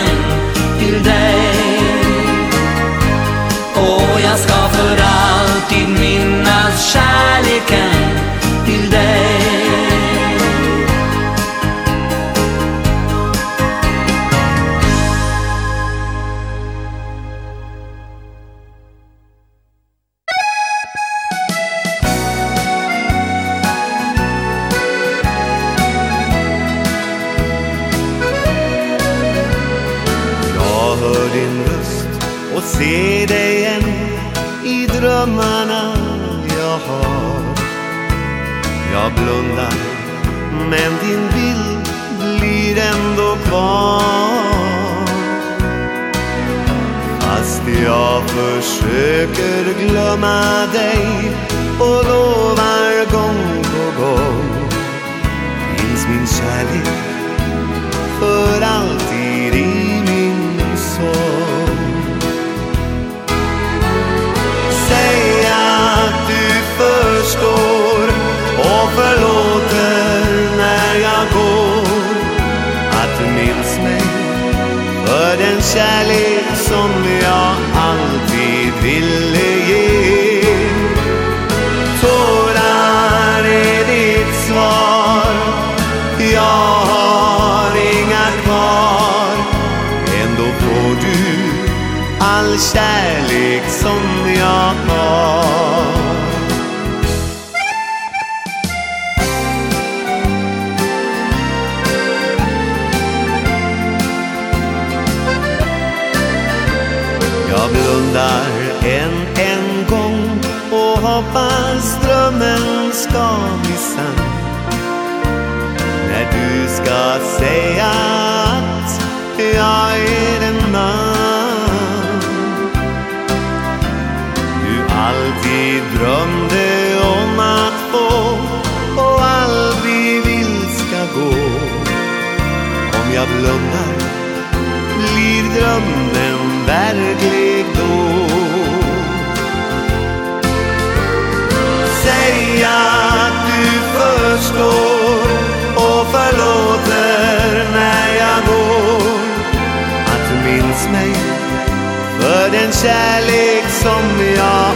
kärlek 152.81 153.69
som 153.69 154.25
jag 154.35 154.68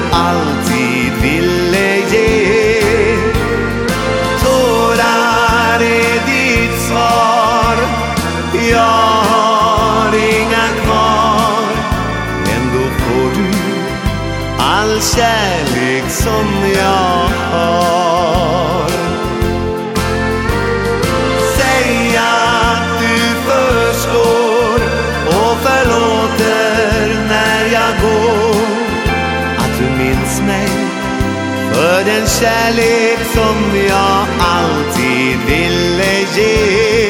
kärlek 32.40 33.20
som 33.34 33.78
jag 33.88 34.28
alltid 34.40 35.38
ville 35.48 36.20
ge 36.36 37.10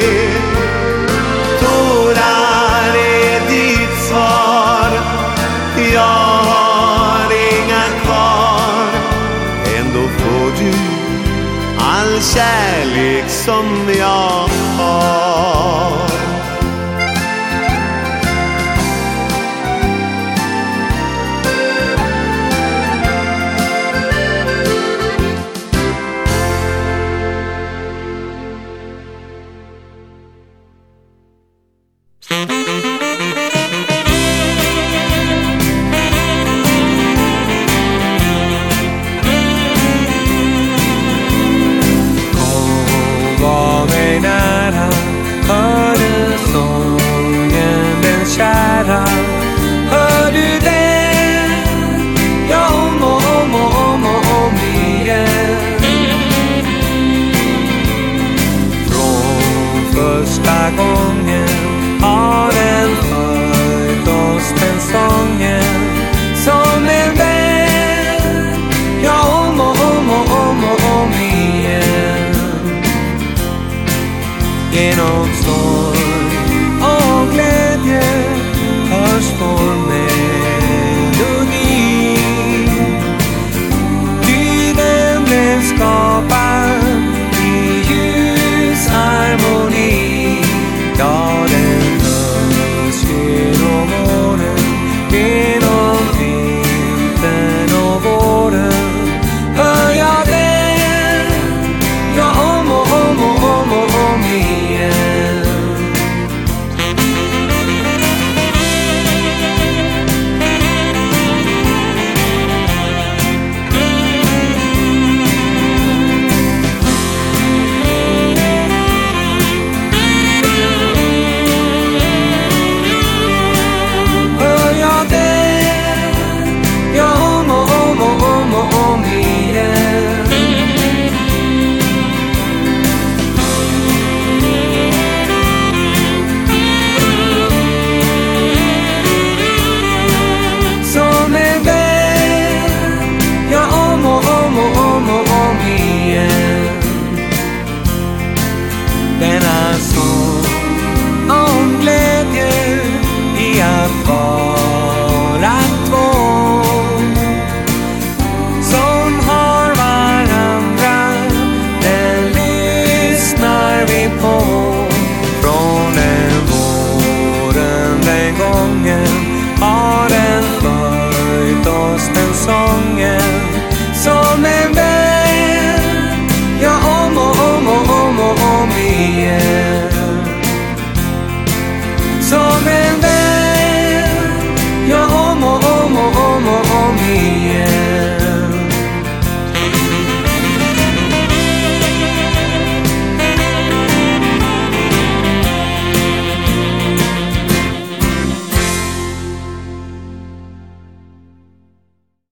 Tårar 1.60 2.94
är 2.96 3.40
ditt 3.50 3.98
svar. 4.08 4.90
Jag 5.94 6.34
har 6.50 7.26
inga 7.32 7.84
kvar 8.02 8.88
Ändå 9.78 10.08
får 10.08 10.64
du 10.64 10.72
all 11.78 12.22
kärlek 12.22 13.30
som 13.30 13.94
jag 13.98 14.53